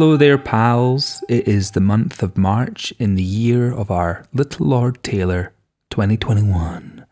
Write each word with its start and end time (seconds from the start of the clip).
Hello 0.00 0.16
there, 0.16 0.38
pals. 0.38 1.22
It 1.28 1.46
is 1.46 1.72
the 1.72 1.80
month 1.82 2.22
of 2.22 2.38
March 2.38 2.90
in 2.98 3.16
the 3.16 3.22
year 3.22 3.70
of 3.70 3.90
our 3.90 4.24
Little 4.32 4.66
Lord 4.66 5.02
Taylor 5.02 5.52
2021. 5.90 7.04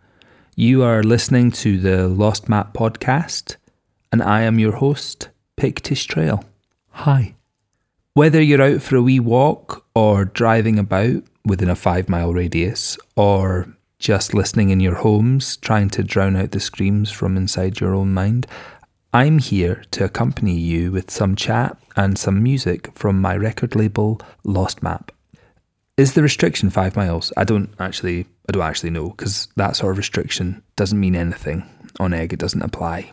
You 0.57 0.83
are 0.83 1.03
listening 1.03 1.51
to 1.51 1.79
the 1.79 2.09
Lost 2.09 2.49
Map 2.49 2.73
podcast, 2.73 3.57
and 4.11 4.23
I 4.23 4.41
am 4.41 4.59
your 4.59 4.77
host, 4.77 5.29
Pictish 5.55 6.07
Trail. 6.07 6.47
Hi. 6.93 7.35
Whether 8.15 8.41
you're 8.41 8.63
out 8.63 8.81
for 8.81 8.97
a 8.97 9.03
wee 9.03 9.21
walk 9.21 9.85
or 9.95 10.25
driving 10.25 10.79
about 10.79 11.25
within 11.45 11.69
a 11.69 11.77
five 11.77 12.09
mile 12.09 12.33
radius, 12.33 12.97
or 13.17 13.69
just 13.99 14.33
listening 14.33 14.71
in 14.71 14.81
your 14.81 14.95
homes, 14.95 15.59
trying 15.59 15.91
to 15.91 16.03
drown 16.03 16.37
out 16.37 16.53
the 16.53 16.59
screams 16.59 17.11
from 17.11 17.37
inside 17.37 17.81
your 17.81 17.95
own 17.95 18.15
mind, 18.15 18.47
I'm 19.13 19.39
here 19.39 19.85
to 19.93 20.05
accompany 20.05 20.55
you 20.55 20.93
with 20.93 21.11
some 21.11 21.35
chat 21.35 21.79
and 21.97 22.19
some 22.19 22.43
music 22.43 22.93
from 22.95 23.19
my 23.19 23.35
record 23.37 23.75
label 23.75 24.21
Lost 24.45 24.83
Map. 24.83 25.13
Is 25.97 26.13
the 26.13 26.23
restriction 26.23 26.69
five 26.69 26.95
miles? 26.95 27.33
I 27.35 27.45
don't 27.45 27.71
actually, 27.81 28.27
I 28.49 28.53
don't 28.53 28.63
actually 28.63 28.91
know 28.91 29.09
because 29.09 29.49
that 29.57 29.77
sort 29.77 29.93
of 29.93 29.97
restriction 29.99 30.63
doesn't 30.77 31.01
mean 31.01 31.17
anything. 31.17 31.65
On 31.99 32.11
Eigg, 32.13 32.35
it 32.35 32.39
doesn't 32.39 32.61
apply. 32.61 33.11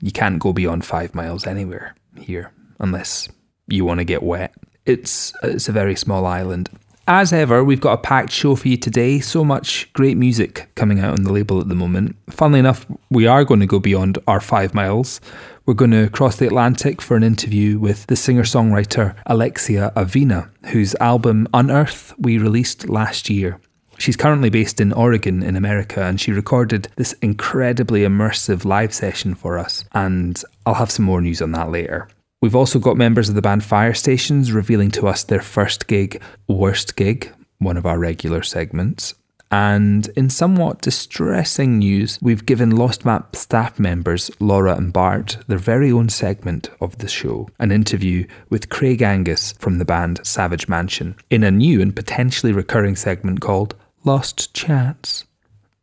You 0.00 0.10
can't 0.10 0.38
go 0.38 0.54
beyond 0.54 0.86
five 0.86 1.14
miles 1.14 1.46
anywhere 1.46 1.94
here 2.18 2.50
unless 2.80 3.28
you 3.68 3.84
want 3.84 3.98
to 3.98 4.04
get 4.04 4.22
wet. 4.22 4.54
It's 4.86 5.34
it's 5.42 5.68
a 5.68 5.72
very 5.72 5.96
small 5.96 6.24
island. 6.24 6.70
As 7.08 7.32
ever, 7.32 7.62
we've 7.62 7.80
got 7.80 7.92
a 7.92 8.02
packed 8.02 8.32
show 8.32 8.56
for 8.56 8.66
you 8.66 8.76
today. 8.76 9.20
So 9.20 9.44
much 9.44 9.92
great 9.92 10.16
music 10.16 10.68
coming 10.74 10.98
out 10.98 11.12
on 11.16 11.22
the 11.22 11.32
label 11.32 11.60
at 11.60 11.68
the 11.68 11.76
moment. 11.76 12.16
Funnily 12.30 12.58
enough, 12.58 12.84
we 13.10 13.28
are 13.28 13.44
going 13.44 13.60
to 13.60 13.66
go 13.66 13.78
beyond 13.78 14.18
our 14.26 14.40
five 14.40 14.74
miles. 14.74 15.20
We're 15.66 15.74
going 15.74 15.92
to 15.92 16.10
cross 16.10 16.36
the 16.36 16.48
Atlantic 16.48 17.00
for 17.00 17.16
an 17.16 17.22
interview 17.22 17.78
with 17.78 18.08
the 18.08 18.16
singer 18.16 18.42
songwriter 18.42 19.14
Alexia 19.26 19.92
Avina, 19.94 20.50
whose 20.72 20.96
album 20.96 21.46
Unearth 21.54 22.12
we 22.18 22.38
released 22.38 22.88
last 22.88 23.30
year. 23.30 23.60
She's 23.98 24.16
currently 24.16 24.50
based 24.50 24.80
in 24.80 24.92
Oregon 24.92 25.44
in 25.44 25.54
America 25.54 26.02
and 26.02 26.20
she 26.20 26.32
recorded 26.32 26.88
this 26.96 27.12
incredibly 27.22 28.00
immersive 28.00 28.64
live 28.64 28.92
session 28.92 29.36
for 29.36 29.58
us. 29.58 29.84
And 29.92 30.42
I'll 30.66 30.74
have 30.74 30.90
some 30.90 31.04
more 31.04 31.20
news 31.20 31.40
on 31.40 31.52
that 31.52 31.70
later. 31.70 32.08
We've 32.42 32.56
also 32.56 32.78
got 32.78 32.96
members 32.96 33.28
of 33.28 33.34
the 33.34 33.42
band 33.42 33.64
Fire 33.64 33.94
Stations 33.94 34.52
revealing 34.52 34.90
to 34.92 35.08
us 35.08 35.24
their 35.24 35.40
first 35.40 35.86
gig, 35.86 36.22
Worst 36.48 36.96
Gig, 36.96 37.32
one 37.58 37.76
of 37.76 37.86
our 37.86 37.98
regular 37.98 38.42
segments. 38.42 39.14
And 39.50 40.08
in 40.16 40.28
somewhat 40.28 40.82
distressing 40.82 41.78
news, 41.78 42.18
we've 42.20 42.44
given 42.44 42.74
Lost 42.74 43.04
Map 43.04 43.36
staff 43.36 43.78
members 43.78 44.30
Laura 44.40 44.76
and 44.76 44.92
Bart 44.92 45.38
their 45.46 45.56
very 45.56 45.92
own 45.92 46.08
segment 46.08 46.68
of 46.80 46.98
the 46.98 47.08
show 47.08 47.48
an 47.60 47.70
interview 47.70 48.26
with 48.50 48.70
Craig 48.70 49.02
Angus 49.02 49.52
from 49.52 49.78
the 49.78 49.84
band 49.84 50.20
Savage 50.24 50.68
Mansion 50.68 51.14
in 51.30 51.44
a 51.44 51.50
new 51.50 51.80
and 51.80 51.94
potentially 51.94 52.52
recurring 52.52 52.96
segment 52.96 53.40
called 53.40 53.76
Lost 54.04 54.52
Chats. 54.52 55.24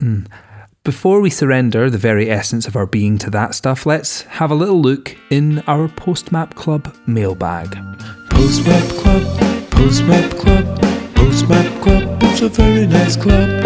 Mm. 0.01 0.27
Before 0.85 1.21
we 1.21 1.29
surrender 1.29 1.89
the 1.89 1.97
very 1.97 2.29
essence 2.29 2.67
of 2.67 2.75
our 2.75 2.85
being 2.85 3.17
to 3.19 3.29
that 3.29 3.55
stuff, 3.55 3.85
let's 3.85 4.23
have 4.23 4.51
a 4.51 4.53
little 4.53 4.81
look 4.81 5.15
in 5.29 5.59
our 5.59 5.87
Postmap 5.87 6.55
Club 6.55 6.93
mailbag. 7.05 7.69
Postmap 8.27 8.89
Club, 8.99 9.23
Postmap 9.69 10.37
Club, 10.37 10.65
Postmap 11.15 11.81
Club, 11.81 12.19
it's 12.23 12.41
a 12.41 12.49
very 12.49 12.85
nice 12.85 13.15
club. 13.15 13.63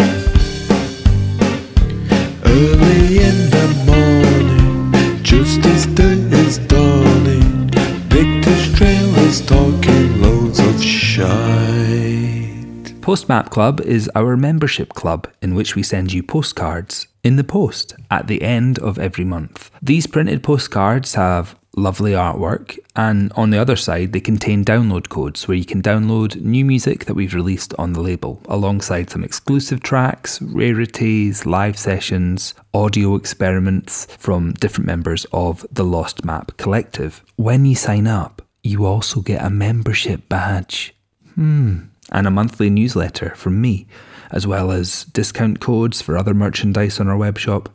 Early 2.46 3.18
in 3.18 3.50
the 3.50 3.66
morning, 3.84 5.20
just 5.24 5.66
as 5.66 5.86
day 5.86 6.20
is 6.38 6.58
dawning, 6.68 7.68
Pictish 8.10 8.76
Trail 8.76 9.16
is 9.26 9.44
talking 9.44 10.22
loads 10.22 10.60
of 10.60 10.80
shite. 10.80 11.98
Postmap 13.00 13.50
Club 13.50 13.80
is 13.80 14.08
our 14.14 14.36
membership 14.36 14.90
club 14.90 15.26
in 15.40 15.56
which 15.56 15.74
we 15.74 15.82
send 15.82 16.12
you 16.12 16.22
postcards 16.22 17.07
in 17.22 17.36
the 17.36 17.44
post 17.44 17.94
at 18.10 18.26
the 18.26 18.42
end 18.42 18.78
of 18.78 18.98
every 18.98 19.24
month. 19.24 19.70
These 19.82 20.06
printed 20.06 20.42
postcards 20.42 21.14
have 21.14 21.56
lovely 21.78 22.12
artwork, 22.12 22.78
and 22.96 23.32
on 23.34 23.50
the 23.50 23.58
other 23.58 23.76
side, 23.76 24.12
they 24.12 24.20
contain 24.20 24.64
download 24.64 25.08
codes 25.08 25.46
where 25.46 25.56
you 25.56 25.64
can 25.64 25.80
download 25.80 26.40
new 26.40 26.64
music 26.64 27.04
that 27.04 27.14
we've 27.14 27.34
released 27.34 27.72
on 27.78 27.92
the 27.92 28.00
label, 28.00 28.42
alongside 28.48 29.10
some 29.10 29.24
exclusive 29.24 29.80
tracks, 29.80 30.42
rarities, 30.42 31.46
live 31.46 31.78
sessions, 31.78 32.54
audio 32.74 33.14
experiments 33.14 34.06
from 34.18 34.52
different 34.54 34.86
members 34.86 35.24
of 35.32 35.64
the 35.70 35.84
Lost 35.84 36.24
Map 36.24 36.56
Collective. 36.56 37.22
When 37.36 37.64
you 37.64 37.76
sign 37.76 38.06
up, 38.06 38.42
you 38.62 38.84
also 38.84 39.20
get 39.20 39.42
a 39.42 39.50
membership 39.50 40.28
badge. 40.28 40.94
Hmm. 41.34 41.78
And 42.10 42.26
a 42.26 42.30
monthly 42.30 42.70
newsletter 42.70 43.34
from 43.34 43.60
me, 43.60 43.86
as 44.30 44.46
well 44.46 44.70
as 44.70 45.04
discount 45.04 45.60
codes 45.60 46.00
for 46.00 46.16
other 46.16 46.34
merchandise 46.34 47.00
on 47.00 47.08
our 47.08 47.18
webshop. 47.18 47.66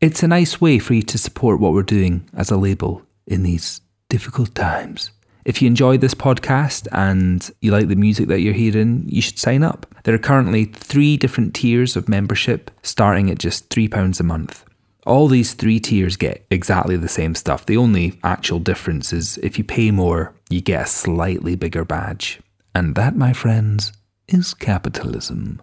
It's 0.00 0.22
a 0.22 0.28
nice 0.28 0.60
way 0.60 0.78
for 0.78 0.94
you 0.94 1.02
to 1.02 1.18
support 1.18 1.60
what 1.60 1.72
we're 1.72 1.82
doing 1.82 2.28
as 2.34 2.50
a 2.50 2.56
label 2.56 3.02
in 3.26 3.42
these 3.42 3.80
difficult 4.08 4.54
times. 4.54 5.10
If 5.44 5.62
you 5.62 5.68
enjoy 5.68 5.96
this 5.96 6.14
podcast 6.14 6.86
and 6.92 7.50
you 7.60 7.70
like 7.70 7.88
the 7.88 7.96
music 7.96 8.28
that 8.28 8.40
you're 8.40 8.52
hearing, 8.52 9.04
you 9.06 9.22
should 9.22 9.38
sign 9.38 9.62
up. 9.62 9.86
There 10.04 10.14
are 10.14 10.18
currently 10.18 10.66
three 10.66 11.16
different 11.16 11.54
tiers 11.54 11.96
of 11.96 12.08
membership, 12.08 12.70
starting 12.82 13.30
at 13.30 13.38
just 13.38 13.68
£3 13.70 14.20
a 14.20 14.22
month. 14.22 14.64
All 15.06 15.28
these 15.28 15.54
three 15.54 15.80
tiers 15.80 16.16
get 16.16 16.44
exactly 16.50 16.96
the 16.96 17.08
same 17.08 17.34
stuff. 17.34 17.64
The 17.64 17.78
only 17.78 18.18
actual 18.22 18.58
difference 18.58 19.14
is 19.14 19.38
if 19.38 19.56
you 19.56 19.64
pay 19.64 19.90
more, 19.90 20.34
you 20.50 20.60
get 20.60 20.82
a 20.82 20.86
slightly 20.86 21.56
bigger 21.56 21.86
badge. 21.86 22.38
And 22.74 22.94
that, 22.94 23.16
my 23.16 23.32
friends, 23.32 23.92
is 24.28 24.54
capitalism. 24.54 25.60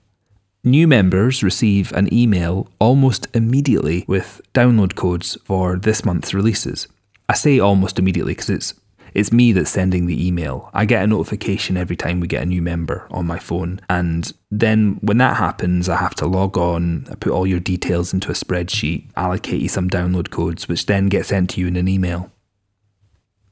New 0.63 0.87
members 0.87 1.43
receive 1.43 1.93
an 1.93 2.13
email 2.13 2.67
almost 2.79 3.27
immediately 3.33 4.03
with 4.07 4.41
download 4.53 4.95
codes 4.95 5.37
for 5.45 5.77
this 5.77 6.03
month's 6.03 6.33
releases. 6.33 6.87
I 7.29 7.35
say 7.35 7.59
almost 7.59 7.99
immediately 7.99 8.33
because 8.33 8.49
it's 8.49 8.73
it's 9.17 9.31
me 9.31 9.51
that's 9.51 9.71
sending 9.71 10.05
the 10.05 10.27
email. 10.27 10.69
I 10.75 10.85
get 10.85 11.03
a 11.03 11.07
notification 11.07 11.75
every 11.75 11.95
time 11.95 12.19
we 12.19 12.27
get 12.27 12.43
a 12.43 12.45
new 12.45 12.61
member 12.61 13.07
on 13.09 13.25
my 13.25 13.39
phone. 13.39 13.81
And 13.89 14.31
then 14.51 14.99
when 15.01 15.17
that 15.17 15.37
happens, 15.37 15.89
I 15.89 15.95
have 15.95 16.13
to 16.15 16.27
log 16.27 16.55
on, 16.55 17.07
I 17.09 17.15
put 17.15 17.31
all 17.31 17.47
your 17.47 17.59
details 17.59 18.13
into 18.13 18.29
a 18.29 18.35
spreadsheet, 18.35 19.07
allocate 19.15 19.59
you 19.59 19.69
some 19.69 19.89
download 19.89 20.29
codes, 20.29 20.67
which 20.67 20.85
then 20.85 21.07
get 21.07 21.25
sent 21.25 21.49
to 21.51 21.61
you 21.61 21.65
in 21.65 21.77
an 21.77 21.87
email. 21.87 22.31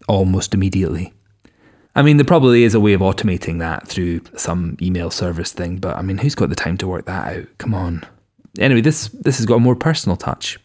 Almost 0.07 0.53
immediately. 0.53 1.14
I 1.95 2.01
mean, 2.01 2.17
there 2.17 2.25
probably 2.25 2.63
is 2.63 2.75
a 2.75 2.79
way 2.79 2.93
of 2.93 3.01
automating 3.01 3.59
that 3.59 3.87
through 3.87 4.21
some 4.35 4.75
email 4.81 5.09
service 5.09 5.53
thing, 5.53 5.77
but 5.77 5.95
I 5.95 6.01
mean, 6.01 6.17
who's 6.17 6.35
got 6.35 6.49
the 6.49 6.55
time 6.55 6.77
to 6.77 6.87
work 6.87 7.05
that 7.05 7.37
out? 7.37 7.47
Come 7.57 7.73
on. 7.73 8.03
Anyway, 8.59 8.81
this 8.81 9.07
this 9.09 9.37
has 9.37 9.45
got 9.45 9.55
a 9.55 9.59
more 9.59 9.75
personal 9.75 10.17
touch. 10.17 10.59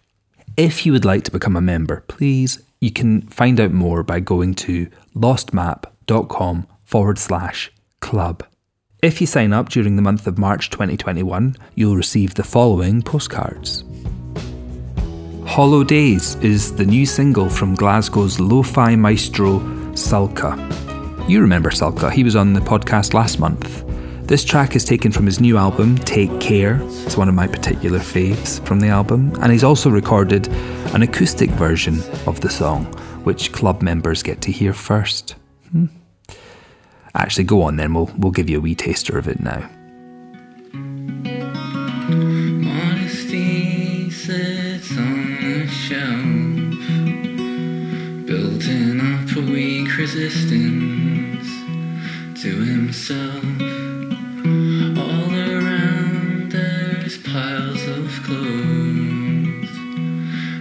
If 0.57 0.85
you 0.85 0.93
would 0.93 1.05
like 1.05 1.23
to 1.25 1.31
become 1.31 1.57
a 1.57 1.61
member, 1.61 2.05
please, 2.09 2.61
you 2.81 2.91
can 2.91 3.23
find 3.29 3.61
out 3.61 3.71
more 3.71 4.03
by 4.03 4.21
going 4.21 4.55
to 4.57 4.89
lostmap.com 5.15 6.67
forward 6.85 7.19
slash 7.19 7.71
club. 8.01 8.45
If 9.03 9.21
you 9.21 9.27
sign 9.27 9.53
up 9.53 9.69
during 9.69 9.97
the 9.97 10.03
month 10.03 10.27
of 10.27 10.37
March 10.37 10.71
2021, 10.71 11.57
you'll 11.75 11.97
receive 11.97 12.35
the 12.35 12.45
following 12.45 13.03
postcards. 13.03 13.85
Hollow 15.47 15.85
Days 15.85 16.35
is 16.37 16.75
the 16.75 16.85
new 16.85 17.07
single 17.07 17.49
from 17.49 17.77
Glasgow's 17.77 18.39
lo 18.39 18.63
fi 18.63 18.97
maestro 18.97 19.61
Sulka. 19.95 20.90
You 21.31 21.41
remember 21.41 21.71
Sulka, 21.71 22.11
he 22.11 22.25
was 22.25 22.35
on 22.35 22.55
the 22.55 22.61
podcast 22.61 23.15
last 23.15 23.39
month. 23.39 23.85
This 24.27 24.45
track 24.45 24.75
is 24.75 24.85
taken 24.85 25.13
from 25.13 25.27
his 25.27 25.39
new 25.39 25.57
album, 25.57 25.97
Take 25.99 26.41
Care. 26.41 26.81
It's 26.83 27.17
one 27.17 27.29
of 27.29 27.37
my 27.37 27.47
particular 27.47 28.01
faves 28.01 28.59
from 28.67 28.81
the 28.81 28.89
album, 28.89 29.33
and 29.41 29.53
he's 29.53 29.63
also 29.63 29.91
recorded 29.91 30.49
an 30.93 31.03
acoustic 31.03 31.49
version 31.51 32.03
of 32.27 32.41
the 32.41 32.51
song, 32.51 32.87
which 33.23 33.53
club 33.53 33.81
members 33.81 34.25
get 34.25 34.41
to 34.41 34.51
hear 34.51 34.73
first. 34.73 35.37
Hmm. 35.71 35.85
Actually, 37.15 37.45
go 37.45 37.63
on 37.63 37.77
then, 37.77 37.95
we'll, 37.95 38.11
we'll 38.19 38.33
give 38.33 38.51
you 38.51 38.59
a 38.59 38.61
wee 38.61 38.75
taster 38.75 39.17
of 39.17 39.29
it 39.29 39.39
now. 39.39 39.71
Building 48.27 49.01
up 49.01 49.37
a 49.37 49.41
weak 49.41 49.97
resistance 49.97 51.00
to 52.43 52.57
himself. 52.63 53.45
All 54.97 55.35
around 55.35 56.51
there's 56.51 57.19
piles 57.19 57.87
of 57.87 58.09
clothes 58.25 59.69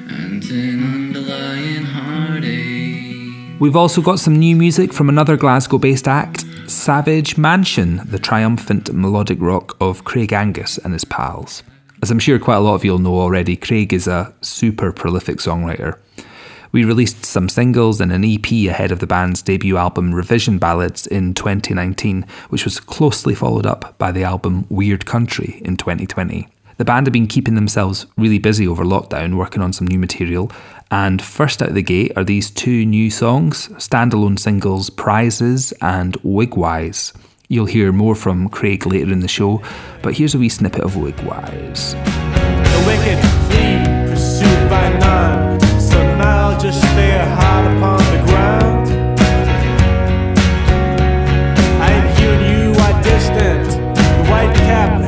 and 0.09 0.43
an 0.43 0.83
underlying 0.83 1.85
heartache. 1.85 3.61
We've 3.61 3.77
also 3.77 4.01
got 4.01 4.19
some 4.19 4.35
new 4.35 4.57
music 4.57 4.91
from 4.91 5.07
another 5.07 5.37
Glasgow 5.37 5.77
based 5.77 6.09
act, 6.09 6.43
Savage 6.67 7.37
Mansion, 7.37 8.01
the 8.03 8.19
triumphant 8.19 8.93
melodic 8.93 9.39
rock 9.39 9.77
of 9.79 10.03
Craig 10.03 10.33
Angus 10.33 10.79
and 10.79 10.91
his 10.91 11.05
pals. 11.05 11.63
As 12.01 12.11
I'm 12.11 12.19
sure 12.19 12.39
quite 12.39 12.57
a 12.57 12.61
lot 12.61 12.75
of 12.75 12.83
you'll 12.83 12.99
know 12.99 13.17
already, 13.17 13.55
Craig 13.55 13.93
is 13.93 14.05
a 14.05 14.33
super 14.41 14.91
prolific 14.91 15.37
songwriter. 15.37 15.97
We 16.71 16.83
released 16.83 17.25
some 17.25 17.49
singles 17.49 17.99
and 17.99 18.11
an 18.11 18.23
EP 18.23 18.51
ahead 18.69 18.91
of 18.91 18.99
the 18.99 19.07
band's 19.07 19.41
debut 19.41 19.77
album 19.77 20.13
Revision 20.13 20.59
Ballads 20.59 21.07
in 21.07 21.33
2019, 21.33 22.25
which 22.49 22.63
was 22.63 22.79
closely 22.79 23.33
followed 23.33 23.65
up 23.65 23.97
by 23.97 24.11
the 24.11 24.23
album 24.23 24.67
Weird 24.69 25.05
Country 25.07 25.61
in 25.65 25.77
2020. 25.77 26.47
The 26.77 26.85
band 26.85 27.07
have 27.07 27.13
been 27.13 27.27
keeping 27.27 27.55
themselves 27.55 28.05
really 28.17 28.37
busy 28.37 28.67
over 28.67 28.85
lockdown, 28.85 29.35
working 29.35 29.61
on 29.61 29.73
some 29.73 29.87
new 29.87 29.99
material. 29.99 30.51
And 30.91 31.21
first 31.21 31.61
out 31.61 31.69
of 31.69 31.75
the 31.75 31.81
gate 31.81 32.13
are 32.15 32.23
these 32.23 32.51
two 32.51 32.85
new 32.85 33.09
songs 33.09 33.67
standalone 33.69 34.39
singles 34.39 34.89
Prizes 34.89 35.73
and 35.81 36.13
Wigwise. 36.23 37.13
You'll 37.47 37.65
hear 37.65 37.91
more 37.91 38.15
from 38.15 38.47
Craig 38.47 38.85
later 38.85 39.11
in 39.11 39.21
the 39.21 39.27
show, 39.27 39.61
but 40.03 40.13
here's 40.13 40.35
a 40.35 40.37
wee 40.37 40.49
snippet 40.49 40.81
of 40.81 40.93
Wigwise. 40.93 41.93
The 41.93 42.83
wicked 42.85 43.19
flee, 43.49 44.07
pursued 44.07 44.69
by 44.69 44.97
none. 44.99 45.48
Just 46.61 46.81
stare 46.81 47.25
hard 47.25 47.77
upon 47.77 47.99
the 48.11 48.21
ground. 48.27 48.89
I 51.81 51.89
am 51.89 52.05
and 52.33 52.41
you 52.51 52.81
are 52.81 53.01
distant. 53.01 53.65
The 53.95 54.29
white 54.29 54.53
cap 54.67 54.98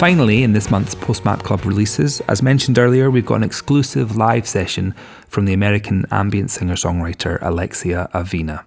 Finally, 0.00 0.42
in 0.42 0.54
this 0.54 0.70
month's 0.70 0.94
Postmap 0.94 1.42
Club 1.42 1.66
releases, 1.66 2.22
as 2.22 2.42
mentioned 2.42 2.78
earlier, 2.78 3.10
we've 3.10 3.26
got 3.26 3.34
an 3.34 3.42
exclusive 3.42 4.16
live 4.16 4.48
session 4.48 4.94
from 5.28 5.44
the 5.44 5.52
American 5.52 6.06
ambient 6.10 6.50
singer 6.50 6.74
songwriter 6.74 7.38
Alexia 7.42 8.08
Avina. 8.14 8.64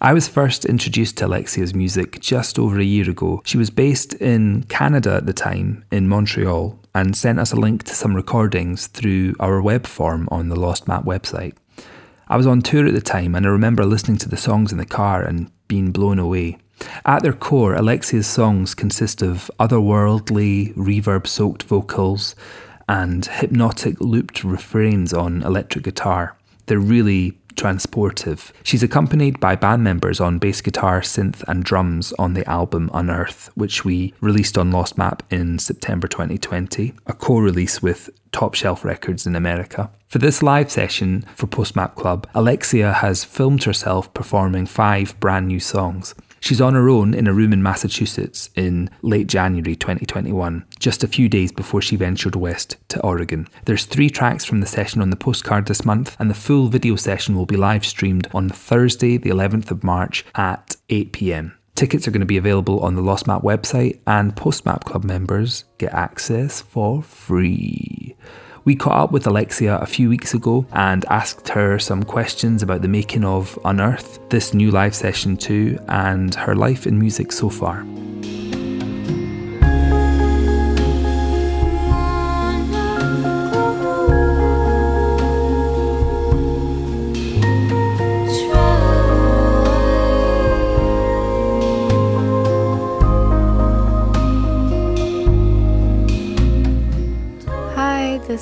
I 0.00 0.12
was 0.12 0.26
first 0.26 0.64
introduced 0.64 1.16
to 1.18 1.26
Alexia's 1.26 1.76
music 1.76 2.18
just 2.18 2.58
over 2.58 2.80
a 2.80 2.84
year 2.84 3.08
ago. 3.08 3.40
She 3.44 3.56
was 3.56 3.70
based 3.70 4.14
in 4.14 4.64
Canada 4.64 5.14
at 5.14 5.26
the 5.26 5.32
time, 5.32 5.84
in 5.92 6.08
Montreal, 6.08 6.76
and 6.92 7.16
sent 7.16 7.38
us 7.38 7.52
a 7.52 7.56
link 7.56 7.84
to 7.84 7.94
some 7.94 8.16
recordings 8.16 8.88
through 8.88 9.34
our 9.38 9.62
web 9.62 9.86
form 9.86 10.28
on 10.32 10.48
the 10.48 10.58
Lost 10.58 10.88
Map 10.88 11.04
website. 11.04 11.54
I 12.26 12.36
was 12.36 12.48
on 12.48 12.62
tour 12.62 12.84
at 12.84 12.94
the 12.94 13.00
time, 13.00 13.36
and 13.36 13.46
I 13.46 13.50
remember 13.50 13.84
listening 13.84 14.18
to 14.18 14.28
the 14.28 14.36
songs 14.36 14.72
in 14.72 14.78
the 14.78 14.86
car 14.86 15.22
and 15.22 15.52
being 15.68 15.92
blown 15.92 16.18
away. 16.18 16.58
At 17.04 17.22
their 17.22 17.32
core, 17.32 17.74
Alexia's 17.74 18.26
songs 18.26 18.74
consist 18.74 19.22
of 19.22 19.50
otherworldly, 19.58 20.74
reverb 20.74 21.26
soaked 21.26 21.64
vocals 21.64 22.34
and 22.88 23.26
hypnotic 23.26 24.00
looped 24.00 24.44
refrains 24.44 25.12
on 25.12 25.42
electric 25.42 25.84
guitar. 25.84 26.36
They're 26.66 26.78
really 26.78 27.38
transportive. 27.58 28.52
She's 28.62 28.82
accompanied 28.82 29.40
by 29.40 29.56
band 29.56 29.82
members 29.82 30.20
on 30.20 30.38
bass 30.38 30.60
guitar, 30.60 31.00
synth, 31.00 31.42
and 31.48 31.64
drums 31.64 32.12
on 32.18 32.34
the 32.34 32.48
album 32.48 32.88
Unearth, 32.94 33.50
which 33.56 33.84
we 33.84 34.14
released 34.20 34.56
on 34.56 34.70
Lost 34.70 34.96
Map 34.96 35.22
in 35.30 35.58
September 35.58 36.06
2020, 36.06 36.94
a 37.06 37.12
co 37.12 37.38
release 37.38 37.82
with 37.82 38.10
Top 38.30 38.54
Shelf 38.54 38.84
Records 38.84 39.26
in 39.26 39.34
America. 39.34 39.90
For 40.06 40.18
this 40.18 40.42
live 40.42 40.70
session 40.70 41.24
for 41.34 41.46
Postmap 41.46 41.94
Club, 41.96 42.28
Alexia 42.34 42.92
has 42.92 43.24
filmed 43.24 43.64
herself 43.64 44.12
performing 44.14 44.66
five 44.66 45.18
brand 45.20 45.48
new 45.48 45.60
songs. 45.60 46.14
She's 46.40 46.60
on 46.60 46.74
her 46.74 46.88
own 46.88 47.14
in 47.14 47.26
a 47.26 47.32
room 47.32 47.52
in 47.52 47.62
Massachusetts 47.62 48.50
in 48.54 48.90
late 49.02 49.26
January 49.26 49.76
2021, 49.76 50.64
just 50.78 51.02
a 51.02 51.08
few 51.08 51.28
days 51.28 51.52
before 51.52 51.82
she 51.82 51.96
ventured 51.96 52.36
west 52.36 52.76
to 52.88 53.00
Oregon. 53.02 53.48
There's 53.64 53.84
three 53.84 54.10
tracks 54.10 54.44
from 54.44 54.60
the 54.60 54.66
session 54.66 55.02
on 55.02 55.10
the 55.10 55.16
postcard 55.16 55.66
this 55.66 55.84
month, 55.84 56.16
and 56.18 56.30
the 56.30 56.34
full 56.34 56.68
video 56.68 56.96
session 56.96 57.36
will 57.36 57.46
be 57.46 57.56
live 57.56 57.84
streamed 57.84 58.28
on 58.32 58.48
Thursday, 58.48 59.16
the 59.16 59.30
11th 59.30 59.70
of 59.70 59.84
March 59.84 60.24
at 60.34 60.76
8 60.88 61.12
pm. 61.12 61.54
Tickets 61.74 62.08
are 62.08 62.10
going 62.10 62.20
to 62.20 62.26
be 62.26 62.36
available 62.36 62.80
on 62.80 62.96
the 62.96 63.02
Lost 63.02 63.26
Map 63.26 63.42
website, 63.42 64.00
and 64.06 64.34
Postmap 64.34 64.84
Club 64.84 65.04
members 65.04 65.64
get 65.78 65.92
access 65.94 66.60
for 66.60 67.02
free. 67.02 68.16
We 68.68 68.76
caught 68.76 69.02
up 69.02 69.12
with 69.12 69.26
Alexia 69.26 69.78
a 69.78 69.86
few 69.86 70.10
weeks 70.10 70.34
ago 70.34 70.66
and 70.72 71.02
asked 71.06 71.48
her 71.48 71.78
some 71.78 72.02
questions 72.02 72.62
about 72.62 72.82
the 72.82 72.88
making 72.88 73.24
of 73.24 73.58
Unearth, 73.64 74.18
this 74.28 74.52
new 74.52 74.70
live 74.70 74.94
session 74.94 75.38
too, 75.38 75.78
and 75.88 76.34
her 76.34 76.54
life 76.54 76.86
in 76.86 76.98
music 76.98 77.32
so 77.32 77.48
far. 77.48 77.86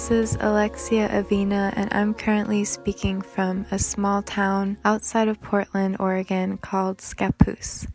This 0.09 0.35
is 0.35 0.39
Alexia 0.41 1.09
Avina, 1.09 1.73
and 1.75 1.93
I'm 1.93 2.15
currently 2.15 2.63
speaking 2.63 3.23
from 3.23 3.67
a 3.73 3.79
small 3.79 4.23
town 4.23 4.79
outside 4.85 5.27
of 5.27 5.41
Portland, 5.41 5.97
Oregon 5.99 6.59
called 6.59 6.99
Scappoose. 6.99 7.89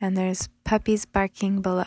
And 0.00 0.16
there's 0.16 0.48
puppies 0.64 1.04
barking 1.04 1.62
below. 1.62 1.84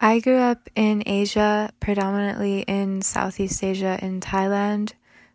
I 0.00 0.20
grew 0.20 0.38
up 0.38 0.70
in 0.74 1.02
Asia, 1.04 1.70
predominantly 1.78 2.60
in 2.60 3.02
Southeast 3.02 3.62
Asia, 3.62 3.98
in 4.00 4.20
Thailand, 4.22 4.92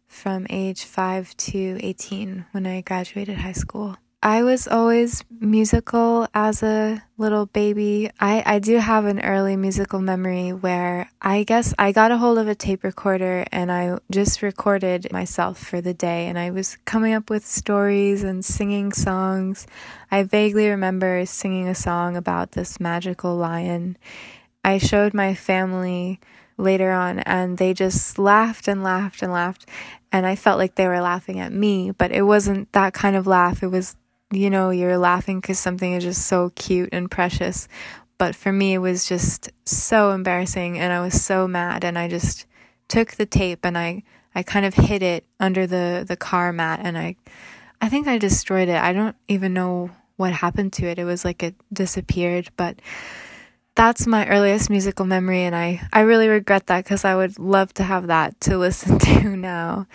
from 0.08 0.48
age 0.50 0.86
5 0.86 1.38
to 1.38 1.78
18 1.84 2.46
when 2.52 2.66
I 2.66 2.82
graduated 2.82 3.38
high 3.38 3.52
school. 3.52 3.98
I 4.24 4.44
was 4.44 4.68
always 4.68 5.24
musical 5.40 6.28
as 6.36 6.62
a 6.62 7.02
little 7.18 7.48
baby. 7.48 8.12
I, 8.20 8.44
I 8.46 8.60
do 8.60 8.78
have 8.78 9.06
an 9.06 9.20
early 9.20 9.56
musical 9.58 10.00
memory 10.00 10.52
where 10.52 11.10
I 11.20 11.42
guess 11.42 11.74
I 11.80 11.92
got 11.92 12.12
a 12.12 12.20
hold 12.20 12.38
of 12.38 12.48
a 12.48 12.54
tape 12.54 12.84
recorder 12.84 13.46
and 13.52 13.72
I 13.72 13.98
just 14.12 14.44
recorded 14.44 15.12
myself 15.12 15.58
for 15.58 15.82
the 15.82 15.96
day 15.96 16.28
and 16.28 16.38
I 16.38 16.52
was 16.52 16.78
coming 16.86 17.16
up 17.16 17.32
with 17.32 17.48
stories 17.48 18.22
and 18.22 18.46
singing 18.46 18.92
songs. 18.92 19.66
I 20.12 20.22
vaguely 20.22 20.70
remember 20.70 21.26
singing 21.26 21.68
a 21.68 21.74
song 21.74 22.16
about 22.16 22.52
this 22.52 22.80
magical 22.80 23.36
lion. 23.36 23.98
I 24.64 24.78
showed 24.78 25.16
my 25.16 25.34
family 25.34 26.20
later 26.58 26.92
on 26.92 27.20
and 27.22 27.58
they 27.58 27.74
just 27.74 28.20
laughed 28.20 28.68
and 28.68 28.84
laughed 28.84 29.24
and 29.24 29.34
laughed 29.34 29.68
and 30.12 30.28
I 30.28 30.36
felt 30.36 30.60
like 30.60 30.76
they 30.76 30.88
were 30.88 31.02
laughing 31.02 31.40
at 31.40 31.54
me, 31.54 31.92
but 31.92 32.12
it 32.12 32.24
wasn't 32.24 32.72
that 32.74 32.94
kind 32.94 33.16
of 33.16 33.26
laugh. 33.26 33.64
It 33.64 33.68
was 33.68 33.96
you 34.32 34.50
know, 34.50 34.70
you're 34.70 34.98
laughing 34.98 35.40
because 35.40 35.60
something 35.60 35.94
is 35.94 36.04
just 36.04 36.26
so 36.26 36.52
cute 36.56 36.90
and 36.92 37.12
precious. 37.12 37.68
But 38.18 38.36
for 38.36 38.52
me, 38.52 38.74
it 38.74 38.80
was 38.80 39.06
just 39.06 39.50
so 39.66 40.12
embarrassing 40.12 40.80
and 40.80 40.94
I 40.94 41.02
was 41.02 41.22
so 41.22 41.48
mad. 41.48 41.84
And 41.84 41.98
I 41.98 42.08
just 42.08 42.46
took 42.88 43.12
the 43.14 43.26
tape 43.26 43.66
and 43.66 43.78
I, 43.78 44.04
I 44.36 44.44
kind 44.44 44.66
of 44.66 44.74
hid 44.74 45.02
it 45.02 45.26
under 45.40 45.68
the, 45.68 46.06
the 46.08 46.16
car 46.16 46.54
mat 46.54 46.80
and 46.84 46.98
I, 46.98 47.16
I 47.82 47.90
think 47.90 48.08
I 48.08 48.18
destroyed 48.18 48.70
it. 48.70 48.82
I 48.82 48.94
don't 48.94 49.16
even 49.28 49.54
know 49.54 49.90
what 50.18 50.34
happened 50.34 50.74
to 50.74 50.86
it. 50.86 51.00
It 51.00 51.06
was 51.06 51.26
like 51.26 51.42
it 51.42 51.56
disappeared, 51.74 52.50
but 52.56 52.80
that's 53.76 54.06
my 54.06 54.28
earliest 54.28 54.70
musical 54.70 55.06
memory 55.06 55.44
and 55.44 55.56
I, 55.56 55.82
I 55.92 56.02
really 56.02 56.28
regret 56.28 56.68
that 56.68 56.84
because 56.84 57.04
I 57.04 57.16
would 57.16 57.40
love 57.40 57.74
to 57.76 57.84
have 57.84 58.08
that 58.08 58.40
to 58.42 58.58
listen 58.60 59.00
to 59.00 59.36
now. 59.36 59.88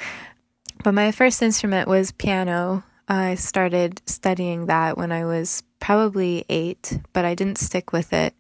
But 0.83 0.93
my 0.93 1.13
first 1.13 1.43
instrument 1.43 1.89
was 1.89 2.13
piano. 2.13 2.85
I 3.09 3.37
started 3.37 4.03
studying 4.07 4.67
that 4.67 4.99
when 4.99 5.13
I 5.13 5.25
was 5.25 5.63
probably 5.79 6.45
eight, 6.49 6.99
but 7.13 7.25
I 7.25 7.35
didn't 7.35 7.59
stick 7.59 7.93
with 7.93 8.13
it. 8.13 8.35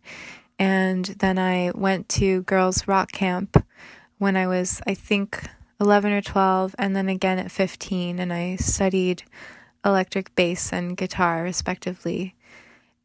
And 0.58 1.04
then 1.04 1.38
I 1.38 1.70
went 1.74 2.08
to 2.10 2.42
girls' 2.42 2.88
rock 2.88 3.12
camp 3.12 3.64
when 4.18 4.36
I 4.36 4.46
was, 4.46 4.80
I 4.86 4.94
think, 4.94 5.48
11 5.80 6.12
or 6.12 6.22
12, 6.22 6.74
and 6.78 6.96
then 6.96 7.08
again 7.08 7.38
at 7.38 7.50
15, 7.50 8.18
and 8.18 8.32
I 8.32 8.56
studied 8.56 9.22
electric 9.84 10.34
bass 10.34 10.72
and 10.72 10.96
guitar, 10.96 11.42
respectively. 11.42 12.34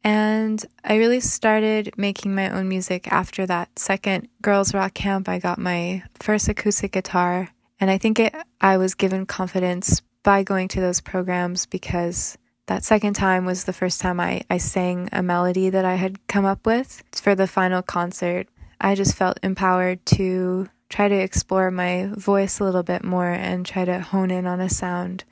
And 0.02 0.64
I 0.82 0.96
really 0.96 1.20
started 1.20 1.96
making 1.96 2.34
my 2.34 2.50
own 2.50 2.68
music 2.68 3.12
after 3.12 3.46
that 3.46 3.78
second 3.78 4.28
girls' 4.40 4.74
rock 4.74 4.94
camp. 4.94 5.28
I 5.28 5.38
got 5.38 5.58
my 5.58 6.02
first 6.18 6.48
acoustic 6.48 6.92
guitar, 6.92 7.50
and 7.78 7.88
I 7.88 7.98
think 7.98 8.18
it, 8.18 8.34
I 8.60 8.78
was 8.78 8.94
given 8.94 9.26
confidence 9.26 10.02
by 10.22 10.42
going 10.42 10.68
to 10.68 10.80
those 10.80 11.00
programs 11.00 11.66
because 11.66 12.38
that 12.66 12.84
second 12.84 13.14
time 13.14 13.44
was 13.44 13.64
the 13.64 13.72
first 13.72 14.00
time 14.00 14.20
I, 14.20 14.42
I 14.48 14.58
sang 14.58 15.08
a 15.12 15.22
melody 15.22 15.70
that 15.70 15.84
I 15.84 15.96
had 15.96 16.26
come 16.28 16.44
up 16.44 16.64
with 16.64 17.02
for 17.12 17.34
the 17.34 17.46
final 17.46 17.82
concert. 17.82 18.48
I 18.80 18.94
just 18.94 19.14
felt 19.14 19.38
empowered 19.42 20.04
to 20.06 20.68
try 20.88 21.08
to 21.08 21.14
explore 21.14 21.70
my 21.70 22.10
voice 22.14 22.60
a 22.60 22.64
little 22.64 22.82
bit 22.82 23.02
more 23.02 23.30
and 23.30 23.64
try 23.64 23.84
to 23.84 24.00
hone 24.00 24.30
in 24.30 24.46
on 24.46 24.60
a 24.60 24.68
sound. 24.68 25.24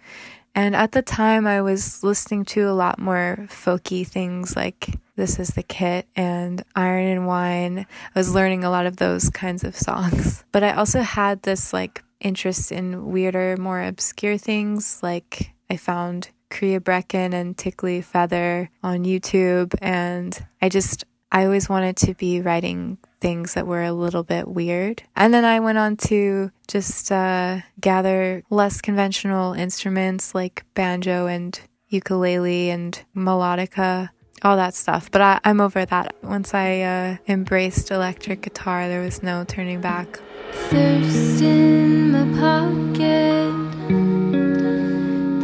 And 0.55 0.75
at 0.75 0.93
the 0.93 1.03
time, 1.03 1.47
I 1.47 1.63
was 1.63 2.03
listening 2.03 2.45
to 2.47 2.69
a 2.69 2.73
lot 2.73 2.99
more 2.99 3.47
folky 3.49 4.05
things 4.07 4.57
like 4.57 4.97
This 5.15 5.39
is 5.39 5.51
the 5.51 5.63
Kit 5.63 6.09
and 6.17 6.65
Iron 6.75 7.07
and 7.07 7.27
Wine. 7.27 7.87
I 8.15 8.19
was 8.19 8.35
learning 8.35 8.65
a 8.65 8.71
lot 8.71 8.87
of 8.87 8.97
those 8.97 9.31
kinds 9.31 9.63
of 9.63 9.77
songs. 9.77 10.45
But 10.51 10.65
I 10.65 10.73
also 10.73 11.03
had 11.03 11.43
this 11.43 11.73
like 11.73 12.03
interest 12.21 12.73
in 12.73 13.07
weirder, 13.07 13.57
more 13.57 13.83
obscure 13.83 14.39
things. 14.39 15.03
Like 15.03 15.53
I 15.69 15.77
found 15.77 16.31
Kria 16.51 16.81
Brekkan 16.81 17.33
and 17.33 17.57
Tickley 17.57 18.03
Feather 18.03 18.71
on 18.83 19.05
YouTube, 19.05 19.75
and 19.81 20.47
I 20.61 20.69
just 20.69 21.05
I 21.33 21.45
always 21.45 21.69
wanted 21.69 21.97
to 21.99 22.15
be 22.15 22.41
writing 22.41 22.99
things 23.21 23.55
that 23.55 23.67
were 23.67 23.85
a 23.85 23.93
little 23.93 24.25
bit 24.25 24.49
weird. 24.49 25.03
And 25.15 25.33
then 25.33 25.45
I 25.45 25.61
went 25.61 25.79
on 25.79 25.97
to 26.09 26.51
just 26.67 27.13
uh, 27.13 27.61
gather 27.81 28.43
less 28.51 28.81
conventional 28.81 29.53
instruments 29.53 30.35
like 30.35 30.65
banjo 30.75 31.27
and 31.27 31.61
ukulele 31.89 32.71
and 32.71 33.01
melodica, 33.15 34.09
all 34.43 34.57
that 34.57 34.75
stuff. 34.75 35.11
But 35.11 35.21
I, 35.21 35.41
am 35.45 35.61
over 35.61 35.85
that. 35.85 36.15
Once 36.23 36.55
I 36.55 36.81
uh, 36.81 37.17
embraced 37.29 37.91
electric 37.91 38.43
guitar, 38.43 38.89
there 38.89 39.03
was 39.03 39.23
no 39.23 39.45
turning 39.45 39.81
back. 39.81 40.21
Thirst 40.53 41.43
in 41.43 42.13
my 42.13 42.25
pocket 42.39 43.53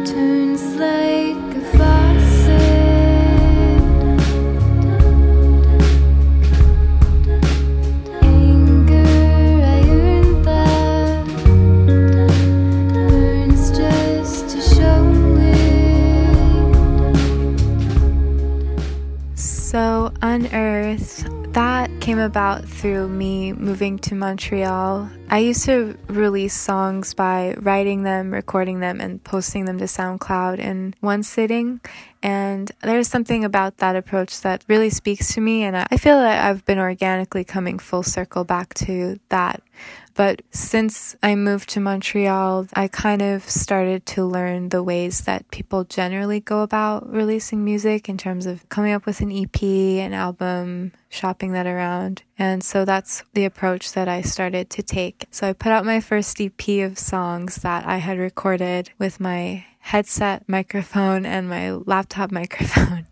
turns 0.05 0.75
like 0.75 1.26
through 22.77 23.07
me 23.07 23.53
moving 23.53 23.97
to 23.97 24.13
Montreal. 24.13 25.09
I 25.29 25.39
used 25.39 25.65
to 25.65 25.97
release 26.07 26.53
songs 26.53 27.15
by 27.15 27.55
writing 27.57 28.03
them, 28.03 28.31
recording 28.31 28.81
them, 28.81 29.01
and 29.01 29.23
posting 29.23 29.65
them 29.65 29.79
to 29.79 29.85
SoundCloud 29.85 30.59
in 30.59 30.93
one 30.99 31.23
sitting. 31.23 31.81
And 32.21 32.71
there's 32.83 33.07
something 33.07 33.43
about 33.43 33.77
that 33.77 33.95
approach 33.95 34.41
that 34.41 34.63
really 34.67 34.91
speaks 34.91 35.33
to 35.33 35.41
me. 35.41 35.63
And 35.63 35.75
I 35.75 35.97
feel 35.97 36.19
that 36.19 36.45
I've 36.45 36.65
been 36.65 36.79
organically 36.79 37.43
coming 37.43 37.79
full 37.79 38.03
circle 38.03 38.43
back 38.43 38.75
to 38.75 39.19
that. 39.29 39.63
But 40.17 40.41
since 40.49 41.15
I 41.21 41.35
moved 41.35 41.69
to 41.69 41.79
Montreal, 41.79 42.67
I 42.73 42.87
kind 42.87 43.21
of 43.21 43.47
started 43.47 44.07
to 44.07 44.25
learn 44.25 44.69
the 44.69 44.81
ways 44.81 45.21
that 45.21 45.51
people 45.51 45.83
generally 45.83 46.39
go 46.39 46.63
about 46.63 47.07
releasing 47.07 47.63
music 47.63 48.09
in 48.09 48.17
terms 48.17 48.47
of 48.47 48.67
coming 48.67 48.93
up 48.93 49.05
with 49.05 49.21
an 49.21 49.31
EP, 49.31 49.61
an 49.61 50.15
album, 50.15 50.91
shopping 51.09 51.51
that 51.51 51.67
around. 51.67 52.23
And 52.39 52.63
so 52.63 52.83
that's 52.83 53.23
the 53.35 53.45
approach 53.45 53.93
that 53.93 54.07
I 54.07 54.21
started 54.21 54.71
to 54.71 54.81
take. 54.81 55.27
So 55.29 55.49
I 55.49 55.53
put 55.53 55.71
out 55.71 55.85
my 55.85 56.01
first 56.01 56.41
EP 56.41 56.67
of 56.83 56.97
songs 56.97 57.57
that 57.57 57.85
I 57.85 57.97
had 57.97 58.17
recorded 58.17 58.89
with 58.97 59.19
my 59.19 59.65
headset 59.81 60.49
microphone 60.49 61.27
and 61.27 61.47
my 61.47 61.73
laptop 61.73 62.31
microphone. 62.41 63.05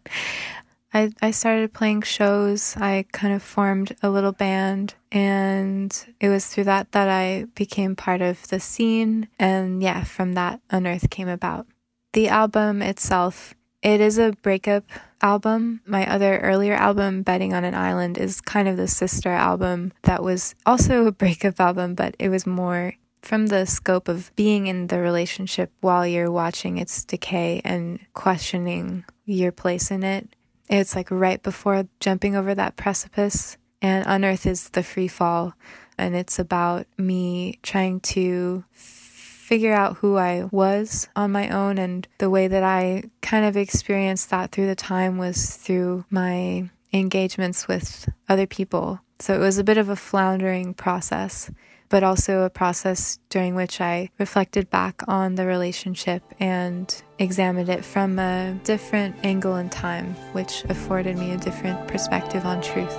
I, 0.96 1.12
I 1.22 1.32
started 1.32 1.74
playing 1.74 2.04
shows. 2.04 2.78
I 2.78 3.06
kind 3.12 3.34
of 3.34 3.44
formed 3.44 3.98
a 4.02 4.10
little 4.10 4.32
band, 4.32 4.96
and 5.12 5.94
it 6.22 6.30
was 6.30 6.46
through 6.48 6.64
that 6.64 6.94
that 6.94 7.10
I 7.10 7.48
became 7.54 7.98
part 7.98 8.22
of 8.22 8.48
the 8.48 8.62
scene. 8.62 9.28
And 9.38 9.84
yeah, 9.84 10.06
from 10.06 10.34
that, 10.34 10.62
Unearth 10.70 11.10
came 11.10 11.28
about. 11.28 11.68
The 12.14 12.30
album 12.30 12.82
itself, 12.82 13.54
it 13.84 14.00
is 14.00 14.18
a 14.18 14.38
breakup 14.42 14.86
album. 15.22 15.82
My 15.86 16.10
other 16.10 16.38
earlier 16.40 16.76
album, 16.76 17.24
Betting 17.24 17.54
on 17.54 17.66
an 17.66 17.76
Island, 17.76 18.18
is 18.18 18.40
kind 18.40 18.70
of 18.70 18.78
the 18.78 18.88
sister 18.88 19.32
album 19.32 19.92
that 20.04 20.24
was 20.24 20.56
also 20.66 21.08
a 21.08 21.12
breakup 21.12 21.60
album, 21.60 21.96
but 21.96 22.16
it 22.20 22.30
was 22.30 22.48
more 22.48 22.94
from 23.22 23.48
the 23.48 23.66
scope 23.66 24.08
of 24.08 24.34
being 24.38 24.68
in 24.68 24.88
the 24.88 25.02
relationship 25.02 25.74
while 25.82 26.08
you're 26.08 26.32
watching 26.32 26.78
its 26.78 27.04
decay 27.04 27.60
and 27.66 28.00
questioning 28.14 29.04
your 29.26 29.52
place 29.52 29.92
in 29.92 30.02
it. 30.02 30.30
It's 30.70 30.96
like 30.96 31.12
right 31.12 31.42
before 31.42 31.88
jumping 32.00 32.36
over 32.36 32.56
that 32.56 32.76
precipice. 32.76 33.58
And 33.82 34.06
Unearth 34.08 34.46
is 34.46 34.70
the 34.70 34.84
free 34.84 35.08
fall. 35.08 35.54
And 35.98 36.16
it's 36.16 36.40
about 36.40 36.88
me 36.98 37.60
trying 37.64 38.00
to 38.02 38.64
figure 38.72 39.74
out 39.74 39.98
who 39.98 40.18
I 40.18 40.50
was 40.52 41.08
on 41.16 41.32
my 41.32 41.50
own. 41.50 41.78
And 41.78 42.08
the 42.18 42.30
way 42.30 42.48
that 42.48 42.64
I 42.64 43.04
kind 43.22 43.46
of 43.46 43.56
experienced 43.56 44.30
that 44.32 44.52
through 44.52 44.68
the 44.68 44.76
time 44.76 45.18
was 45.18 45.56
through 45.56 46.06
my 46.10 46.70
engagements 46.92 47.68
with 47.68 48.10
other 48.28 48.48
people. 48.48 49.00
So 49.20 49.34
it 49.34 49.40
was 49.40 49.58
a 49.58 49.64
bit 49.64 49.78
of 49.78 49.90
a 49.90 49.96
floundering 49.96 50.74
process 50.74 51.52
but 51.90 52.04
also 52.04 52.42
a 52.42 52.50
process 52.50 53.20
during 53.30 53.56
which 53.56 53.80
I 53.82 54.10
reflected 54.20 54.70
back 54.70 55.02
on 55.08 55.36
the 55.36 55.46
relationship 55.46 56.24
and 56.40 56.94
examined 57.20 57.70
it 57.70 57.86
from 57.86 58.20
a 58.20 58.60
different 58.64 59.16
angle 59.24 59.56
in 59.58 59.70
time, 59.70 60.16
which 60.34 60.64
afforded 60.66 61.18
me 61.18 61.32
a 61.32 61.38
different 61.38 61.88
perspective 61.88 62.46
on 62.46 62.62
truth. 62.62 62.96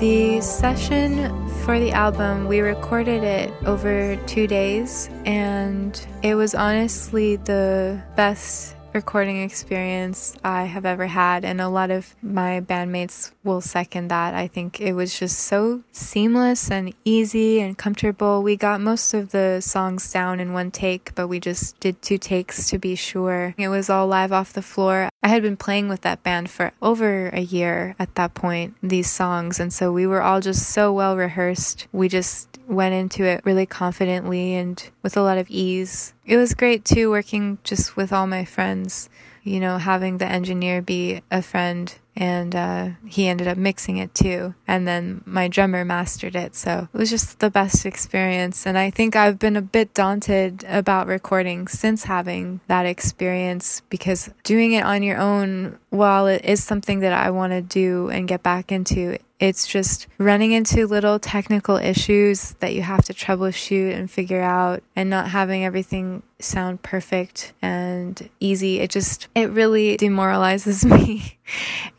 The 0.00 0.40
session 0.42 1.43
for 1.64 1.80
the 1.80 1.92
album, 1.92 2.46
we 2.46 2.60
recorded 2.60 3.24
it 3.24 3.50
over 3.64 4.16
two 4.26 4.46
days, 4.46 5.08
and 5.24 6.06
it 6.22 6.34
was 6.34 6.54
honestly 6.54 7.36
the 7.36 7.98
best 8.16 8.73
recording 8.94 9.42
experience 9.42 10.36
I 10.44 10.64
have 10.64 10.86
ever 10.86 11.08
had, 11.08 11.44
and 11.44 11.60
a 11.60 11.68
lot 11.68 11.90
of 11.90 12.14
my 12.22 12.60
bandmates 12.60 13.32
will 13.42 13.60
second 13.60 14.08
that. 14.08 14.34
I 14.34 14.46
think 14.46 14.80
it 14.80 14.92
was 14.92 15.18
just 15.18 15.38
so 15.40 15.82
seamless 15.90 16.70
and 16.70 16.94
easy 17.04 17.60
and 17.60 17.76
comfortable. 17.76 18.42
We 18.42 18.56
got 18.56 18.80
most 18.80 19.12
of 19.12 19.32
the 19.32 19.60
songs 19.60 20.10
down 20.12 20.38
in 20.38 20.52
one 20.52 20.70
take, 20.70 21.12
but 21.16 21.26
we 21.26 21.40
just 21.40 21.78
did 21.80 22.00
two 22.00 22.18
takes 22.18 22.70
to 22.70 22.78
be 22.78 22.94
sure. 22.94 23.54
It 23.58 23.68
was 23.68 23.90
all 23.90 24.06
live 24.06 24.32
off 24.32 24.52
the 24.52 24.62
floor. 24.62 25.08
I 25.22 25.28
had 25.28 25.42
been 25.42 25.56
playing 25.56 25.88
with 25.88 26.02
that 26.02 26.22
band 26.22 26.48
for 26.48 26.72
over 26.80 27.28
a 27.30 27.40
year 27.40 27.96
at 27.98 28.14
that 28.14 28.34
point, 28.34 28.76
these 28.80 29.10
songs, 29.10 29.58
and 29.58 29.72
so 29.72 29.92
we 29.92 30.06
were 30.06 30.22
all 30.22 30.40
just 30.40 30.68
so 30.68 30.92
well 30.92 31.16
rehearsed. 31.16 31.88
We 31.92 32.08
just 32.08 32.60
went 32.68 32.94
into 32.94 33.24
it 33.24 33.44
really 33.44 33.66
confidently 33.66 34.54
and 34.54 34.82
with 35.02 35.16
a 35.16 35.22
lot 35.22 35.36
of 35.36 35.50
ease. 35.50 36.13
It 36.26 36.38
was 36.38 36.54
great 36.54 36.86
too 36.86 37.10
working 37.10 37.58
just 37.64 37.96
with 37.96 38.10
all 38.10 38.26
my 38.26 38.46
friends, 38.46 39.10
you 39.42 39.60
know, 39.60 39.76
having 39.76 40.16
the 40.16 40.26
engineer 40.26 40.80
be 40.80 41.20
a 41.30 41.42
friend 41.42 41.94
and 42.16 42.54
uh, 42.54 42.88
he 43.06 43.26
ended 43.26 43.48
up 43.48 43.58
mixing 43.58 43.96
it 43.96 44.14
too. 44.14 44.54
And 44.66 44.86
then 44.86 45.22
my 45.26 45.48
drummer 45.48 45.84
mastered 45.84 46.36
it. 46.36 46.54
So 46.54 46.88
it 46.92 46.96
was 46.96 47.10
just 47.10 47.40
the 47.40 47.50
best 47.50 47.84
experience. 47.84 48.66
And 48.66 48.78
I 48.78 48.90
think 48.90 49.16
I've 49.16 49.38
been 49.38 49.56
a 49.56 49.62
bit 49.62 49.94
daunted 49.94 50.64
about 50.68 51.06
recording 51.06 51.66
since 51.68 52.04
having 52.04 52.60
that 52.68 52.86
experience 52.86 53.82
because 53.90 54.30
doing 54.44 54.72
it 54.72 54.84
on 54.84 55.02
your 55.02 55.18
own, 55.18 55.78
while 55.90 56.26
it 56.26 56.44
is 56.44 56.62
something 56.62 57.00
that 57.00 57.12
I 57.12 57.30
want 57.30 57.52
to 57.52 57.62
do 57.62 58.08
and 58.10 58.28
get 58.28 58.42
back 58.42 58.70
into, 58.70 59.18
it's 59.40 59.66
just 59.66 60.06
running 60.18 60.52
into 60.52 60.86
little 60.86 61.18
technical 61.18 61.76
issues 61.76 62.52
that 62.60 62.72
you 62.72 62.82
have 62.82 63.04
to 63.04 63.12
troubleshoot 63.12 63.94
and 63.94 64.10
figure 64.10 64.40
out 64.40 64.82
and 64.94 65.10
not 65.10 65.28
having 65.28 65.64
everything 65.64 66.22
sound 66.38 66.82
perfect 66.82 67.52
and 67.60 68.28
easy. 68.40 68.80
It 68.80 68.90
just, 68.90 69.28
it 69.34 69.50
really 69.50 69.96
demoralizes 69.96 70.84
me 70.84 71.38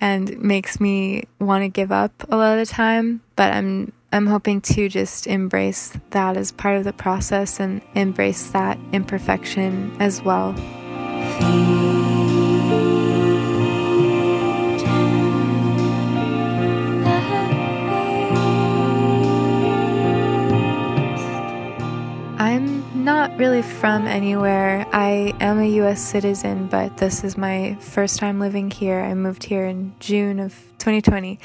and 0.06 0.40
makes 0.40 0.80
me 0.80 1.24
want 1.40 1.64
to 1.64 1.68
give 1.68 1.92
up 1.92 2.12
a 2.30 2.38
lot 2.38 2.60
of 2.60 2.68
the 2.68 2.72
time. 2.72 3.22
But 3.36 3.54
I'm, 3.54 3.92
I'm 4.12 4.28
hoping 4.28 4.62
to 4.62 4.88
just 4.88 5.26
embrace 5.26 5.98
that 6.12 6.38
as 6.38 6.52
part 6.52 6.78
of 6.78 6.84
the 6.84 6.94
process 6.94 7.60
and 7.60 7.82
embrace 7.96 8.52
that 8.52 8.78
imperfection 8.94 9.98
as 10.00 10.22
well. 10.22 10.54
Not 23.06 23.38
really 23.38 23.62
from 23.62 24.08
anywhere. 24.08 24.84
I 24.92 25.36
am 25.40 25.60
a 25.60 25.68
US 25.82 26.02
citizen, 26.02 26.66
but 26.66 26.98
this 26.98 27.24
is 27.24 27.38
my 27.38 27.78
first 27.80 28.18
time 28.18 28.40
living 28.40 28.72
here. 28.72 29.00
I 29.00 29.14
moved 29.14 29.44
here 29.44 29.68
in 29.68 29.94
June 30.00 30.40
of 30.40 30.54
2020 30.80 31.40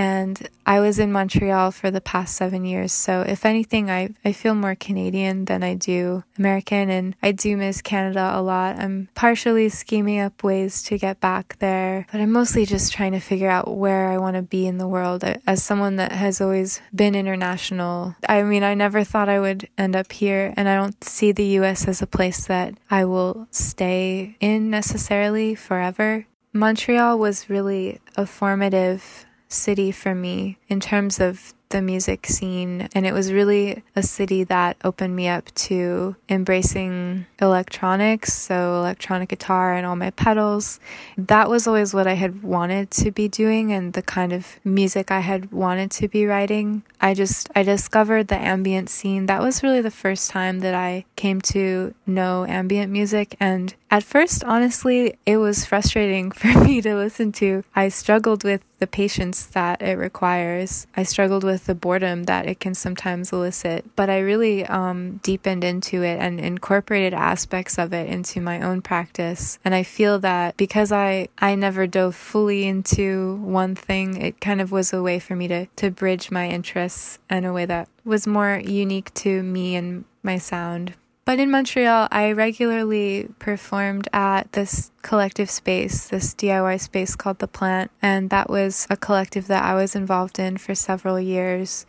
And 0.00 0.48
I 0.64 0.80
was 0.80 0.98
in 0.98 1.12
Montreal 1.12 1.72
for 1.72 1.90
the 1.90 2.00
past 2.00 2.34
seven 2.34 2.64
years. 2.64 2.90
So, 2.90 3.20
if 3.20 3.44
anything, 3.44 3.90
I, 3.90 4.08
I 4.24 4.32
feel 4.32 4.54
more 4.54 4.74
Canadian 4.74 5.44
than 5.44 5.62
I 5.62 5.74
do 5.74 6.24
American. 6.38 6.88
And 6.88 7.14
I 7.22 7.32
do 7.32 7.54
miss 7.54 7.82
Canada 7.82 8.32
a 8.32 8.40
lot. 8.40 8.78
I'm 8.78 9.10
partially 9.14 9.68
scheming 9.68 10.18
up 10.18 10.42
ways 10.42 10.82
to 10.84 10.96
get 10.96 11.20
back 11.20 11.58
there, 11.58 12.06
but 12.10 12.18
I'm 12.18 12.32
mostly 12.32 12.64
just 12.64 12.94
trying 12.94 13.12
to 13.12 13.20
figure 13.20 13.50
out 13.50 13.76
where 13.76 14.08
I 14.08 14.16
want 14.16 14.36
to 14.36 14.42
be 14.42 14.66
in 14.66 14.78
the 14.78 14.88
world. 14.88 15.22
As 15.46 15.62
someone 15.62 15.96
that 15.96 16.12
has 16.12 16.40
always 16.40 16.80
been 16.94 17.14
international, 17.14 18.16
I 18.26 18.42
mean, 18.42 18.62
I 18.62 18.72
never 18.72 19.04
thought 19.04 19.28
I 19.28 19.38
would 19.38 19.68
end 19.76 19.94
up 19.94 20.12
here. 20.12 20.54
And 20.56 20.66
I 20.66 20.76
don't 20.76 21.04
see 21.04 21.32
the 21.32 21.58
US 21.60 21.86
as 21.86 22.00
a 22.00 22.06
place 22.06 22.46
that 22.46 22.72
I 22.90 23.04
will 23.04 23.48
stay 23.50 24.38
in 24.40 24.70
necessarily 24.70 25.54
forever. 25.54 26.24
Montreal 26.54 27.18
was 27.18 27.50
really 27.50 28.00
a 28.16 28.24
formative 28.24 29.26
city 29.50 29.92
for 29.92 30.14
me 30.14 30.56
in 30.68 30.80
terms 30.80 31.20
of 31.20 31.52
the 31.70 31.80
music 31.80 32.26
scene. 32.26 32.88
And 32.94 33.06
it 33.06 33.12
was 33.12 33.32
really 33.32 33.82
a 33.96 34.02
city 34.02 34.44
that 34.44 34.76
opened 34.84 35.16
me 35.16 35.28
up 35.28 35.52
to 35.54 36.16
embracing 36.28 37.26
electronics, 37.40 38.32
so 38.32 38.76
electronic 38.76 39.28
guitar 39.28 39.74
and 39.74 39.86
all 39.86 39.96
my 39.96 40.10
pedals. 40.10 40.80
That 41.16 41.48
was 41.48 41.66
always 41.66 41.94
what 41.94 42.06
I 42.06 42.14
had 42.14 42.42
wanted 42.42 42.90
to 42.92 43.10
be 43.10 43.28
doing 43.28 43.72
and 43.72 43.92
the 43.92 44.02
kind 44.02 44.32
of 44.32 44.58
music 44.64 45.10
I 45.10 45.20
had 45.20 45.52
wanted 45.52 45.90
to 45.92 46.08
be 46.08 46.26
writing. 46.26 46.82
I 47.00 47.14
just, 47.14 47.48
I 47.54 47.62
discovered 47.62 48.28
the 48.28 48.38
ambient 48.38 48.90
scene. 48.90 49.26
That 49.26 49.42
was 49.42 49.62
really 49.62 49.80
the 49.80 49.90
first 49.90 50.30
time 50.30 50.60
that 50.60 50.74
I 50.74 51.04
came 51.16 51.40
to 51.42 51.94
know 52.04 52.44
ambient 52.46 52.90
music. 52.92 53.36
And 53.38 53.74
at 53.90 54.04
first, 54.04 54.44
honestly, 54.44 55.18
it 55.26 55.38
was 55.38 55.64
frustrating 55.64 56.30
for 56.40 56.48
me 56.64 56.80
to 56.80 56.94
listen 56.94 57.32
to. 57.32 57.64
I 57.74 57.88
struggled 57.88 58.44
with 58.44 58.62
the 58.78 58.86
patience 58.86 59.44
that 59.46 59.82
it 59.82 59.98
requires. 59.98 60.86
I 60.96 61.02
struggled 61.02 61.44
with 61.44 61.66
the 61.66 61.74
boredom 61.74 62.24
that 62.24 62.46
it 62.46 62.60
can 62.60 62.74
sometimes 62.74 63.32
elicit, 63.32 63.84
but 63.96 64.08
I 64.08 64.20
really 64.20 64.64
um, 64.64 65.18
deepened 65.22 65.64
into 65.64 66.02
it 66.02 66.18
and 66.18 66.40
incorporated 66.40 67.12
aspects 67.12 67.78
of 67.78 67.92
it 67.92 68.08
into 68.08 68.40
my 68.40 68.62
own 68.62 68.80
practice. 68.80 69.58
And 69.64 69.74
I 69.74 69.82
feel 69.82 70.18
that 70.20 70.56
because 70.56 70.92
I 70.92 71.28
I 71.38 71.54
never 71.56 71.86
dove 71.86 72.14
fully 72.14 72.66
into 72.66 73.36
one 73.36 73.74
thing, 73.74 74.16
it 74.16 74.40
kind 74.40 74.60
of 74.60 74.72
was 74.72 74.92
a 74.92 75.02
way 75.02 75.18
for 75.18 75.36
me 75.36 75.48
to 75.48 75.66
to 75.76 75.90
bridge 75.90 76.30
my 76.30 76.48
interests 76.48 77.18
in 77.28 77.44
a 77.44 77.52
way 77.52 77.66
that 77.66 77.88
was 78.04 78.26
more 78.26 78.62
unique 78.64 79.12
to 79.14 79.42
me 79.42 79.76
and 79.76 80.04
my 80.22 80.38
sound. 80.38 80.94
But 81.30 81.38
in 81.38 81.52
Montreal, 81.52 82.08
I 82.10 82.32
regularly 82.32 83.28
performed 83.38 84.08
at 84.12 84.50
this 84.50 84.90
collective 85.02 85.48
space, 85.48 86.08
this 86.08 86.34
DIY 86.34 86.80
space 86.80 87.14
called 87.14 87.38
The 87.38 87.46
Plant, 87.46 87.92
and 88.02 88.30
that 88.30 88.50
was 88.50 88.84
a 88.90 88.96
collective 88.96 89.46
that 89.46 89.62
I 89.62 89.76
was 89.76 89.94
involved 89.94 90.40
in 90.40 90.56
for 90.56 90.74
several 90.74 91.20
years. 91.20 91.86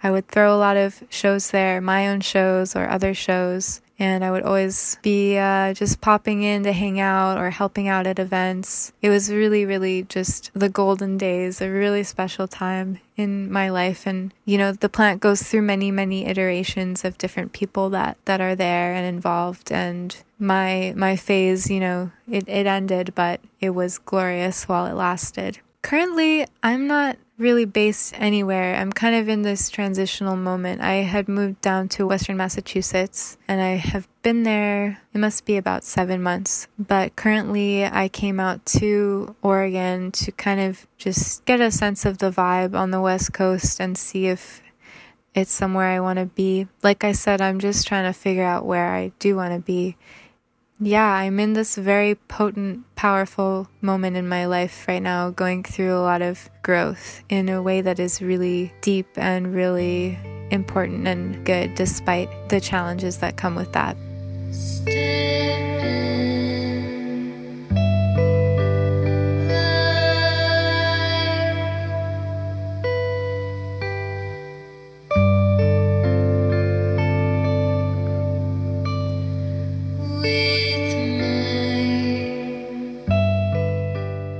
I 0.00 0.12
would 0.12 0.28
throw 0.28 0.54
a 0.54 0.62
lot 0.62 0.76
of 0.76 1.02
shows 1.10 1.50
there, 1.50 1.80
my 1.80 2.06
own 2.06 2.20
shows 2.20 2.76
or 2.76 2.88
other 2.88 3.14
shows, 3.14 3.80
and 3.98 4.24
I 4.24 4.30
would 4.30 4.42
always 4.42 4.98
be 5.02 5.38
uh, 5.38 5.72
just 5.74 6.00
popping 6.00 6.42
in 6.42 6.64
to 6.64 6.72
hang 6.72 6.98
out 6.98 7.38
or 7.38 7.50
helping 7.50 7.86
out 7.86 8.06
at 8.06 8.18
events. 8.18 8.92
It 9.00 9.08
was 9.10 9.32
really, 9.32 9.64
really 9.64 10.02
just 10.02 10.50
the 10.54 10.68
golden 10.68 11.16
days, 11.16 11.60
a 11.60 11.70
really 11.70 12.02
special 12.02 12.48
time 12.48 12.98
in 13.16 13.50
my 13.50 13.68
life. 13.68 14.06
And, 14.06 14.34
you 14.44 14.58
know, 14.58 14.72
the 14.72 14.88
plant 14.88 15.20
goes 15.20 15.42
through 15.42 15.62
many, 15.62 15.90
many 15.90 16.26
iterations 16.26 17.04
of 17.04 17.18
different 17.18 17.52
people 17.52 17.90
that, 17.90 18.16
that 18.24 18.40
are 18.40 18.56
there 18.56 18.94
and 18.94 19.06
involved. 19.06 19.70
And 19.70 20.16
my, 20.38 20.92
my 20.96 21.14
phase, 21.16 21.70
you 21.70 21.80
know, 21.80 22.10
it, 22.28 22.48
it 22.48 22.66
ended, 22.66 23.12
but 23.14 23.40
it 23.60 23.70
was 23.70 23.98
glorious 23.98 24.68
while 24.68 24.86
it 24.86 24.94
lasted. 24.94 25.60
Currently, 25.82 26.46
I'm 26.62 26.86
not 26.86 27.18
really 27.36 27.64
based 27.64 28.14
anywhere. 28.16 28.76
I'm 28.76 28.92
kind 28.92 29.16
of 29.16 29.28
in 29.28 29.42
this 29.42 29.68
transitional 29.68 30.36
moment. 30.36 30.80
I 30.80 30.96
had 30.96 31.28
moved 31.28 31.60
down 31.60 31.88
to 31.90 32.06
Western 32.06 32.36
Massachusetts 32.36 33.36
and 33.48 33.60
I 33.60 33.76
have 33.76 34.08
been 34.22 34.44
there, 34.44 35.02
it 35.12 35.18
must 35.18 35.44
be 35.44 35.56
about 35.56 35.84
seven 35.84 36.22
months. 36.22 36.68
But 36.78 37.16
currently, 37.16 37.84
I 37.84 38.08
came 38.08 38.40
out 38.40 38.64
to 38.66 39.34
Oregon 39.42 40.12
to 40.12 40.32
kind 40.32 40.60
of 40.60 40.86
just 40.96 41.44
get 41.44 41.60
a 41.60 41.70
sense 41.70 42.04
of 42.04 42.18
the 42.18 42.30
vibe 42.30 42.74
on 42.74 42.90
the 42.90 43.00
West 43.00 43.32
Coast 43.32 43.80
and 43.80 43.98
see 43.98 44.26
if 44.26 44.62
it's 45.34 45.50
somewhere 45.50 45.88
I 45.88 46.00
want 46.00 46.20
to 46.20 46.26
be. 46.26 46.68
Like 46.82 47.04
I 47.04 47.12
said, 47.12 47.40
I'm 47.40 47.58
just 47.58 47.86
trying 47.86 48.04
to 48.04 48.18
figure 48.18 48.44
out 48.44 48.64
where 48.64 48.94
I 48.94 49.12
do 49.18 49.36
want 49.36 49.52
to 49.52 49.60
be 49.60 49.96
yeah, 50.80 51.06
I'm 51.06 51.38
in 51.38 51.52
this 51.52 51.76
very 51.76 52.14
potent, 52.14 52.84
powerful 52.96 53.68
moment 53.80 54.16
in 54.16 54.28
my 54.28 54.46
life 54.46 54.86
right 54.88 55.02
now, 55.02 55.30
going 55.30 55.62
through 55.62 55.94
a 55.94 56.00
lot 56.00 56.22
of 56.22 56.50
growth 56.62 57.22
in 57.28 57.48
a 57.48 57.62
way 57.62 57.80
that 57.80 57.98
is 58.00 58.20
really 58.20 58.72
deep 58.80 59.06
and 59.16 59.54
really 59.54 60.18
important 60.50 61.06
and 61.06 61.44
good, 61.44 61.74
despite 61.74 62.28
the 62.48 62.60
challenges 62.60 63.18
that 63.18 63.36
come 63.36 63.54
with 63.54 63.72
that. 63.72 63.96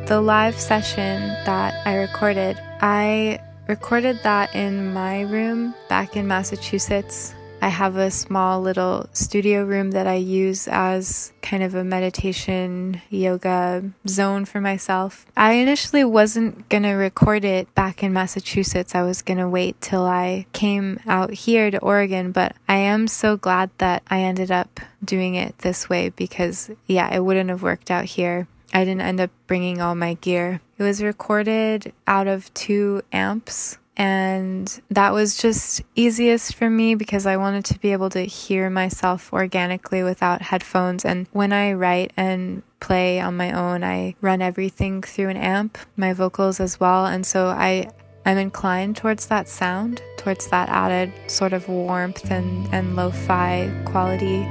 The 0.07 0.21
live 0.21 0.61
session 0.61 1.29
that 1.47 1.75
I 1.87 1.97
recorded, 1.97 2.61
I 2.83 3.40
recorded 3.69 4.21
that 4.23 4.55
in 4.55 4.93
my 4.93 5.23
room 5.23 5.75
back 5.88 6.14
in 6.14 6.27
Massachusetts. 6.27 7.35
I 7.62 7.69
have 7.69 7.97
a 7.97 8.11
small 8.11 8.61
little 8.61 9.09
studio 9.14 9.64
room 9.64 9.93
that 9.93 10.07
I 10.07 10.17
use 10.17 10.69
as 10.69 11.33
kind 11.40 11.62
of 11.62 11.75
a 11.75 11.83
meditation 11.85 13.01
yoga 13.09 13.93
zone 14.07 14.45
for 14.45 14.61
myself. 14.61 15.25
I 15.38 15.53
initially 15.53 16.05
wasn't 16.05 16.69
going 16.69 16.83
to 16.83 16.93
record 16.93 17.47
it 17.47 17.75
back 17.75 18.03
in 18.03 18.12
Massachusetts. 18.12 18.95
I 18.95 19.03
was 19.05 19.23
going 19.23 19.38
to 19.38 19.49
wait 19.49 19.81
till 19.81 20.05
I 20.05 20.45
came 20.53 21.01
out 21.07 21.33
here 21.33 21.71
to 21.71 21.79
Oregon, 21.79 22.31
but 22.33 22.55
I 22.69 22.77
am 22.77 23.09
so 23.09 23.38
glad 23.38 23.71
that 23.79 24.03
I 24.09 24.21
ended 24.21 24.51
up 24.51 24.81
doing 25.03 25.35
it 25.35 25.61
this 25.61 25.88
way 25.88 26.11
because, 26.11 26.71
yeah, 26.87 27.14
it 27.14 27.25
wouldn't 27.25 27.49
have 27.49 27.62
worked 27.62 27.90
out 27.90 28.05
here. 28.05 28.47
I 28.75 28.85
didn't 28.85 29.03
end 29.03 29.21
up 29.21 29.31
bringing 29.47 29.81
all 29.81 29.95
my 29.95 30.15
gear. 30.15 30.61
It 30.77 30.83
was 30.83 31.03
recorded 31.03 31.93
out 32.09 32.27
of 32.27 32.53
two 32.53 33.03
amps, 33.13 33.79
and 33.97 34.83
that 34.91 35.13
was 35.13 35.37
just 35.37 35.83
easiest 35.95 36.57
for 36.57 36.69
me 36.69 36.97
because 36.97 37.25
I 37.25 37.37
wanted 37.37 37.65
to 37.67 37.79
be 37.79 37.93
able 37.93 38.11
to 38.11 38.23
hear 38.23 38.69
myself 38.69 39.33
organically 39.33 40.03
without 40.03 40.43
headphones. 40.43 41.05
And 41.05 41.29
when 41.31 41.53
I 41.53 41.75
write 41.75 42.13
and 42.17 42.65
play 42.81 43.21
on 43.21 43.37
my 43.37 43.53
own, 43.53 43.85
I 43.85 44.17
run 44.21 44.43
everything 44.43 45.03
through 45.03 45.29
an 45.29 45.37
amp, 45.37 45.79
my 45.97 46.13
vocals 46.13 46.59
as 46.59 46.81
well. 46.81 47.07
And 47.07 47.25
so 47.25 47.47
I 47.47 47.89
I'm 48.27 48.39
inclined 48.39 48.97
towards 48.97 49.27
that 49.27 49.49
sound, 49.49 50.03
towards 50.17 50.49
that 50.49 50.71
added 50.71 51.13
sort 51.31 51.53
of 51.53 51.69
warmth 51.69 52.31
and, 52.31 52.67
and 52.73 52.97
lo 52.97 53.11
fi 53.11 53.71
quality. 53.85 54.47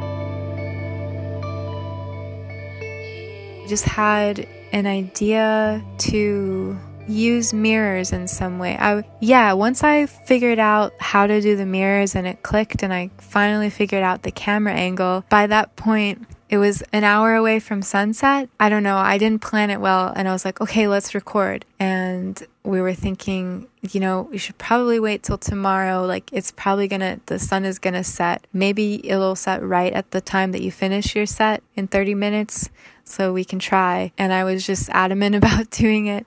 Just 3.67 3.85
had 3.85 4.47
an 4.71 4.87
idea 4.87 5.83
to 5.97 6.77
use 7.07 7.53
mirrors 7.53 8.11
in 8.11 8.27
some 8.27 8.59
way. 8.59 8.77
I 8.79 9.03
yeah, 9.19 9.53
once 9.53 9.83
I 9.83 10.05
figured 10.05 10.59
out 10.59 10.93
how 10.99 11.27
to 11.27 11.41
do 11.41 11.55
the 11.55 11.65
mirrors 11.65 12.15
and 12.15 12.27
it 12.27 12.43
clicked 12.43 12.83
and 12.83 12.93
I 12.93 13.09
finally 13.17 13.69
figured 13.69 14.03
out 14.03 14.23
the 14.23 14.31
camera 14.31 14.73
angle, 14.73 15.23
by 15.29 15.47
that 15.47 15.75
point 15.75 16.27
it 16.49 16.57
was 16.57 16.83
an 16.93 17.03
hour 17.03 17.33
away 17.35 17.59
from 17.59 17.81
sunset. 17.81 18.47
I 18.59 18.69
don't 18.69 18.83
know, 18.83 18.97
I 18.97 19.17
didn't 19.17 19.41
plan 19.41 19.69
it 19.69 19.81
well 19.81 20.13
and 20.15 20.27
I 20.27 20.31
was 20.31 20.45
like, 20.45 20.61
"Okay, 20.61 20.87
let's 20.87 21.15
record." 21.15 21.65
And 21.79 22.41
we 22.63 22.79
were 22.79 22.93
thinking, 22.93 23.67
you 23.81 23.99
know, 23.99 24.29
we 24.31 24.37
should 24.37 24.57
probably 24.57 24.99
wait 24.99 25.23
till 25.23 25.37
tomorrow. 25.37 26.05
Like 26.05 26.31
it's 26.31 26.51
probably 26.51 26.87
going 26.87 27.01
to 27.01 27.19
the 27.25 27.39
sun 27.39 27.65
is 27.65 27.79
going 27.79 27.95
to 27.95 28.03
set. 28.03 28.47
Maybe 28.53 29.05
it'll 29.09 29.35
set 29.35 29.61
right 29.63 29.91
at 29.91 30.11
the 30.11 30.21
time 30.21 30.51
that 30.51 30.61
you 30.61 30.71
finish 30.71 31.15
your 31.15 31.25
set 31.25 31.63
in 31.75 31.87
30 31.87 32.15
minutes 32.15 32.69
so 33.03 33.33
we 33.33 33.45
can 33.45 33.59
try. 33.59 34.11
And 34.17 34.33
I 34.33 34.43
was 34.43 34.65
just 34.65 34.89
adamant 34.89 35.35
about 35.35 35.69
doing 35.69 36.07
it. 36.07 36.25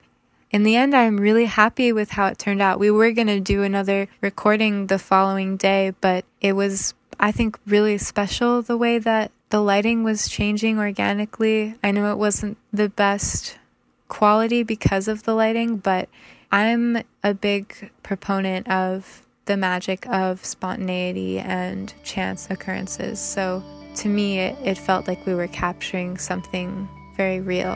In 0.49 0.63
the 0.63 0.75
end, 0.75 0.95
I'm 0.95 1.17
really 1.17 1.45
happy 1.45 1.91
with 1.91 2.11
how 2.11 2.27
it 2.27 2.39
turned 2.39 2.61
out. 2.61 2.79
We 2.79 2.89
were 2.89 3.11
going 3.11 3.27
to 3.27 3.41
do 3.41 3.63
another 3.63 4.07
recording 4.21 4.87
the 4.87 4.97
following 4.97 5.57
day, 5.57 5.93
but 5.99 6.23
it 6.39 6.53
was, 6.53 6.93
I 7.19 7.31
think, 7.31 7.59
really 7.67 7.97
special 7.97 8.61
the 8.61 8.77
way 8.77 8.97
that 8.97 9.31
the 9.49 9.59
lighting 9.59 10.03
was 10.03 10.29
changing 10.29 10.79
organically. 10.79 11.75
I 11.83 11.91
know 11.91 12.11
it 12.11 12.17
wasn't 12.17 12.57
the 12.71 12.89
best 12.89 13.57
quality 14.07 14.63
because 14.63 15.09
of 15.09 15.23
the 15.23 15.33
lighting, 15.33 15.77
but 15.77 16.07
I'm 16.51 17.03
a 17.23 17.33
big 17.33 17.91
proponent 18.03 18.69
of 18.69 19.23
the 19.45 19.57
magic 19.57 20.05
of 20.07 20.45
spontaneity 20.45 21.39
and 21.39 21.93
chance 22.03 22.49
occurrences. 22.49 23.19
So 23.19 23.63
to 23.97 24.09
me, 24.09 24.39
it, 24.39 24.55
it 24.63 24.77
felt 24.77 25.07
like 25.07 25.25
we 25.25 25.33
were 25.33 25.47
capturing 25.47 26.17
something 26.17 26.87
very 27.15 27.39
real. 27.39 27.75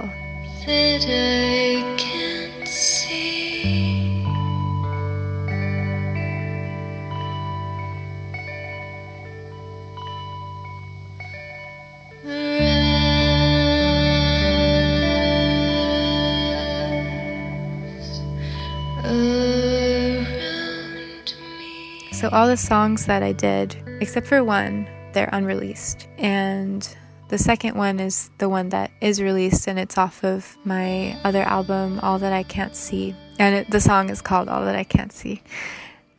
That 0.65 1.03
I 1.07 1.97
can't 1.97 2.67
see. 2.67 4.23
So, 22.13 22.29
all 22.29 22.47
the 22.47 22.55
songs 22.55 23.07
that 23.07 23.23
I 23.23 23.31
did, 23.31 23.75
except 23.99 24.27
for 24.27 24.43
one, 24.43 24.87
they're 25.13 25.29
unreleased. 25.31 26.07
And 26.17 26.87
the 27.29 27.37
second 27.37 27.77
one 27.77 27.99
is 27.99 28.29
the 28.39 28.49
one 28.49 28.69
that 28.69 28.91
is 28.99 29.21
released, 29.21 29.67
and 29.67 29.79
it's 29.79 29.97
off 29.97 30.23
of 30.23 30.57
my 30.65 31.17
other 31.23 31.43
album, 31.43 31.99
All 32.01 32.19
That 32.19 32.33
I 32.33 32.43
Can't 32.43 32.75
See. 32.75 33.15
And 33.39 33.55
it, 33.55 33.71
the 33.71 33.79
song 33.79 34.09
is 34.09 34.21
called 34.21 34.49
All 34.49 34.65
That 34.65 34.75
I 34.75 34.83
Can't 34.83 35.13
See. 35.13 35.41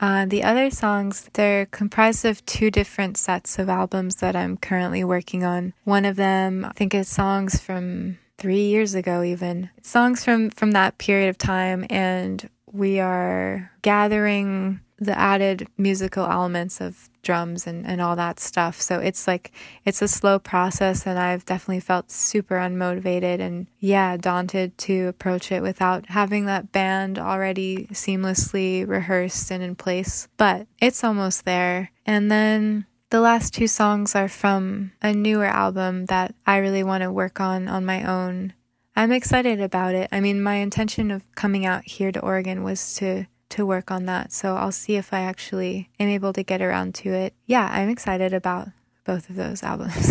Uh, 0.00 0.26
the 0.26 0.42
other 0.42 0.68
songs, 0.68 1.31
they're 1.35 1.66
comprised 1.66 2.24
of 2.24 2.44
two 2.44 2.72
different 2.72 3.16
sets 3.16 3.59
of 3.59 3.68
albums 3.68 4.16
that 4.16 4.35
I'm 4.35 4.57
currently 4.57 5.05
working 5.05 5.44
on. 5.44 5.74
One 5.85 6.05
of 6.05 6.16
them, 6.16 6.64
I 6.64 6.72
think, 6.72 6.92
is 6.92 7.09
songs 7.09 7.61
from 7.61 8.18
three 8.37 8.64
years 8.64 8.96
ago, 8.96 9.22
even 9.22 9.70
songs 9.83 10.24
from 10.24 10.50
from 10.50 10.72
that 10.72 10.98
period 10.98 11.28
of 11.28 11.38
time, 11.38 11.87
and 11.88 12.48
we 12.72 12.98
are 12.98 13.70
gathering 13.83 14.81
the 14.98 15.16
added 15.16 15.68
musical 15.78 16.24
elements 16.24 16.81
of 16.81 17.09
drums 17.22 17.66
and, 17.66 17.87
and 17.87 18.00
all 18.00 18.16
that 18.16 18.38
stuff. 18.40 18.80
So 18.80 18.98
it's 18.98 19.26
like, 19.26 19.52
it's 19.85 20.02
a 20.02 20.08
slow 20.08 20.38
process, 20.38 21.06
and 21.06 21.18
I've 21.18 21.44
definitely 21.44 21.80
felt 21.80 22.11
super 22.11 22.56
unmotivated 22.56 23.40
and, 23.40 23.66
yeah, 23.78 24.16
daunted 24.16 24.76
to 24.78 25.08
approach 25.08 25.50
it 25.50 25.62
without 25.62 26.06
having 26.06 26.46
that 26.46 26.72
band 26.72 27.18
already 27.18 27.87
seamlessly 27.92 28.87
rehearsed 28.87 29.50
and 29.50 29.62
in 29.62 29.74
place. 29.74 30.28
But 30.37 30.66
it's 30.80 31.04
almost 31.04 31.44
there. 31.44 31.90
And 32.04 32.30
then 32.30 32.87
the 33.11 33.20
last 33.20 33.54
two 33.54 33.66
songs 33.66 34.14
are 34.14 34.28
from 34.28 34.92
a 35.02 35.12
newer 35.12 35.46
album 35.46 36.06
that 36.06 36.35
I 36.46 36.56
really 36.56 36.82
want 36.82 37.02
to 37.02 37.12
work 37.12 37.40
on 37.40 37.68
on 37.68 37.85
my 37.85 38.02
own. 38.04 38.54
I'm 38.96 39.12
excited 39.12 39.61
about 39.61 39.94
it. 39.94 40.08
I 40.12 40.20
mean, 40.20 40.42
my 40.42 40.56
intention 40.56 41.11
of 41.11 41.22
coming 41.35 41.64
out 41.64 41.85
here 41.85 42.12
to 42.12 42.20
Oregon 42.20 42.62
was 42.62 42.94
to 42.96 43.26
to 43.53 43.67
work 43.67 43.91
on 43.91 44.07
that. 44.07 44.33
So 44.33 44.57
I'll 44.57 44.73
see 44.73 44.97
if 44.97 45.12
I 45.12 45.21
actually 45.21 45.91
am 46.01 46.09
able 46.09 46.33
to 46.33 46.43
get 46.43 46.62
around 46.62 46.95
to 46.97 47.12
it. 47.12 47.35
Yeah, 47.47 47.69
I'm 47.71 47.88
excited 47.88 48.33
about 48.33 48.69
both 49.05 49.29
of 49.31 49.37
those 49.37 49.62
albums. 49.62 50.11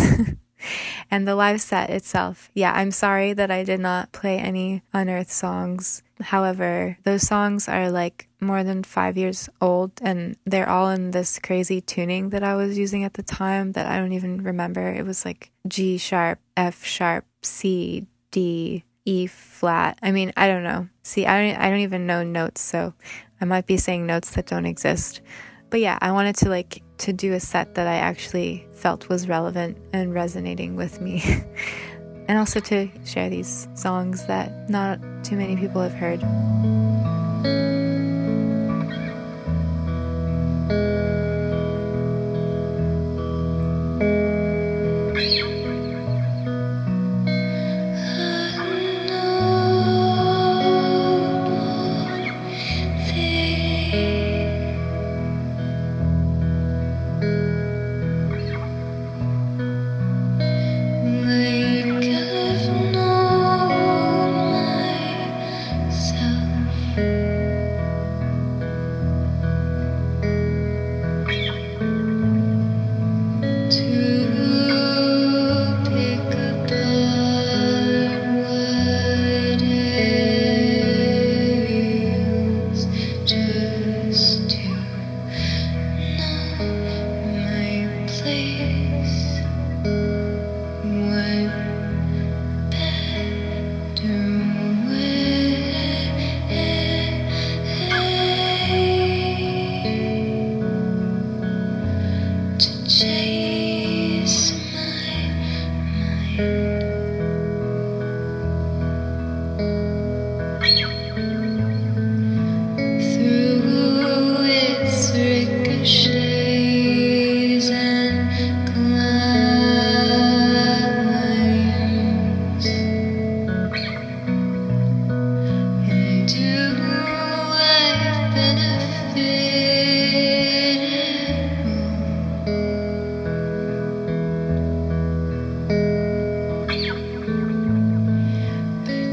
and 1.10 1.26
the 1.26 1.34
live 1.34 1.60
set 1.60 1.90
itself. 1.90 2.50
Yeah, 2.54 2.72
I'm 2.72 2.90
sorry 2.90 3.32
that 3.32 3.50
I 3.50 3.64
did 3.64 3.80
not 3.80 4.12
play 4.12 4.38
any 4.38 4.82
Unearth 4.92 5.30
songs. 5.30 6.02
However, 6.20 6.98
those 7.04 7.22
songs 7.22 7.68
are 7.68 7.90
like 7.90 8.28
more 8.40 8.62
than 8.62 8.84
five 8.84 9.16
years 9.16 9.48
old 9.60 9.92
and 10.02 10.36
they're 10.44 10.68
all 10.68 10.90
in 10.90 11.10
this 11.10 11.38
crazy 11.38 11.80
tuning 11.80 12.30
that 12.30 12.44
I 12.44 12.54
was 12.54 12.78
using 12.78 13.04
at 13.04 13.14
the 13.14 13.22
time 13.22 13.72
that 13.72 13.86
I 13.86 13.98
don't 13.98 14.12
even 14.12 14.42
remember. 14.42 14.88
It 14.88 15.04
was 15.04 15.24
like 15.24 15.50
G 15.66 15.98
sharp, 15.98 16.38
F 16.56 16.84
sharp, 16.84 17.24
C, 17.42 18.06
D, 18.30 18.84
E 19.04 19.26
flat. 19.26 19.98
I 20.02 20.12
mean, 20.12 20.32
I 20.36 20.46
don't 20.46 20.62
know. 20.62 20.88
See, 21.02 21.26
I 21.26 21.42
don't, 21.42 21.60
I 21.60 21.70
don't 21.70 21.80
even 21.80 22.06
know 22.06 22.22
notes, 22.22 22.60
so 22.60 22.94
I 23.42 23.44
might 23.44 23.66
be 23.66 23.76
saying 23.76 24.06
notes 24.06 24.30
that 24.36 24.46
don't 24.46 24.66
exist. 24.66 25.20
But 25.68 25.80
yeah, 25.80 25.98
I 26.00 26.12
wanted 26.12 26.36
to 26.36 26.48
like 26.48 26.80
to 26.98 27.12
do 27.12 27.32
a 27.32 27.40
set 27.40 27.74
that 27.74 27.88
I 27.88 27.96
actually 27.96 28.68
felt 28.72 29.08
was 29.08 29.28
relevant 29.28 29.78
and 29.92 30.14
resonating 30.14 30.76
with 30.76 31.00
me. 31.00 31.24
and 32.28 32.38
also 32.38 32.60
to 32.60 32.88
share 33.04 33.28
these 33.28 33.66
songs 33.74 34.26
that 34.26 34.70
not 34.70 35.00
too 35.24 35.36
many 35.36 35.56
people 35.56 35.82
have 35.82 35.92
heard. 35.92 36.22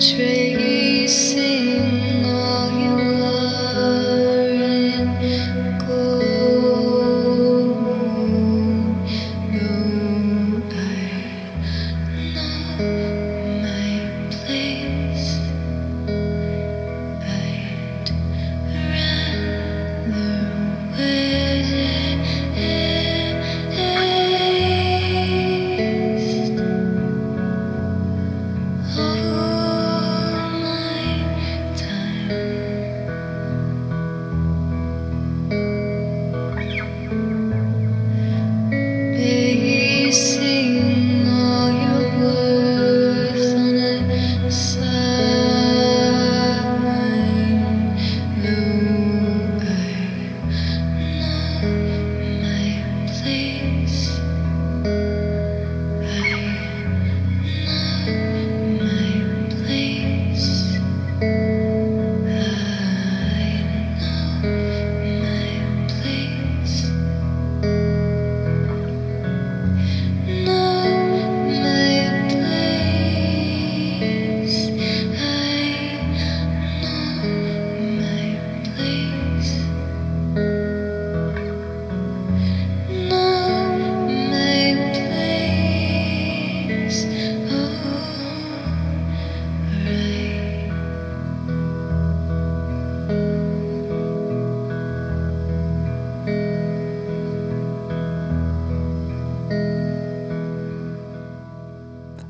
straight. 0.09 0.48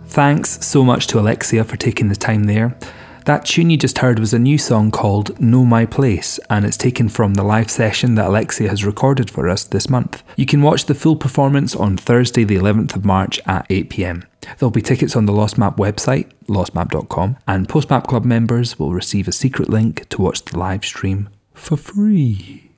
Thanks 0.10 0.65
so 0.65 0.84
much 0.84 1.06
to 1.08 1.19
Alexia 1.19 1.63
for 1.63 1.78
taking 1.78 2.10
the 2.10 2.15
time 2.15 2.45
there. 2.45 2.76
That 3.26 3.45
tune 3.45 3.69
you 3.69 3.78
just 3.78 4.00
heard 4.00 4.17
was 4.17 4.34
a 4.34 4.39
new 4.39 4.58
song 4.58 4.89
called 4.89 5.39
Know 5.39 5.63
My 5.63 5.86
Place, 5.86 6.39
and 6.50 6.65
it's 6.65 6.78
taken 6.78 7.10
from 7.10 7.36
the 7.36 7.43
live 7.43 7.69
session 7.69 8.15
that 8.15 8.26
Alexia 8.26 8.69
has 8.69 8.84
recorded 8.84 9.30
for 9.30 9.48
us 9.48 9.65
this 9.65 9.88
month. 9.88 10.24
You 10.36 10.48
can 10.48 10.63
watch 10.63 10.86
the 10.86 10.95
full 10.95 11.15
performance 11.15 11.76
on 11.76 11.95
Thursday, 11.95 12.43
the 12.43 12.56
11th 12.56 12.95
of 12.95 13.06
March 13.06 13.39
at 13.45 13.69
8pm. 13.69 14.26
There'll 14.58 14.72
be 14.72 14.82
tickets 14.82 15.15
on 15.15 15.28
the 15.28 15.32
Lost 15.32 15.60
Map 15.60 15.78
website, 15.78 16.32
lostmap.com, 16.48 17.38
and 17.48 17.67
Postmap 17.67 18.08
Club 18.08 18.26
members 18.26 18.80
will 18.80 18.93
receive 18.93 19.28
a 19.28 19.32
secret 19.32 19.69
link 19.69 20.10
to 20.10 20.24
watch 20.24 20.43
the 20.43 20.58
live 20.58 20.84
stream 20.84 21.30
for 21.54 21.78
free. 21.78 22.72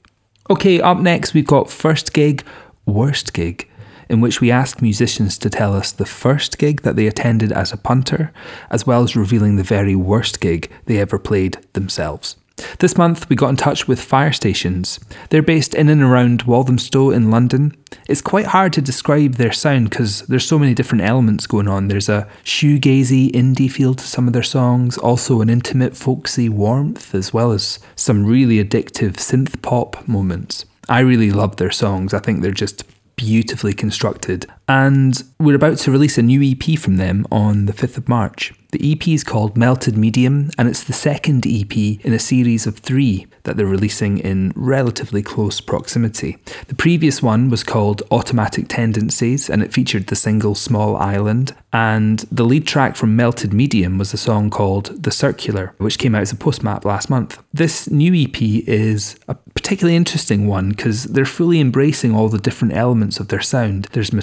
Okay, 0.50 0.82
up 0.82 0.98
next 0.98 1.34
we've 1.34 1.48
got 1.48 1.72
First 1.72 2.12
Gig, 2.12 2.44
Worst 2.86 3.32
Gig, 3.32 3.71
in 4.12 4.20
which 4.20 4.42
we 4.42 4.52
ask 4.52 4.82
musicians 4.82 5.38
to 5.38 5.50
tell 5.50 5.74
us 5.74 5.94
the 5.94 6.06
first 6.06 6.58
gig 6.58 6.82
that 6.82 6.98
they 6.98 7.08
attended 7.08 7.54
as 7.54 7.72
a 7.72 7.78
punter, 7.78 8.34
as 8.70 8.86
well 8.86 9.04
as 9.04 9.16
revealing 9.16 9.56
the 9.56 9.64
very 9.64 9.96
worst 9.96 10.42
gig 10.42 10.70
they 10.86 11.00
ever 11.00 11.18
played 11.18 11.58
themselves. 11.72 12.36
This 12.80 12.98
month, 12.98 13.30
we 13.30 13.38
got 13.38 13.50
in 13.50 13.56
touch 13.56 13.88
with 13.88 14.02
Fire 14.02 14.34
Stations. 14.34 15.00
They're 15.30 15.42
based 15.42 15.74
in 15.74 15.88
and 15.88 16.04
around 16.04 16.44
Walthamstow 16.44 17.10
in 17.10 17.32
London. 17.32 17.74
It's 18.10 18.22
quite 18.22 18.48
hard 18.48 18.74
to 18.74 18.82
describe 18.82 19.36
their 19.36 19.54
sound 19.54 19.90
because 19.90 20.24
there's 20.24 20.46
so 20.46 20.60
many 20.60 20.74
different 20.74 21.06
elements 21.06 21.48
going 21.48 21.70
on. 21.70 21.88
There's 21.88 22.10
a 22.10 22.28
shoegazy 22.44 23.32
indie 23.32 23.72
feel 23.72 23.96
to 23.96 24.04
some 24.04 24.28
of 24.28 24.34
their 24.34 24.44
songs, 24.44 24.98
also 24.98 25.40
an 25.40 25.50
intimate 25.50 25.96
folksy 25.96 26.50
warmth, 26.50 27.16
as 27.16 27.34
well 27.34 27.54
as 27.54 27.80
some 27.96 28.26
really 28.26 28.64
addictive 28.64 29.14
synth 29.14 29.62
pop 29.62 30.06
moments. 30.06 30.66
I 30.90 31.00
really 31.00 31.32
love 31.32 31.56
their 31.56 31.72
songs. 31.72 32.14
I 32.14 32.20
think 32.20 32.42
they're 32.42 32.52
just 32.52 32.84
beautifully 33.22 33.72
constructed. 33.72 34.48
And 34.72 35.22
we're 35.38 35.58
about 35.58 35.80
to 35.80 35.92
release 35.92 36.18
a 36.18 36.22
new 36.22 36.42
EP 36.42 36.80
from 36.80 36.96
them 36.96 37.28
on 37.30 37.66
the 37.66 37.74
5th 37.74 37.98
of 37.98 38.08
March. 38.08 38.54
The 38.72 38.94
EP 38.94 39.06
is 39.10 39.26
called 39.26 39.58
Melted 39.58 39.98
Medium, 39.98 40.50
and 40.58 40.70
it's 40.70 40.86
the 40.86 40.94
second 40.94 41.46
EP 41.46 41.76
in 41.76 42.14
a 42.14 42.20
series 42.20 42.66
of 42.66 42.78
three 42.78 43.28
that 43.44 43.58
they're 43.58 43.66
releasing 43.66 44.20
in 44.20 44.54
relatively 44.56 45.22
close 45.22 45.60
proximity. 45.60 46.38
The 46.68 46.76
previous 46.76 47.22
one 47.22 47.50
was 47.50 47.64
called 47.64 48.02
Automatic 48.12 48.70
Tendencies, 48.70 49.50
and 49.50 49.62
it 49.62 49.74
featured 49.74 50.08
the 50.08 50.16
single 50.16 50.56
Small 50.56 50.96
Island. 50.96 51.54
And 51.74 52.20
the 52.32 52.46
lead 52.46 52.66
track 52.66 52.96
from 52.96 53.16
Melted 53.16 53.52
Medium 53.54 53.98
was 53.98 54.14
a 54.14 54.18
song 54.18 54.50
called 54.50 55.04
The 55.04 55.12
Circular, 55.12 55.74
which 55.78 56.00
came 56.00 56.16
out 56.16 56.22
as 56.22 56.32
a 56.32 56.38
postmap 56.38 56.86
last 56.86 57.10
month. 57.10 57.42
This 57.52 57.90
new 57.90 58.14
EP 58.14 58.42
is 58.42 59.18
a 59.28 59.36
particularly 59.36 59.98
interesting 59.98 60.48
one 60.48 60.70
because 60.70 61.06
they're 61.06 61.26
fully 61.26 61.60
embracing 61.60 62.16
all 62.16 62.30
the 62.30 62.38
different 62.38 62.74
elements 62.74 63.20
of 63.20 63.28
their 63.28 63.42
sound. 63.42 63.90
There's 63.92 64.14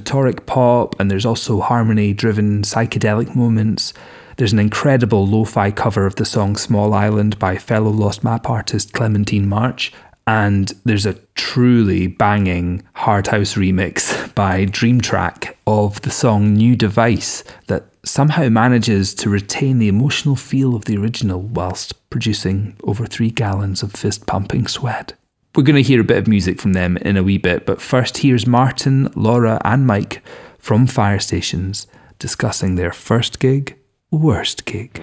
pop, 0.47 0.99
and 0.99 1.11
there's 1.11 1.27
also 1.27 1.61
harmony 1.61 2.13
driven 2.13 2.63
psychedelic 2.63 3.35
moments. 3.35 3.93
There's 4.37 4.53
an 4.53 4.59
incredible 4.59 5.27
lo 5.27 5.45
fi 5.45 5.71
cover 5.71 6.07
of 6.07 6.17
the 6.17 6.25
song 6.25 6.57
Small 6.57 6.95
Island 6.95 7.39
by 7.39 7.57
fellow 7.57 7.91
Lost 7.91 8.23
Map 8.23 8.49
artist 8.49 8.93
Clementine 8.93 9.49
March. 9.49 9.93
And 10.29 10.73
there's 10.85 11.07
a 11.07 11.15
truly 11.35 12.07
banging 12.07 12.83
hard 12.93 13.29
house 13.29 13.55
remix 13.55 14.35
by 14.35 14.67
Dreamtrack 14.67 15.55
of 15.67 16.03
the 16.03 16.11
song 16.11 16.53
New 16.53 16.77
Device 16.77 17.43
that 17.67 17.87
somehow 18.05 18.49
manages 18.49 19.15
to 19.15 19.31
retain 19.31 19.79
the 19.79 19.89
emotional 19.89 20.37
feel 20.37 20.77
of 20.77 20.85
the 20.85 20.97
original 20.97 21.41
whilst 21.41 22.09
producing 22.11 22.77
over 22.85 23.07
three 23.07 23.31
gallons 23.31 23.83
of 23.83 23.93
fist 23.93 24.27
pumping 24.27 24.67
sweat. 24.67 25.15
We're 25.57 25.65
going 25.65 25.77
to 25.77 25.83
hear 25.83 26.01
a 26.01 26.05
bit 26.05 26.19
of 26.19 26.29
music 26.29 26.61
from 26.61 26.75
them 26.75 26.97
in 26.99 27.17
a 27.17 27.23
wee 27.23 27.39
bit, 27.39 27.65
but 27.67 27.81
first 27.81 28.19
here's 28.19 28.47
Martin, 28.47 29.11
Laura, 29.17 29.61
and 29.65 29.87
Mike 29.87 30.23
from 30.59 30.87
Fire 30.87 31.19
Stations 31.19 31.87
discussing 32.19 32.75
their 32.75 32.93
first 32.93 33.41
gig, 33.41 33.77
worst 34.11 34.67
gig. 34.67 34.99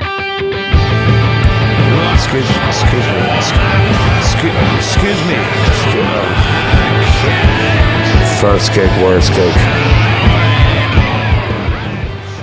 Excuse, 2.13 2.49
excuse 2.49 3.07
me. 3.07 3.19
Excuse, 3.37 4.55
excuse 4.77 5.21
me. 5.27 5.35
Excuse 5.67 6.01
me. 6.05 6.17
First 8.39 8.73
gig, 8.73 8.89
worst 9.01 9.33
gig. 9.33 9.53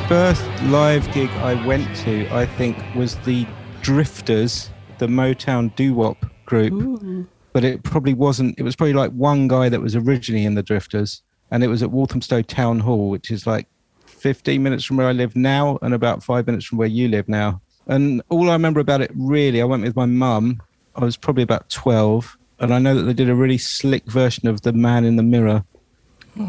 first 0.08 0.44
live 0.64 1.10
gig 1.14 1.30
I 1.36 1.54
went 1.64 1.96
to, 2.04 2.28
I 2.34 2.44
think, 2.44 2.76
was 2.94 3.16
the 3.24 3.46
Drifters, 3.80 4.68
the 4.98 5.06
Motown 5.06 5.74
doo 5.76 5.94
wop 5.94 6.26
group. 6.44 7.31
But 7.52 7.64
it 7.64 7.82
probably 7.82 8.14
wasn't, 8.14 8.58
it 8.58 8.62
was 8.62 8.76
probably 8.76 8.94
like 8.94 9.10
one 9.12 9.48
guy 9.48 9.68
that 9.68 9.80
was 9.80 9.94
originally 9.94 10.44
in 10.44 10.54
the 10.54 10.62
Drifters. 10.62 11.22
And 11.50 11.62
it 11.62 11.68
was 11.68 11.82
at 11.82 11.90
Walthamstow 11.90 12.42
Town 12.42 12.80
Hall, 12.80 13.10
which 13.10 13.30
is 13.30 13.46
like 13.46 13.66
15 14.06 14.62
minutes 14.62 14.84
from 14.84 14.96
where 14.96 15.06
I 15.08 15.12
live 15.12 15.36
now 15.36 15.78
and 15.82 15.92
about 15.92 16.22
five 16.22 16.46
minutes 16.46 16.64
from 16.64 16.78
where 16.78 16.88
you 16.88 17.08
live 17.08 17.28
now. 17.28 17.60
And 17.86 18.22
all 18.30 18.48
I 18.48 18.54
remember 18.54 18.80
about 18.80 19.02
it 19.02 19.10
really, 19.14 19.60
I 19.60 19.64
went 19.64 19.82
with 19.82 19.96
my 19.96 20.06
mum. 20.06 20.62
I 20.96 21.04
was 21.04 21.16
probably 21.16 21.42
about 21.42 21.68
12. 21.68 22.38
And 22.60 22.72
I 22.72 22.78
know 22.78 22.94
that 22.94 23.02
they 23.02 23.12
did 23.12 23.28
a 23.28 23.34
really 23.34 23.58
slick 23.58 24.04
version 24.04 24.48
of 24.48 24.62
The 24.62 24.72
Man 24.72 25.04
in 25.04 25.16
the 25.16 25.22
Mirror 25.22 25.64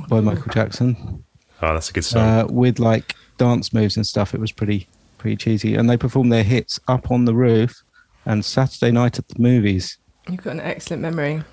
by 0.08 0.22
Michael 0.22 0.52
Jackson 0.54 1.24
Oh, 1.62 1.74
that's 1.74 1.90
a 1.90 1.94
good 1.94 2.04
song. 2.06 2.22
uh, 2.22 2.46
with 2.50 2.78
like 2.78 3.16
dance 3.38 3.74
moves 3.74 3.96
and 3.96 4.06
stuff. 4.06 4.34
It 4.34 4.40
was 4.42 4.52
pretty 4.52 4.88
pretty 5.18 5.38
cheesy, 5.38 5.76
and 5.76 5.90
they 5.90 5.96
performed 5.96 6.32
their 6.32 6.44
hits 6.44 6.78
up 6.90 7.10
on 7.10 7.24
the 7.24 7.34
roof 7.34 7.84
and 8.26 8.44
Saturday 8.44 8.92
night 8.92 9.18
at 9.18 9.30
the 9.30 9.40
movies. 9.42 9.98
You've 10.30 10.42
got 10.44 10.52
an 10.52 10.62
excellent 10.62 11.02
memory. 11.02 11.44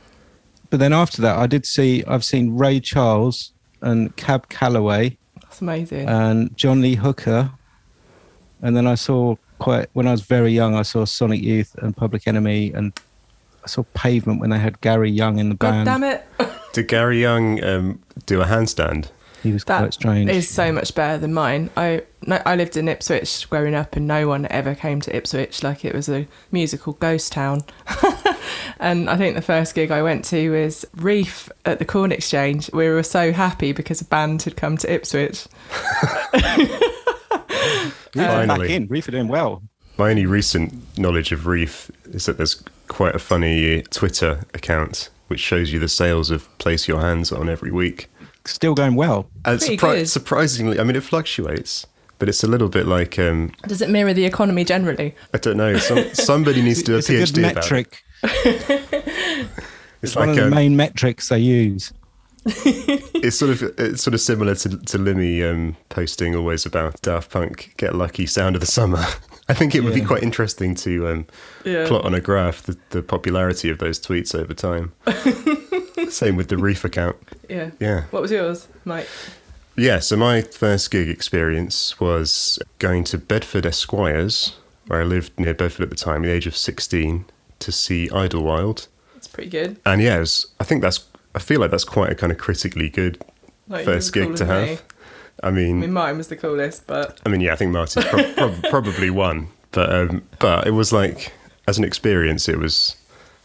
But 0.71 0.79
then 0.79 0.93
after 0.93 1.21
that, 1.23 1.37
I 1.37 1.47
did 1.47 1.67
see 1.67 2.05
I've 2.07 2.25
seen 2.25 2.57
Ray 2.57 2.81
Charles 2.81 3.53
and 3.83 4.15
Cab 4.17 4.49
Calloway 4.49 5.17
That's 5.43 5.61
amazing. 5.61 6.09
and 6.09 6.57
John 6.57 6.81
Lee 6.81 6.95
Hooker, 6.95 7.51
and 8.63 8.77
then 8.77 8.87
I 8.87 8.95
saw 8.95 9.37
quite 9.59 9.89
when 9.93 10.07
I 10.07 10.13
was 10.13 10.21
very 10.23 10.53
young. 10.53 10.75
I 10.77 10.83
saw 10.83 11.05
Sonic 11.05 11.43
Youth 11.43 11.75
and 11.79 11.97
Public 11.97 12.29
Enemy, 12.29 12.73
and 12.73 12.93
I 13.65 13.67
saw 13.67 13.83
Pavement 13.95 14.41
when 14.41 14.51
they 14.51 14.59
had 14.59 14.81
Gary 14.81 15.11
Young 15.11 15.39
in 15.39 15.49
the 15.49 15.55
God 15.57 15.85
band. 15.85 15.87
damn 15.87 16.05
it. 16.05 16.27
Did 16.73 16.87
Gary 16.87 17.21
Young 17.21 17.63
um, 17.65 18.01
do 18.27 18.41
a 18.41 18.45
handstand? 18.45 19.11
He 19.43 19.53
was 19.53 19.65
quite 19.65 19.95
strange. 19.95 20.31
is 20.31 20.49
so 20.49 20.71
much 20.71 20.95
better 20.95 21.17
than 21.19 21.33
mine. 21.33 21.71
I 21.77 22.03
no, 22.27 22.41
I 22.45 22.57
lived 22.57 22.77
in 22.77 22.89
Ipswich 22.89 23.49
growing 23.49 23.75
up, 23.75 23.97
and 23.97 24.07
no 24.07 24.29
one 24.29 24.47
ever 24.51 24.75
came 24.75 25.01
to 25.01 25.17
Ipswich 25.17 25.63
like 25.63 25.85
it 25.85 25.95
was 25.95 26.09
a 26.09 26.29
musical 26.53 26.93
ghost 26.93 27.33
town. 27.33 27.65
and 28.79 29.09
I 29.11 29.17
think 29.17 29.35
the 29.37 29.43
first 29.43 29.75
gig 29.75 29.91
I 29.91 30.03
went 30.03 30.25
to 30.27 30.51
was 30.51 30.85
Reef 30.97 31.51
at 31.65 31.79
the 31.79 31.85
Corn 31.85 32.13
Exchange. 32.13 32.71
We 32.73 32.89
were 32.89 33.03
so 33.03 33.33
happy 33.33 33.73
because 33.73 34.01
a 34.01 34.05
band 34.05 34.43
had 34.43 34.57
come 34.57 34.77
to 34.79 34.93
Ipswich. 34.93 35.47
Reef 38.15 38.27
are 38.27 38.47
back 38.47 38.49
Finally. 38.49 38.75
in. 38.75 38.87
Reef 38.89 39.09
are 39.09 39.13
doing 39.13 39.29
well. 39.29 39.63
My 39.99 40.11
only 40.11 40.27
recent 40.27 40.99
knowledge 40.99 41.33
of 41.33 41.47
Reef 41.47 41.91
is 42.07 42.27
that 42.27 42.37
there's 42.37 42.63
quite 42.89 43.15
a 43.15 43.19
funny 43.19 43.83
Twitter 43.83 44.41
account 44.55 45.11
which 45.29 45.41
shows 45.41 45.73
you 45.73 45.79
the 45.79 45.89
sales 45.89 46.31
of 46.31 46.59
Place 46.59 46.89
Your 46.89 47.01
Hands 47.01 47.31
on 47.31 47.49
every 47.49 47.71
week. 47.71 48.09
Still 48.47 48.75
going 48.75 48.97
well. 48.97 49.29
And 49.45 49.61
surpri- 49.61 49.79
good. 49.79 50.09
surprisingly, 50.09 50.81
I 50.81 50.83
mean, 50.83 50.97
it 50.97 51.05
fluctuates, 51.05 51.87
but 52.19 52.29
it's 52.29 52.43
a 52.43 52.49
little 52.49 52.69
bit 52.69 52.87
like 52.87 53.17
um, 53.17 53.53
Does 53.69 53.81
it 53.81 53.91
mirror 53.91 54.13
the 54.13 54.25
economy 54.25 54.65
generally? 54.65 55.15
I 55.33 55.39
don't 55.39 55.57
know. 55.57 55.77
Some, 55.79 56.13
somebody 56.15 56.63
needs 56.63 56.81
to 56.83 56.85
do 56.87 56.95
a 56.95 56.99
It's 56.99 57.11
a 57.11 57.13
good 57.13 57.29
PhD 57.29 57.39
about 57.39 57.55
metric. 57.57 58.03
It's 60.03 60.17
One 60.17 60.29
like 60.31 60.39
of 60.39 60.45
the 60.45 60.51
main 60.51 60.77
metrics 60.77 61.29
they 61.29 61.41
use. 61.41 61.93
it's 62.47 63.37
sort 63.37 63.51
of 63.51 63.63
it's 63.79 64.03
sort 64.03 64.15
of 64.15 64.21
similar 64.23 64.55
to 64.55 64.69
to 64.71 64.97
Limmy 64.99 65.43
um, 65.49 65.77
posting 65.91 66.35
always 66.35 66.65
about 66.65 67.03
Daft 67.03 67.31
Punk 67.31 67.75
"Get 67.77 67.95
Lucky" 67.95 68.25
sound 68.25 68.57
of 68.57 68.61
the 68.61 68.67
summer. 68.67 69.05
I 69.51 69.53
think 69.53 69.75
it 69.75 69.81
would 69.85 69.93
be 69.93 70.01
quite 70.01 70.23
interesting 70.23 70.75
to 70.77 71.09
um, 71.09 71.27
Yeah. 71.65 71.87
plot 71.87 72.07
on 72.07 72.15
a 72.15 72.21
graph 72.21 72.63
the, 72.63 72.79
the 72.91 73.03
popularity 73.03 73.69
of 73.69 73.79
those 73.79 74.01
tweets 74.01 74.35
over 74.35 74.55
time. 74.55 74.93
Same 76.11 76.37
with 76.37 76.49
the 76.49 76.57
Reef 76.57 76.83
account. 76.85 77.17
Yeah. 77.51 77.73
Yeah. 77.79 78.05
What 78.11 78.23
was 78.23 78.31
yours, 78.31 78.69
Mike? 78.87 79.09
Yeah, 79.77 79.99
so 79.99 80.17
my 80.17 80.41
first 80.43 80.91
gig 80.91 81.09
experience 81.11 82.01
was 82.01 82.59
going 82.79 83.05
to 83.05 83.19
Bedford 83.19 83.67
Esquires, 83.67 84.57
where 84.87 85.01
I 85.01 85.05
lived 85.05 85.39
near 85.39 85.53
Bedford 85.53 85.83
at 85.83 85.91
the 85.91 85.97
time, 85.97 86.23
at 86.25 86.29
the 86.29 86.33
age 86.33 86.47
of 86.47 86.57
16, 86.57 87.25
to 87.61 87.73
see 87.73 88.11
Idlewild. 88.11 88.89
That's 89.15 89.29
pretty 89.29 89.51
good. 89.51 89.79
And 89.87 90.03
yeah, 90.03 90.17
it 90.17 90.21
was, 90.21 90.47
I 90.61 90.65
think 90.65 90.83
that's, 90.83 91.05
I 91.35 91.39
feel 91.39 91.61
like 91.61 91.71
that's 91.71 91.85
quite 91.85 92.11
a 92.11 92.15
kind 92.15 92.33
of 92.33 92.39
critically 92.39 92.89
good 92.89 93.23
Like, 93.69 93.85
first 93.85 94.13
gig 94.13 94.35
to 94.37 94.47
have. 94.47 94.69
me. 94.69 94.79
I 95.43 95.49
I 95.49 95.51
mean, 95.51 95.81
mean, 95.81 95.93
mine 95.93 96.19
was 96.19 96.29
the 96.29 96.37
coolest, 96.37 96.87
but 96.87 97.19
I 97.25 97.29
mean, 97.31 97.41
yeah, 97.41 97.53
I 97.53 97.57
think 97.57 97.73
Martin's 97.73 98.05
prob 98.07 98.35
prob- 98.37 98.63
probably 98.69 99.09
one, 99.09 99.49
but 99.73 99.91
um, 99.91 100.23
but 100.39 100.67
it 100.67 100.73
was 100.73 100.93
like 100.93 101.33
as 101.67 101.79
an 101.79 101.85
experience, 101.85 102.47
it 102.47 102.59
was 102.59 102.97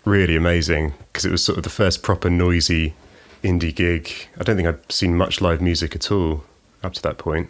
really 0.03 0.35
amazing 0.35 0.93
because 1.07 1.23
it 1.25 1.31
was 1.31 1.43
sort 1.45 1.57
of 1.57 1.63
the 1.63 1.69
first 1.69 2.03
proper 2.03 2.29
noisy 2.29 2.95
indie 3.43 3.73
gig. 3.73 4.11
I 4.37 4.43
don't 4.43 4.57
think 4.57 4.67
I'd 4.67 4.91
seen 4.91 5.15
much 5.15 5.39
live 5.39 5.61
music 5.61 5.95
at 5.95 6.11
all 6.11 6.43
up 6.83 6.93
to 6.95 7.01
that 7.03 7.17
point, 7.17 7.49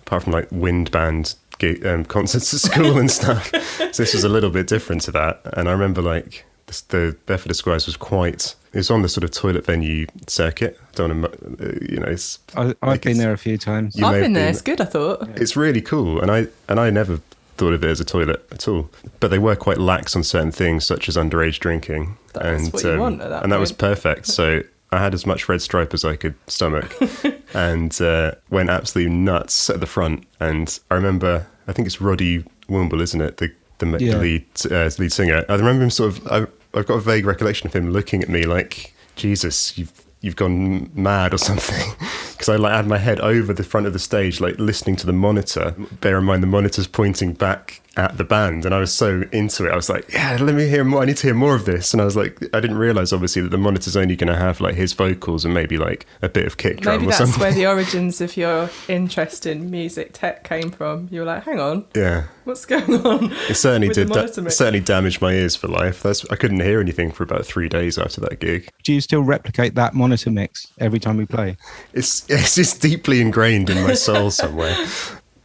apart 0.00 0.24
from 0.24 0.32
like 0.32 0.48
wind 0.50 0.90
band 0.90 1.34
um, 1.62 2.04
concerts 2.04 2.52
at 2.54 2.60
school 2.72 2.98
and 2.98 3.10
stuff. 3.10 3.50
so 3.92 4.02
this 4.02 4.14
was 4.14 4.24
a 4.24 4.28
little 4.28 4.50
bit 4.50 4.66
different 4.66 5.02
to 5.02 5.12
that, 5.12 5.40
and 5.54 5.68
I 5.68 5.72
remember 5.72 6.02
like 6.02 6.44
the, 6.66 6.82
the 6.88 7.16
Bedford 7.26 7.50
Esquires 7.52 7.86
was 7.86 7.96
quite. 7.96 8.54
It 8.72 8.78
was 8.80 8.90
on 8.90 9.00
the 9.02 9.08
sort 9.08 9.24
of 9.24 9.30
toilet 9.30 9.64
venue 9.64 10.06
circuit. 10.26 10.78
Don't 10.96 11.22
want 11.22 11.58
to, 11.58 11.88
you 11.90 11.98
know, 11.98 12.08
it's 12.08 12.38
I, 12.56 12.62
I've 12.62 12.76
Like 12.82 13.02
been 13.02 13.12
it's- 13.12 13.18
there 13.18 13.32
a 13.32 13.38
few 13.38 13.56
times. 13.56 13.96
You 13.96 14.04
I've 14.06 14.12
may 14.16 14.20
been 14.22 14.32
there. 14.34 14.48
It's 14.50 14.60
good. 14.62 14.80
I 14.80 14.84
thought. 14.84 15.26
it's 15.36 15.56
really 15.56 15.80
cool, 15.80 16.20
and 16.20 16.30
I 16.30 16.48
and 16.68 16.78
I 16.78 16.90
never 16.90 17.20
thought 17.56 17.72
of 17.72 17.82
it 17.82 17.88
as 17.88 18.00
a 18.00 18.04
toilet 18.04 18.46
at 18.52 18.68
all. 18.68 18.90
But 19.20 19.28
they 19.30 19.38
were 19.38 19.56
quite 19.56 19.78
lax 19.78 20.14
on 20.14 20.22
certain 20.24 20.52
things, 20.52 20.84
such 20.84 21.08
as 21.08 21.16
underage 21.16 21.58
drinking, 21.58 22.18
That's 22.34 22.44
and 22.46 22.66
um, 22.66 22.70
what 22.72 22.84
you 22.84 22.98
want 22.98 23.20
at 23.22 23.30
that 23.30 23.42
and 23.44 23.52
that 23.52 23.60
was 23.60 23.72
perfect. 23.72 24.26
So 24.26 24.62
I 24.92 24.98
had 24.98 25.14
as 25.14 25.26
much 25.26 25.48
red 25.48 25.60
stripe 25.62 25.92
as 25.94 26.04
I 26.04 26.16
could 26.16 26.34
stomach, 26.46 26.94
and 27.54 27.98
uh, 28.00 28.32
went 28.50 28.70
absolutely 28.70 29.12
nuts 29.12 29.68
at 29.70 29.80
the 29.80 29.86
front. 29.86 30.24
And 30.40 30.78
I 30.90 30.94
remember, 30.94 31.46
I 31.68 31.72
think 31.72 31.86
it's 31.86 32.00
Roddy 32.00 32.44
Woomble, 32.68 33.00
isn't 33.00 33.20
it? 33.20 33.36
The 33.38 33.52
the 33.78 33.86
ma- 33.86 33.98
Yeah. 33.98 34.16
lead 34.18 34.44
uh, 34.70 34.88
lead 34.98 35.12
singer. 35.12 35.44
I 35.48 35.54
remember 35.56 35.82
him 35.84 35.90
sort 35.90 36.16
of. 36.18 36.26
I, 36.28 36.46
I've 36.78 36.86
got 36.86 36.94
a 36.96 37.00
vague 37.00 37.24
recollection 37.26 37.66
of 37.66 37.74
him 37.74 37.90
looking 37.90 38.22
at 38.22 38.28
me 38.28 38.44
like, 38.44 38.94
Jesus, 39.16 39.76
you've 39.78 39.92
you've 40.20 40.36
gone 40.36 40.90
mad 40.94 41.32
or 41.34 41.38
something 41.38 41.92
because 42.32 42.48
I 42.48 42.56
like 42.56 42.72
had 42.72 42.86
my 42.86 42.98
head 42.98 43.20
over 43.20 43.52
the 43.52 43.62
front 43.62 43.86
of 43.86 43.92
the 43.92 43.98
stage 43.98 44.40
like 44.40 44.58
listening 44.58 44.96
to 44.96 45.06
the 45.06 45.12
monitor 45.12 45.74
bear 46.00 46.18
in 46.18 46.24
mind 46.24 46.42
the 46.42 46.46
monitor's 46.48 46.86
pointing 46.88 47.32
back 47.34 47.80
at 47.96 48.16
the 48.18 48.24
band 48.24 48.64
and 48.64 48.74
I 48.74 48.78
was 48.78 48.92
so 48.92 49.22
into 49.32 49.66
it. 49.66 49.72
I 49.72 49.76
was 49.76 49.88
like 49.88 50.12
yeah 50.12 50.36
let 50.40 50.54
me 50.54 50.68
hear 50.68 50.84
more 50.84 51.02
I 51.02 51.06
need 51.06 51.16
to 51.18 51.28
hear 51.28 51.34
more 51.34 51.54
of 51.54 51.64
this. 51.64 51.92
And 51.92 52.00
I 52.00 52.04
was 52.04 52.16
like 52.16 52.38
I 52.54 52.60
didn't 52.60 52.78
realize 52.78 53.12
obviously 53.12 53.42
that 53.42 53.50
the 53.50 53.58
monitor's 53.58 53.96
only 53.96 54.16
going 54.16 54.32
to 54.32 54.38
have 54.38 54.60
like 54.60 54.74
his 54.74 54.92
vocals 54.92 55.44
and 55.44 55.54
maybe 55.54 55.78
like 55.78 56.06
a 56.22 56.28
bit 56.28 56.46
of 56.46 56.56
kick 56.56 56.80
drum 56.80 56.96
Maybe 56.96 57.06
or 57.06 57.10
that's 57.10 57.18
something. 57.18 57.40
where 57.40 57.52
the 57.52 57.66
origins 57.74 58.20
of 58.20 58.36
your 58.36 58.70
interest 58.88 59.46
in 59.46 59.70
music 59.70 60.10
tech 60.12 60.44
came 60.44 60.70
from. 60.70 61.08
You 61.10 61.20
were 61.20 61.26
like, 61.26 61.44
hang 61.44 61.60
on, 61.60 61.84
yeah. 61.94 62.24
what's 62.44 62.66
going 62.66 63.06
on? 63.06 63.32
it 63.48 63.56
certainly 63.56 63.88
did 63.88 64.08
da- 64.08 64.26
certainly 64.26 64.80
damaged 64.80 65.20
my 65.20 65.32
ears 65.32 65.56
for 65.56 65.68
life. 65.68 66.02
That's, 66.02 66.24
I 66.30 66.36
couldn't 66.36 66.60
hear 66.60 66.80
anything 66.80 67.10
for 67.10 67.22
about 67.22 67.46
three 67.46 67.68
days 67.68 67.98
after 67.98 68.20
that 68.22 68.40
gig. 68.40 68.68
Do 68.84 68.92
you 68.92 69.00
still 69.00 69.22
replicate 69.22 69.74
that 69.74 69.94
monitor 69.94 70.30
mix 70.30 70.66
every 70.78 70.98
time 70.98 71.16
we 71.16 71.26
play? 71.26 71.56
it's 71.92 72.26
it's 72.30 72.54
just 72.54 72.80
deeply 72.82 73.20
ingrained 73.20 73.70
in 73.70 73.82
my 73.82 73.94
soul 73.94 74.30
somewhere. 74.30 74.76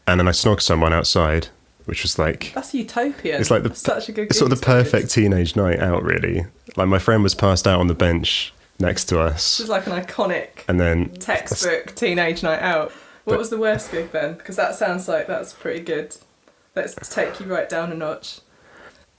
And 0.08 0.20
then 0.20 0.28
I 0.28 0.32
snog 0.32 0.62
someone 0.62 0.94
outside 0.94 1.48
which 1.86 2.04
was 2.04 2.18
like 2.20 2.52
That's 2.56 2.74
utopian. 2.74 3.40
It's 3.42 3.52
like 3.52 3.64
the 3.64 3.70
That's 3.70 3.82
such 3.82 4.10
a 4.10 4.12
good. 4.12 4.28
it's 4.30 4.40
sort 4.40 4.52
of 4.52 4.60
the 4.60 4.66
perfect 4.66 5.12
teenage 5.12 5.56
night 5.56 5.80
out, 5.80 6.04
really. 6.04 6.46
Like 6.76 6.88
my 6.88 7.00
friend 7.00 7.24
was 7.24 7.36
passed 7.36 7.68
out 7.68 7.80
on 7.80 7.88
the 7.88 7.94
bench 7.94 8.54
next 8.80 9.06
to 9.06 9.20
us, 9.20 9.58
This 9.58 9.66
is 9.66 9.70
like 9.70 9.86
an 9.88 9.94
iconic 9.94 10.64
and 10.68 10.80
then 10.80 11.10
textbook 11.16 11.94
teenage 11.96 12.42
night 12.44 12.62
out. 12.62 12.92
What 13.26 13.34
But- 13.34 13.40
was 13.40 13.50
the 13.52 13.58
worst 13.60 13.92
gig 13.92 14.12
then? 14.12 14.34
Because 14.34 14.56
that 14.56 14.76
sounds 14.76 15.08
like 15.08 15.28
that's 15.28 15.54
pretty 15.54 15.82
good. 15.82 16.16
Let's 16.76 17.14
take 17.14 17.40
you 17.40 17.46
right 17.48 17.68
down 17.70 17.92
a 17.92 17.96
notch. 17.96 18.40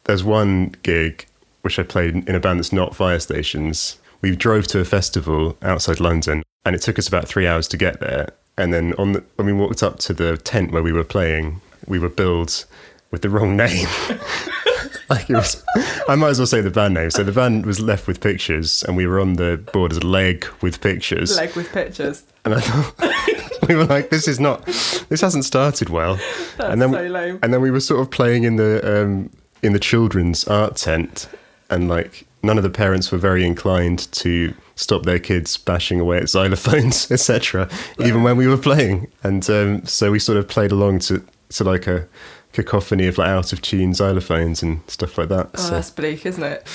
there's 0.04 0.24
one 0.24 0.74
gig 0.82 1.26
which 1.60 1.78
I 1.78 1.84
played 1.84 2.28
in 2.28 2.34
a 2.34 2.40
band 2.40 2.58
that's 2.58 2.72
not 2.72 2.96
fire 2.96 3.20
stations. 3.20 3.98
We 4.20 4.34
drove 4.34 4.66
to 4.68 4.80
a 4.80 4.84
festival 4.84 5.56
outside 5.62 6.00
London, 6.00 6.42
and 6.64 6.74
it 6.74 6.82
took 6.82 6.98
us 6.98 7.06
about 7.06 7.28
three 7.28 7.46
hours 7.46 7.68
to 7.68 7.76
get 7.76 8.00
there. 8.00 8.30
And 8.58 8.74
then 8.74 8.94
on 8.98 9.12
the, 9.12 9.22
when 9.36 9.46
we 9.46 9.52
walked 9.52 9.80
up 9.82 9.98
to 10.00 10.12
the 10.12 10.36
tent 10.38 10.72
where 10.72 10.82
we 10.82 10.92
were 10.92 11.04
playing, 11.04 11.60
we 11.86 11.98
were 11.98 12.08
billed 12.08 12.64
with 13.10 13.22
the 13.22 13.30
wrong 13.30 13.56
name. 13.56 13.88
like 15.10 15.28
it 15.28 15.34
was, 15.34 15.62
I 16.08 16.16
might 16.16 16.30
as 16.30 16.38
well 16.38 16.46
say 16.46 16.60
the 16.60 16.70
band 16.70 16.94
name. 16.94 17.10
So 17.10 17.22
the 17.22 17.32
band 17.32 17.66
was 17.66 17.80
left 17.80 18.06
with 18.06 18.20
pictures, 18.20 18.82
and 18.84 18.96
we 18.96 19.06
were 19.06 19.20
on 19.20 19.34
the 19.34 19.58
board 19.72 19.92
as 19.92 20.02
leg 20.02 20.46
with 20.60 20.80
pictures. 20.80 21.36
Leg 21.36 21.54
with 21.54 21.70
pictures. 21.72 22.24
And 22.44 22.54
I 22.54 22.60
thought 22.60 23.68
we 23.68 23.76
were 23.76 23.84
like, 23.84 24.10
this 24.10 24.26
is 24.26 24.40
not, 24.40 24.64
this 25.08 25.20
hasn't 25.20 25.44
started 25.44 25.90
well. 25.90 26.16
That's 26.56 26.72
and 26.72 26.82
then, 26.82 26.92
so 26.92 27.02
lame. 27.02 27.38
and 27.42 27.52
then 27.52 27.60
we 27.60 27.70
were 27.70 27.80
sort 27.80 28.00
of 28.00 28.10
playing 28.10 28.44
in 28.44 28.56
the 28.56 29.02
um, 29.02 29.30
in 29.62 29.72
the 29.72 29.78
children's 29.78 30.44
art 30.48 30.76
tent, 30.76 31.28
and 31.70 31.88
like 31.88 32.26
none 32.42 32.56
of 32.56 32.64
the 32.64 32.70
parents 32.70 33.12
were 33.12 33.18
very 33.18 33.46
inclined 33.46 34.10
to 34.12 34.54
stop 34.74 35.04
their 35.04 35.18
kids 35.18 35.56
bashing 35.56 36.00
away 36.00 36.16
at 36.16 36.24
xylophones, 36.24 37.10
etc. 37.12 37.68
Even 37.98 38.22
when 38.22 38.36
we 38.36 38.46
were 38.46 38.56
playing, 38.56 39.10
and 39.22 39.48
um, 39.50 39.84
so 39.86 40.10
we 40.10 40.18
sort 40.18 40.38
of 40.38 40.48
played 40.48 40.72
along 40.72 40.98
to 41.00 41.24
to 41.52 41.64
like 41.64 41.86
a 41.86 42.08
cacophony 42.52 43.06
of 43.06 43.18
like 43.18 43.28
out 43.28 43.52
of 43.52 43.62
tune 43.62 43.92
xylophones 43.92 44.62
and 44.62 44.80
stuff 44.88 45.16
like 45.18 45.28
that. 45.30 45.50
Oh, 45.54 45.60
so, 45.60 45.70
that's 45.70 45.90
bleak, 45.90 46.26
isn't 46.26 46.42
it? 46.42 46.66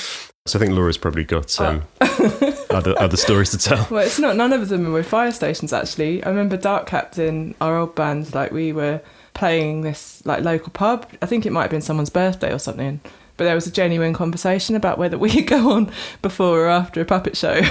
so 0.47 0.57
I 0.57 0.61
think 0.61 0.73
Laura's 0.73 0.97
probably 0.97 1.23
got 1.25 1.59
um, 1.59 1.83
Oh. 2.01 2.65
other 2.71 2.99
other 2.99 3.17
stories 3.17 3.51
to 3.51 3.57
tell. 3.57 3.87
Well, 3.91 4.05
it's 4.05 4.17
not. 4.19 4.35
None 4.35 4.53
of 4.53 4.69
them 4.69 4.91
were 4.91 5.03
fire 5.03 5.31
stations. 5.31 5.71
Actually, 5.73 6.23
I 6.23 6.29
remember 6.29 6.57
Dark 6.57 6.87
Captain, 6.87 7.53
our 7.61 7.77
old 7.77 7.95
band. 7.95 8.33
Like 8.33 8.51
we 8.51 8.71
were 8.73 9.01
playing 9.33 9.81
this 9.81 10.25
like 10.25 10.43
local 10.43 10.71
pub. 10.71 11.05
I 11.21 11.25
think 11.27 11.45
it 11.45 11.51
might 11.51 11.63
have 11.63 11.71
been 11.71 11.81
someone's 11.81 12.09
birthday 12.09 12.51
or 12.53 12.59
something. 12.59 12.99
But 13.35 13.43
there 13.43 13.53
was 13.53 13.67
a 13.67 13.71
genuine 13.71 14.13
conversation 14.13 14.75
about 14.75 14.97
whether 14.97 15.15
we 15.17 15.29
could 15.29 15.45
go 15.57 15.71
on 15.71 15.91
before 16.23 16.61
or 16.61 16.69
after 16.69 17.01
a 17.01 17.05
puppet 17.05 17.37
show. 17.37 17.51
and 17.51 17.65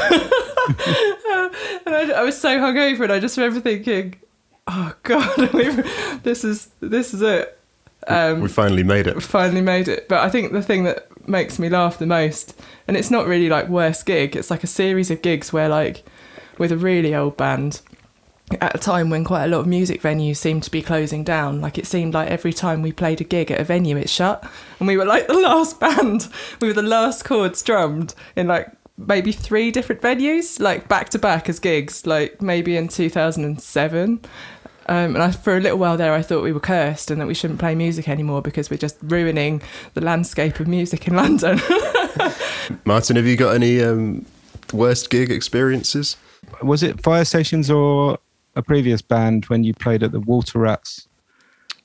I, 1.95 2.13
I 2.17 2.23
was 2.23 2.39
so 2.41 2.59
hungover, 2.59 3.01
and 3.05 3.13
I 3.13 3.19
just 3.19 3.37
remember 3.37 3.61
thinking, 3.61 4.15
"Oh 4.67 4.95
God, 5.03 5.37
this 6.23 6.45
is 6.45 6.69
this 6.81 7.15
is 7.15 7.23
it." 7.23 7.59
Um, 8.09 8.41
we 8.41 8.49
finally 8.49 8.85
made 8.85 9.07
it. 9.07 9.17
we 9.17 9.21
finally 9.21 9.63
made 9.63 9.89
it. 9.89 10.09
But 10.09 10.21
I 10.21 10.31
think 10.31 10.53
the 10.53 10.63
thing 10.63 10.85
that 10.85 11.09
makes 11.29 11.59
me 11.59 11.69
laugh 11.69 11.99
the 11.99 12.07
most, 12.07 12.61
and 12.87 12.97
it's 12.97 13.11
not 13.11 13.27
really 13.27 13.49
like 13.49 13.69
worst 13.69 14.07
gig, 14.07 14.37
it's 14.37 14.51
like 14.51 14.63
a 14.63 14.69
series 14.69 15.11
of 15.11 15.23
gigs 15.23 15.53
where 15.53 15.69
like 15.69 16.05
with 16.59 16.73
a 16.73 16.77
really 16.77 17.15
old 17.15 17.37
band 17.37 17.81
at 18.61 18.75
a 18.75 18.79
time 18.79 19.11
when 19.11 19.25
quite 19.25 19.45
a 19.45 19.49
lot 19.49 19.61
of 19.61 19.67
music 19.67 20.01
venues 20.01 20.37
seemed 20.37 20.63
to 20.63 20.71
be 20.71 20.83
closing 20.83 21.25
down. 21.25 21.61
Like 21.61 21.79
it 21.79 21.87
seemed 21.87 22.15
like 22.15 22.31
every 22.31 22.53
time 22.53 22.83
we 22.83 22.93
played 22.93 23.21
a 23.21 23.25
gig 23.25 23.51
at 23.51 23.61
a 23.61 23.65
venue, 23.65 23.97
it 23.97 24.09
shut, 24.09 24.49
and 24.79 24.87
we 24.87 24.97
were 24.97 25.05
like 25.05 25.27
the 25.27 25.35
last 25.35 25.81
band. 25.81 26.29
We 26.61 26.69
were 26.69 26.75
the 26.75 26.83
last 26.83 27.25
chords 27.25 27.63
drummed 27.63 28.15
in 28.37 28.47
like 28.47 28.71
maybe 28.99 29.33
three 29.33 29.71
different 29.71 30.01
venues, 30.01 30.61
like 30.61 30.89
back 30.89 31.09
to 31.11 31.19
back 31.19 31.49
as 31.49 31.59
gigs, 31.59 32.07
like 32.07 32.41
maybe 32.41 32.77
in 32.77 32.89
2007. 32.89 34.21
Um, 34.89 35.15
and 35.17 35.23
I, 35.23 35.31
for 35.33 35.57
a 35.57 35.61
little 35.61 35.79
while 35.79 35.97
there, 35.97 36.13
I 36.13 36.23
thought 36.23 36.43
we 36.45 36.53
were 36.53 36.61
cursed 36.61 37.11
and 37.11 37.21
that 37.21 37.27
we 37.27 37.35
shouldn't 37.35 37.59
play 37.59 37.75
music 37.75 38.09
anymore 38.09 38.41
because 38.41 38.71
we're 38.71 38.77
just 38.77 38.97
ruining 39.03 39.61
the 39.95 40.01
landscape 40.01 40.61
of 40.61 40.69
music 40.69 41.09
in 41.09 41.17
London. 41.17 41.61
Martin, 42.85 43.17
have 43.17 43.27
you 43.27 43.37
got 43.37 43.55
any 43.55 43.83
um, 43.83 44.25
worst 44.73 45.11
gig 45.11 45.31
experiences? 45.31 46.17
Was 46.63 46.83
it 46.83 47.03
fire 47.03 47.25
stations 47.25 47.71
or 47.71 48.19
a 48.55 48.63
previous 48.63 49.03
band 49.03 49.47
when 49.47 49.65
you 49.65 49.75
played 49.75 50.03
at 50.03 50.13
the 50.13 50.21
Water 50.21 50.59
Rats? 50.61 51.09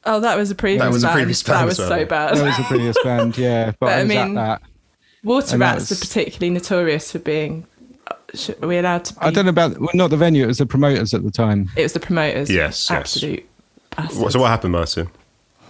oh, 0.03 0.19
that 0.19 0.35
was 0.35 0.49
a 0.49 0.55
previous 0.55 0.81
That 0.81 0.91
was 0.91 1.03
a 1.03 1.11
previous 1.11 1.43
band. 1.43 1.59
previous 1.59 1.77
That 1.77 1.83
was 1.83 1.89
well. 1.89 1.99
so 1.99 2.05
bad. 2.05 2.35
That 2.37 2.43
was 2.45 2.59
a 2.59 2.63
previous 2.63 2.97
band, 3.03 3.37
yeah. 3.37 3.65
But, 3.79 3.79
But 3.79 3.89
I 3.93 3.99
I 3.99 4.03
mean- 4.03 4.37
at 4.37 4.59
that. 4.59 4.61
Water 5.23 5.53
and 5.53 5.59
rats 5.61 5.89
was- 5.91 6.01
are 6.01 6.05
particularly 6.05 6.49
notorious 6.51 7.11
for 7.11 7.19
being. 7.19 7.67
Uh, 8.33 8.37
sh- 8.37 8.49
Are 8.61 8.67
we 8.67 8.77
allowed 8.77 9.05
to? 9.05 9.13
Be, 9.13 9.19
I 9.21 9.31
don't 9.31 9.45
know 9.45 9.49
about 9.49 9.79
well, 9.79 9.89
not 9.93 10.09
the 10.09 10.17
venue. 10.17 10.43
It 10.43 10.47
was 10.47 10.57
the 10.59 10.65
promoters 10.65 11.13
at 11.13 11.23
the 11.23 11.31
time. 11.31 11.69
It 11.75 11.83
was 11.83 11.93
the 11.93 11.99
promoters. 11.99 12.49
Yes, 12.49 12.87
yes. 12.89 12.91
absolute. 12.91 13.45
bastards. 13.95 14.19
What- 14.19 14.31
So 14.33 14.39
what 14.39 14.49
happened, 14.49 14.73
Martin? 14.73 15.09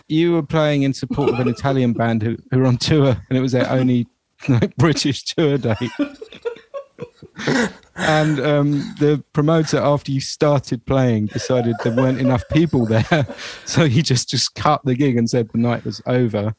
You 0.08 0.34
were 0.34 0.44
playing 0.44 0.84
in 0.84 0.94
support 0.94 1.30
of 1.30 1.40
an 1.40 1.48
Italian 1.58 1.94
band 1.94 2.22
who, 2.22 2.38
who 2.52 2.60
were 2.60 2.66
on 2.66 2.78
tour, 2.78 3.16
and 3.30 3.38
it 3.38 3.42
was 3.42 3.54
their 3.54 3.70
only 3.70 4.08
like, 4.50 4.76
British 4.76 5.24
tour 5.24 5.58
date. 5.58 5.78
and 7.96 8.40
um, 8.40 8.72
the 9.00 9.24
promoter, 9.34 9.78
after 9.78 10.12
you 10.12 10.20
started 10.22 10.86
playing, 10.86 11.28
decided 11.28 11.76
there 11.84 11.96
weren't 11.96 12.20
enough 12.20 12.44
people 12.50 12.86
there, 12.86 13.28
so 13.66 13.88
he 13.88 14.02
just 14.02 14.30
just 14.30 14.56
cut 14.56 14.84
the 14.86 14.96
gig 14.96 15.18
and 15.18 15.30
said 15.30 15.50
the 15.52 15.58
night 15.58 15.86
was 15.86 16.02
over. 16.06 16.56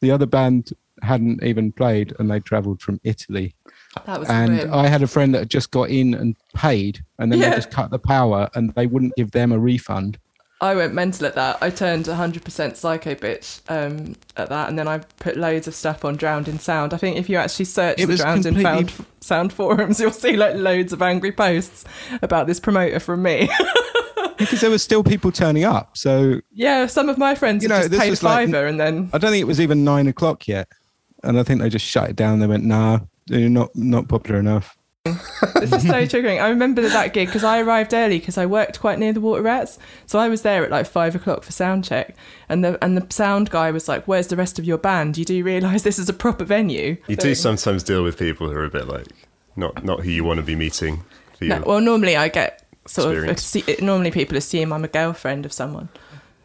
The 0.00 0.10
other 0.10 0.26
band 0.26 0.72
hadn't 1.02 1.42
even 1.42 1.72
played, 1.72 2.14
and 2.18 2.30
they 2.30 2.40
travelled 2.40 2.80
from 2.82 3.00
Italy. 3.04 3.54
That 4.06 4.20
was 4.20 4.28
and 4.30 4.58
grim. 4.58 4.72
I 4.74 4.88
had 4.88 5.02
a 5.02 5.06
friend 5.06 5.34
that 5.34 5.40
had 5.40 5.50
just 5.50 5.70
got 5.70 5.90
in 5.90 6.14
and 6.14 6.34
paid, 6.54 7.04
and 7.18 7.30
then 7.30 7.38
Yeah. 7.40 7.50
they 7.50 7.56
just 7.56 7.70
cut 7.70 7.90
the 7.90 7.98
power, 7.98 8.48
and 8.54 8.74
they 8.74 8.86
wouldn't 8.86 9.14
give 9.16 9.32
them 9.32 9.52
a 9.52 9.58
refund. 9.58 10.18
I 10.60 10.76
went 10.76 10.94
mental 10.94 11.26
at 11.26 11.34
that. 11.34 11.58
I 11.60 11.70
turned 11.70 12.06
100% 12.06 12.76
psycho 12.76 13.14
bitch 13.16 13.60
um, 13.68 14.14
at 14.36 14.48
that, 14.48 14.68
and 14.68 14.78
then 14.78 14.86
I 14.86 14.98
put 15.18 15.36
loads 15.36 15.66
of 15.66 15.74
stuff 15.74 16.04
on 16.04 16.14
Drowned 16.16 16.46
in 16.46 16.58
Sound. 16.60 16.94
I 16.94 16.98
think 16.98 17.16
if 17.16 17.28
you 17.28 17.36
actually 17.36 17.64
search 17.64 17.98
It 17.98 18.06
the 18.06 18.16
Drowned 18.16 18.46
in 18.46 18.54
completely- 18.54 18.84
Found, 18.92 19.06
Sound 19.20 19.52
forums, 19.52 19.98
you'll 20.00 20.12
see 20.12 20.36
like 20.36 20.54
loads 20.54 20.92
of 20.92 21.02
angry 21.02 21.32
posts 21.32 21.84
about 22.22 22.46
this 22.46 22.60
promoter 22.60 23.00
from 23.00 23.22
me. 23.22 23.48
because 24.38 24.60
there 24.60 24.70
were 24.70 24.78
still 24.78 25.02
people 25.04 25.30
turning 25.32 25.64
up. 25.64 25.96
So 25.96 26.40
yeah, 26.52 26.86
some 26.86 27.08
of 27.08 27.18
my 27.18 27.34
friends 27.34 27.62
You 27.62 27.68
know, 27.68 27.80
just 27.88 27.92
paid 28.00 28.06
a 28.06 28.10
was 28.10 28.22
like- 28.22 28.46
fiver, 28.48 28.66
and 28.66 28.78
then 28.80 29.10
I 29.12 29.18
don't 29.18 29.32
think 29.32 29.42
it 29.42 29.46
was 29.48 29.60
even 29.60 29.84
nine 29.84 30.06
o'clock 30.06 30.46
yet, 30.48 30.68
and 31.24 31.38
I 31.38 31.42
think 31.42 31.60
they 31.60 31.68
just 31.68 31.84
shut 31.86 32.08
it 32.10 32.16
down. 32.16 32.38
They 32.38 32.46
went, 32.46 32.64
"Nah, 32.64 33.00
you're 33.26 33.48
not 33.50 33.74
not 33.74 34.08
popular 34.08 34.40
enough." 34.40 34.76
this 35.04 35.72
is 35.72 35.82
so 35.82 36.02
triggering. 36.06 36.40
I 36.40 36.48
remember 36.48 36.80
that 36.82 37.12
gig 37.12 37.26
because 37.26 37.42
I 37.42 37.60
arrived 37.60 37.92
early 37.92 38.20
because 38.20 38.38
I 38.38 38.46
worked 38.46 38.78
quite 38.78 39.00
near 39.00 39.12
the 39.12 39.20
Water 39.20 39.42
Rats, 39.42 39.78
so 40.06 40.18
I 40.20 40.28
was 40.28 40.42
there 40.42 40.64
at 40.64 40.70
like 40.70 40.86
five 40.86 41.16
o'clock 41.16 41.42
for 41.42 41.50
sound 41.50 41.84
check, 41.84 42.14
and 42.48 42.64
the 42.64 42.78
and 42.84 42.96
the 42.96 43.04
sound 43.12 43.50
guy 43.50 43.70
was 43.72 43.88
like, 43.88 44.06
"Where's 44.06 44.28
the 44.28 44.36
rest 44.36 44.58
of 44.60 44.64
your 44.64 44.78
band? 44.78 45.18
You 45.18 45.24
do 45.24 45.42
realise 45.42 45.82
this 45.88 45.98
is 45.98 46.08
a 46.08 46.12
proper 46.12 46.44
venue?" 46.44 46.96
You 47.08 47.16
do 47.16 47.34
sometimes 47.34 47.82
deal 47.82 48.04
with 48.04 48.16
people 48.18 48.48
who 48.48 48.54
are 48.56 48.64
a 48.64 48.70
bit 48.70 48.86
like 48.86 49.08
not 49.56 49.84
not 49.84 50.00
who 50.00 50.10
you 50.10 50.22
want 50.24 50.38
to 50.38 50.44
be 50.44 50.54
meeting. 50.54 51.02
For 51.38 51.46
No, 51.46 51.62
well, 51.66 51.80
normally 51.80 52.16
I 52.16 52.28
get 52.28 52.62
sort 52.86 53.12
Experience. 53.12 53.54
of 53.56 53.62
assu- 53.62 53.82
normally 53.82 54.10
people 54.12 54.36
assume 54.36 54.72
I'm 54.72 54.84
a 54.84 54.88
girlfriend 54.88 55.44
of 55.46 55.52
someone, 55.52 55.88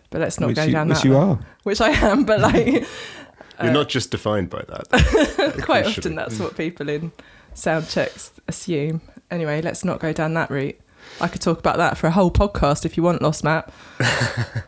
but 0.09 0.21
let's 0.21 0.39
not 0.39 0.47
which 0.47 0.55
go 0.55 0.63
you, 0.63 0.71
down 0.71 0.88
which 0.89 0.99
that. 1.01 1.05
you 1.05 1.13
road. 1.13 1.21
are. 1.21 1.39
Which 1.63 1.82
I 1.82 1.89
am, 1.89 2.23
but 2.25 2.39
like 2.39 2.88
You're 3.62 3.72
not 3.74 3.89
just 3.89 4.12
defined 4.12 4.49
by 4.49 4.64
that. 4.68 5.62
Quite 5.66 5.86
often, 5.86 6.16
that's 6.16 6.39
what 6.39 6.55
people 6.55 6.89
in 6.89 7.12
sound 7.53 7.89
checks 7.89 8.32
assume. 8.47 9.01
Anyway, 9.32 9.62
let's 9.62 9.84
not 9.84 9.99
go 9.99 10.14
down 10.14 10.34
that 10.36 10.49
route. 10.49 10.80
I 11.20 11.28
could 11.28 11.41
talk 11.41 11.58
about 11.58 11.78
that 11.78 11.97
for 11.97 12.08
a 12.08 12.12
whole 12.12 12.30
podcast 12.30 12.86
if 12.86 12.97
you 12.97 13.03
want, 13.03 13.22
Lost 13.22 13.43
Map. 13.43 13.72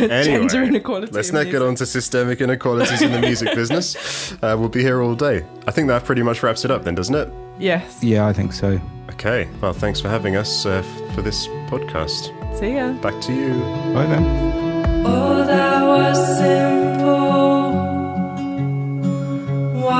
Anyway, 0.00 0.24
Gender 0.24 0.62
inequality 0.64 1.12
Let's 1.12 1.28
in 1.28 1.34
not 1.36 1.50
get 1.50 1.62
on 1.62 1.74
to 1.76 1.86
systemic 1.86 2.40
inequalities 2.40 3.02
in 3.02 3.12
the 3.12 3.20
music 3.20 3.54
business. 3.54 4.32
Uh, 4.42 4.56
we'll 4.58 4.68
be 4.68 4.82
here 4.82 5.02
all 5.02 5.14
day. 5.14 5.44
I 5.66 5.70
think 5.70 5.88
that 5.88 6.04
pretty 6.04 6.22
much 6.22 6.42
wraps 6.42 6.64
it 6.64 6.70
up 6.70 6.84
then, 6.84 6.94
doesn't 6.94 7.14
it? 7.14 7.28
Yes. 7.58 8.02
Yeah, 8.02 8.26
I 8.26 8.32
think 8.32 8.52
so. 8.52 8.80
Okay. 9.10 9.48
Well, 9.60 9.72
thanks 9.72 10.00
for 10.00 10.08
having 10.08 10.36
us 10.36 10.66
uh, 10.66 10.82
for 11.14 11.22
this 11.22 11.46
podcast. 11.68 12.32
See 12.58 12.74
ya. 12.76 12.92
Back 12.94 13.20
to 13.22 13.32
you. 13.32 13.50
Bye 13.94 14.06
then. 14.06 15.06
All 15.06 15.44
that 15.44 15.82
was 15.82 16.38
simple 16.38 17.33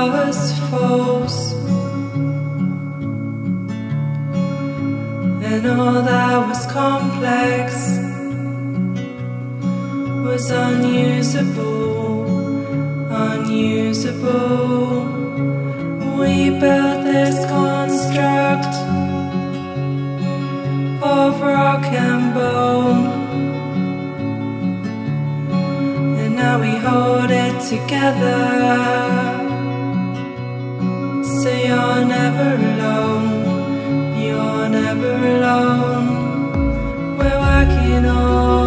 was 0.03 0.59
false, 0.69 1.53
and 5.51 5.65
all 5.67 6.01
that 6.01 6.47
was 6.47 6.65
complex 6.67 7.71
was 10.25 10.49
unusable, 10.51 12.25
unusable. 13.09 15.05
We 16.19 16.49
built 16.59 17.03
this 17.03 17.45
construct 17.45 18.75
of 21.03 21.41
rock 21.41 21.85
and 21.85 22.33
bone. 22.33 23.05
And 26.19 26.35
now 26.35 26.59
we 26.59 26.75
hold 26.77 27.31
it 27.31 27.55
together. 27.69 29.34
So 31.25 31.49
you're 31.49 32.05
never 32.05 32.55
alone. 32.55 34.21
You're 34.21 34.69
never 34.69 35.13
alone. 35.35 36.07
We're 37.17 37.39
working 37.39 38.05
on 38.05 38.64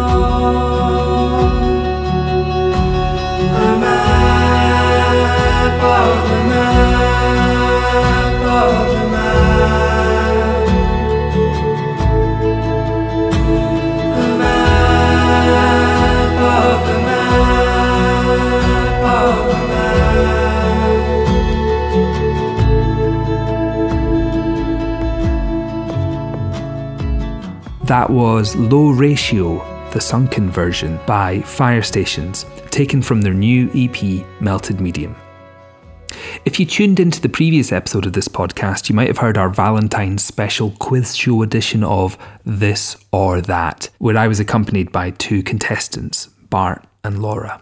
That 27.89 28.11
was 28.11 28.55
Low 28.55 28.91
Ratio, 28.91 29.57
the 29.89 29.99
sunken 29.99 30.51
version 30.51 30.99
by 31.07 31.41
Fire 31.41 31.81
Stations, 31.81 32.45
taken 32.69 33.01
from 33.01 33.23
their 33.23 33.33
new 33.33 33.67
EP, 33.73 34.23
Melted 34.39 34.79
Medium. 34.79 35.15
If 36.45 36.59
you 36.59 36.67
tuned 36.67 36.99
into 36.99 37.19
the 37.19 37.29
previous 37.29 37.71
episode 37.71 38.05
of 38.05 38.13
this 38.13 38.27
podcast, 38.27 38.89
you 38.89 38.95
might 38.95 39.07
have 39.07 39.17
heard 39.17 39.39
our 39.39 39.49
Valentine's 39.49 40.23
special 40.23 40.69
quiz 40.77 41.17
show 41.17 41.41
edition 41.41 41.83
of 41.83 42.15
This 42.45 42.95
or 43.11 43.41
That, 43.41 43.89
where 43.97 44.19
I 44.19 44.27
was 44.27 44.39
accompanied 44.39 44.91
by 44.91 45.09
two 45.09 45.41
contestants, 45.41 46.27
Bart 46.27 46.85
and 47.03 47.23
Laura. 47.23 47.59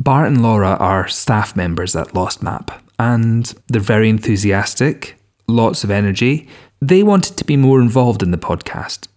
Bart 0.00 0.28
and 0.28 0.42
Laura 0.42 0.76
are 0.80 1.06
staff 1.06 1.54
members 1.54 1.94
at 1.94 2.14
Lost 2.14 2.42
Map, 2.42 2.82
and 2.98 3.54
they're 3.68 3.82
very 3.82 4.08
enthusiastic, 4.08 5.18
lots 5.46 5.84
of 5.84 5.90
energy. 5.90 6.48
They 6.80 7.02
wanted 7.02 7.36
to 7.36 7.44
be 7.44 7.58
more 7.58 7.82
involved 7.82 8.22
in 8.22 8.30
the 8.30 8.38
podcast. 8.38 9.08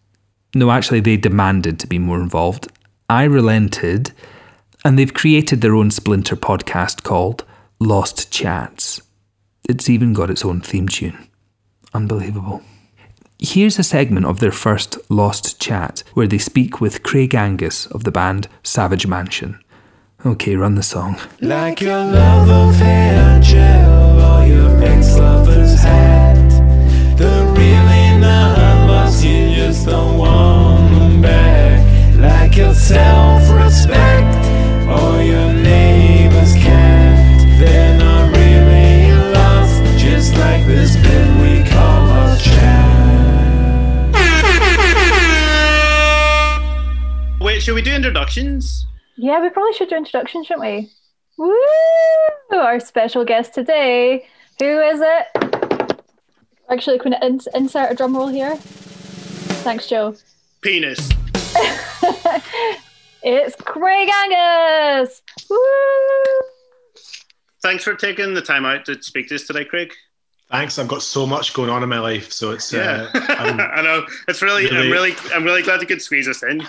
No, 0.55 0.71
actually, 0.71 0.99
they 0.99 1.17
demanded 1.17 1.79
to 1.79 1.87
be 1.87 1.99
more 1.99 2.19
involved. 2.19 2.67
I 3.07 3.23
relented, 3.23 4.11
and 4.83 4.97
they've 4.97 5.13
created 5.13 5.61
their 5.61 5.75
own 5.75 5.91
splinter 5.91 6.35
podcast 6.35 7.03
called 7.03 7.45
Lost 7.79 8.31
Chats. 8.31 9.01
It's 9.67 9.89
even 9.89 10.13
got 10.13 10.31
its 10.31 10.43
own 10.43 10.61
theme 10.61 10.87
tune. 10.87 11.27
Unbelievable. 11.93 12.63
Here's 13.37 13.77
a 13.79 13.83
segment 13.83 14.25
of 14.25 14.39
their 14.39 14.51
first 14.51 14.97
Lost 15.09 15.61
Chat 15.61 16.03
where 16.13 16.27
they 16.27 16.39
speak 16.39 16.81
with 16.81 17.03
Craig 17.03 17.35
Angus 17.35 17.85
of 17.85 18.03
the 18.03 18.11
band 18.11 18.47
Savage 18.63 19.05
Mansion. 19.05 19.59
Okay, 20.25 20.55
run 20.55 20.75
the 20.75 20.83
song. 20.83 21.17
Like 21.39 21.79
your 21.79 22.03
love 22.05 22.49
or 22.49 22.73
your 24.45 24.83
ex-lover's 24.83 25.81
hat. 25.81 27.17
They're 27.17 27.45
really 27.53 28.19
not 28.19 28.59
you 29.23 29.55
just 29.55 29.87
don't 29.87 30.18
your 32.59 32.73
self-respect 32.73 34.35
or 34.89 35.21
your 35.23 35.53
neighbor's. 35.53 36.53
They're 37.57 37.97
not 37.97 38.35
really 38.35 39.13
lost, 39.31 39.81
just 39.97 40.35
like 40.35 40.65
this 40.65 40.97
bit 40.97 41.27
we 41.39 41.63
call 41.69 42.07
Lost 42.07 42.43
Chat. 42.43 42.89
Wait, 47.39 47.61
should 47.61 47.75
we 47.75 47.81
do 47.81 47.93
introductions? 47.93 48.85
Yeah, 49.15 49.39
we 49.39 49.49
probably 49.49 49.73
should 49.73 49.87
do 49.89 49.95
introductions, 49.95 50.47
shouldn't 50.47 50.65
we? 50.65 50.91
Woo! 51.37 51.55
Our 52.51 52.81
special 52.81 53.23
guest 53.23 53.53
today. 53.53 54.27
Who 54.59 54.81
is 54.81 54.99
it? 55.01 55.27
Actually, 56.69 56.99
can 56.99 57.15
we 57.21 57.25
ins- 57.25 57.47
insert 57.55 57.89
a 57.91 57.95
drum 57.95 58.17
roll 58.17 58.27
here? 58.27 58.57
Thanks, 58.57 59.87
Joe. 59.87 60.15
Penis. 60.61 61.09
It's 63.21 63.53
Craig 63.57 64.07
Angus. 64.09 65.21
Woo! 65.49 65.57
Thanks 67.61 67.83
for 67.83 67.93
taking 67.93 68.33
the 68.33 68.41
time 68.41 68.63
out 68.65 68.85
to 68.85 69.01
speak 69.03 69.27
to 69.27 69.35
us 69.35 69.43
today, 69.43 69.65
Craig. 69.65 69.91
Thanks. 70.49 70.79
I've 70.79 70.87
got 70.87 71.01
so 71.01 71.27
much 71.27 71.53
going 71.53 71.69
on 71.69 71.83
in 71.83 71.89
my 71.89 71.99
life, 71.99 72.31
so 72.31 72.51
it's 72.51 72.71
Yeah, 72.71 73.09
uh, 73.13 73.19
I'm- 73.29 73.83
know. 73.83 74.05
It's 74.29 74.41
really, 74.41 74.69
I'm 74.69 74.73
really- 74.75 74.91
really, 74.91 75.15
I'm 75.33 75.43
really 75.43 75.61
glad 75.61 75.81
you 75.81 75.87
could 75.87 76.01
squeeze 76.01 76.29
us 76.29 76.43
in. 76.43 76.65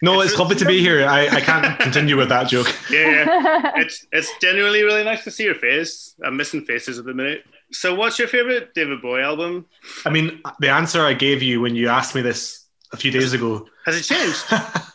no, 0.00 0.22
it's 0.22 0.38
lovely 0.38 0.56
to 0.56 0.64
be 0.64 0.80
here. 0.86 1.06
I, 1.06 1.26
I 1.28 1.40
can't 1.42 1.78
continue 1.78 2.16
with 2.16 2.30
that 2.30 2.48
joke. 2.48 2.74
Yeah, 2.90 3.10
yeah. 3.26 3.72
it's 3.76 4.06
it's 4.10 4.30
genuinely 4.40 4.82
really 4.82 5.04
nice 5.04 5.22
to 5.24 5.30
see 5.30 5.44
your 5.44 5.54
face. 5.54 6.14
I'm 6.24 6.34
missing 6.36 6.64
faces 6.64 6.98
at 6.98 7.04
the 7.04 7.12
minute. 7.12 7.44
So, 7.72 7.94
what's 7.94 8.18
your 8.18 8.26
favorite 8.26 8.72
David 8.74 9.02
Bowie 9.02 9.20
album? 9.22 9.66
I 10.06 10.10
mean, 10.10 10.40
the 10.60 10.70
answer 10.70 11.02
I 11.04 11.12
gave 11.12 11.42
you 11.42 11.60
when 11.60 11.74
you 11.76 11.88
asked 11.88 12.14
me 12.14 12.22
this 12.22 12.59
a 12.92 12.96
few 12.96 13.10
days 13.10 13.32
ago. 13.32 13.66
Has 13.86 13.96
it 13.96 14.02
changed? 14.02 14.44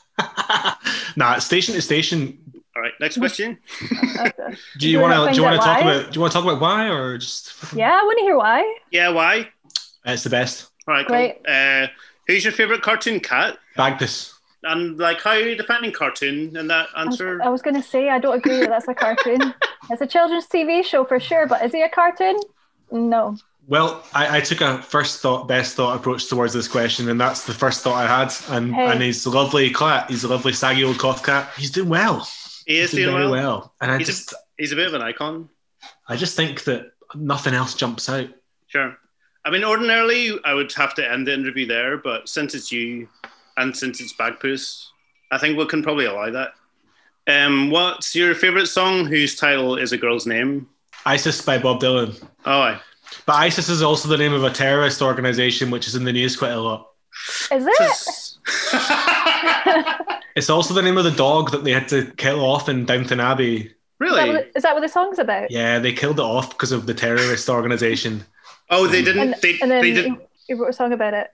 Nah, 1.16 1.40
station 1.40 1.76
to 1.76 1.82
station. 1.82 2.38
All 2.76 2.82
right, 2.82 2.92
next 3.00 3.18
question. 3.18 3.58
Do 4.78 4.90
you 4.90 5.00
want 5.00 5.14
to? 5.14 5.34
Do 5.34 5.38
you 5.38 5.44
want 5.44 5.56
to 5.62 5.66
talk 5.66 5.82
why? 5.82 5.92
about? 5.92 6.12
Do 6.12 6.18
you 6.18 6.22
want 6.22 6.34
to 6.34 6.38
talk 6.38 6.44
about 6.44 6.60
why 6.60 6.90
or 6.90 7.18
just? 7.18 7.54
Yeah, 7.74 7.92
I 7.92 8.04
want 8.04 8.18
to 8.20 8.24
hear 8.24 8.38
why. 8.38 8.78
Yeah, 8.92 9.10
why? 9.10 9.50
It's 10.06 10.24
the 10.24 10.30
best. 10.30 10.72
All 10.88 10.94
right, 10.94 11.06
Great. 11.06 11.44
cool. 11.46 11.54
Uh, 11.54 11.88
who's 12.28 12.44
your 12.44 12.54
favorite 12.54 12.82
cartoon 12.82 13.20
cat? 13.20 13.58
Bagpuss. 13.78 14.34
And 14.64 14.98
like, 14.98 15.22
how 15.22 15.32
are 15.32 15.40
you 15.40 15.56
defining 15.56 15.92
cartoon 15.92 16.56
in 16.58 16.68
that 16.68 16.90
I 16.96 17.06
was, 17.06 17.14
answer? 17.14 17.42
I 17.42 17.50
was 17.50 17.62
going 17.62 17.76
to 17.76 17.84
say, 17.84 18.10
I 18.10 18.20
don't 18.20 18.36
agree 18.36 18.60
that 18.60 18.70
that's 18.70 18.88
a 18.88 18.94
cartoon. 18.94 19.54
it's 19.90 20.02
a 20.02 20.08
children's 20.08 20.48
TV 20.48 20.84
show 20.84 21.06
for 21.06 21.20
sure, 21.20 21.48
but 21.48 21.64
is 21.64 21.72
he 21.72 21.82
a 21.82 21.90
cartoon? 21.90 22.36
No. 22.92 23.38
Well, 23.68 24.04
I, 24.14 24.38
I 24.38 24.42
took 24.42 24.62
a 24.62 24.82
first 24.82 25.22
thought, 25.22 25.48
best 25.48 25.76
thought 25.76 25.96
approach 25.96 26.28
towards 26.30 26.54
this 26.54 26.68
question, 26.68 27.10
and 27.10 27.20
that's 27.20 27.46
the 27.46 27.54
first 27.54 27.84
thought 27.84 27.96
I 27.96 28.06
had. 28.08 28.32
And 28.56 28.74
Hey. 28.76 28.86
and 28.92 29.02
he's 29.02 29.26
a 29.26 29.30
lovely 29.32 29.72
cat. 29.74 30.10
He's 30.10 30.24
a 30.24 30.28
lovely 30.28 30.54
saggy 30.54 30.84
old 30.84 31.00
cough 31.00 31.24
cat. 31.24 31.50
He's 31.58 31.72
doing 31.72 31.90
well. 31.90 32.28
He 32.68 32.78
is 32.78 32.92
He's 32.92 33.00
doing 33.00 33.06
doing 33.16 33.18
very 33.30 33.32
well. 33.32 33.60
well. 33.60 33.74
And 33.82 33.92
I 33.92 33.98
He's 33.98 34.10
a- 34.10 34.12
just, 34.12 34.34
He's 34.58 34.72
a 34.72 34.76
bit 34.76 34.88
of 34.88 34.94
an 34.94 35.02
icon. 35.02 35.50
I 36.08 36.16
just 36.16 36.36
think 36.36 36.64
that 36.66 36.92
nothing 37.16 37.54
else 37.54 37.74
jumps 37.74 38.08
out. 38.08 38.30
Sure. 38.68 38.98
I 39.44 39.50
mean, 39.52 39.64
ordinarily 39.64 40.40
I 40.46 40.54
would 40.54 40.72
have 40.74 40.94
to 40.96 41.12
end 41.12 41.28
the 41.28 41.34
interview 41.34 41.66
there, 41.66 41.98
but 41.98 42.30
since 42.30 42.56
it's 42.56 42.72
you 42.72 43.08
and 43.58 43.76
since 43.76 44.00
it's 44.02 44.14
Bagpuss, 44.14 44.86
I 45.32 45.38
think 45.38 45.58
we 45.58 45.66
can 45.66 45.84
probably 45.84 46.06
allow 46.06 46.30
that. 46.32 46.54
Um, 47.28 47.70
what's 47.72 48.16
your 48.16 48.34
favorite 48.36 48.68
song 48.68 49.06
whose 49.06 49.36
title 49.36 49.76
is 49.78 49.92
a 49.92 49.98
girl's 49.98 50.26
name? 50.28 50.68
ISIS 51.06 51.42
by 51.42 51.58
Bob 51.58 51.82
Dylan. 51.82 52.22
Oh, 52.46 52.62
aye. 52.62 52.80
But 53.26 53.36
ISIS 53.36 53.70
is 53.70 53.82
also 53.82 54.08
the 54.10 54.18
name 54.18 54.34
of 54.34 54.44
a 54.44 54.50
terrorist 54.50 55.02
organization, 55.02 55.72
which 55.72 55.88
is 55.88 55.96
in 55.96 56.04
the 56.04 56.14
news 56.14 56.36
quite 56.36 56.52
a 56.52 56.60
lot. 56.60 56.90
Is 57.52 57.66
it? 57.68 58.32
It's 60.36 60.50
also 60.50 60.74
the 60.74 60.82
name 60.82 60.98
of 60.98 61.06
the 61.06 61.12
dog 61.12 61.52
that 61.52 61.64
they 61.64 61.72
had 61.72 61.88
to 61.90 62.12
kill 62.18 62.44
off 62.44 62.68
in 62.68 62.86
Downton 62.86 63.22
Abbey. 63.22 63.74
Really? 64.00 64.20
Is 64.20 64.26
that, 64.26 64.34
what, 64.34 64.52
is 64.56 64.64
that 64.64 64.74
what 64.74 64.82
the 64.82 64.90
song's 64.90 65.18
about? 65.18 65.50
Yeah, 65.50 65.80
they 65.80 65.94
killed 65.94 66.20
it 66.20 66.24
off 66.24 66.50
because 66.50 66.74
of 66.74 66.86
the 66.86 66.94
terrorist 66.94 67.48
organization. 67.48 68.26
Oh, 68.70 68.86
they 68.86 69.02
didn't. 69.02 69.34
And, 69.34 69.36
they, 69.42 69.58
and 69.62 69.72
then 69.72 69.82
they 69.82 69.94
didn't. 69.94 70.22
you 70.50 70.58
wrote 70.58 70.70
a 70.70 70.74
song 70.74 70.92
about 70.92 71.14
it. 71.14 71.32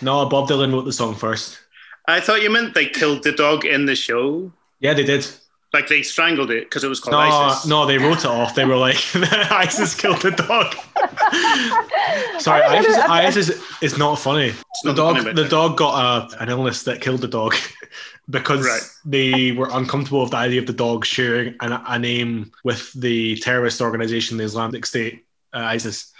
No, 0.00 0.24
Bob 0.26 0.48
Dylan 0.48 0.72
wrote 0.72 0.86
the 0.86 0.92
song 0.92 1.14
first. 1.14 1.60
I 2.08 2.20
thought 2.20 2.40
you 2.40 2.48
meant 2.48 2.72
they 2.72 2.86
killed 2.86 3.22
the 3.22 3.32
dog 3.32 3.66
in 3.66 3.84
the 3.84 3.94
show. 3.94 4.50
Yeah, 4.78 4.94
they 4.94 5.04
did. 5.04 5.28
Like 5.72 5.86
they 5.86 6.02
strangled 6.02 6.50
it 6.50 6.64
because 6.64 6.82
it 6.82 6.88
was 6.88 6.98
called 6.98 7.12
No, 7.12 7.18
ISIS. 7.20 7.66
no, 7.66 7.86
they 7.86 7.96
wrote 7.96 8.18
it 8.18 8.24
off. 8.26 8.54
They 8.56 8.64
were 8.64 8.76
like, 8.76 8.96
ISIS 9.14 9.94
killed 9.94 10.20
the 10.20 10.32
dog. 10.32 10.74
Sorry, 12.40 12.62
ISIS, 12.62 12.96
know, 12.96 13.06
ISIS 13.08 13.62
is 13.82 13.96
not 13.98 14.18
funny. 14.18 14.50
The 14.82 14.88
not 14.92 14.96
dog, 14.96 15.16
funny 15.18 15.32
the 15.32 15.48
dog 15.48 15.76
got 15.76 16.32
a, 16.32 16.42
an 16.42 16.48
illness 16.48 16.82
that 16.84 17.00
killed 17.00 17.20
the 17.20 17.28
dog 17.28 17.54
because 18.30 18.66
Right. 18.66 18.82
they 19.04 19.52
were 19.52 19.68
uncomfortable 19.72 20.22
with 20.22 20.30
the 20.32 20.38
idea 20.38 20.60
of 20.60 20.66
the 20.66 20.72
dog 20.72 21.04
sharing 21.04 21.54
an, 21.60 21.72
a 21.86 21.98
name 21.98 22.50
with 22.64 22.92
the 22.94 23.36
terrorist 23.36 23.80
organization, 23.80 24.38
the 24.38 24.44
Islamic 24.44 24.84
State, 24.86 25.24
uh, 25.54 25.58
ISIS. 25.58 26.12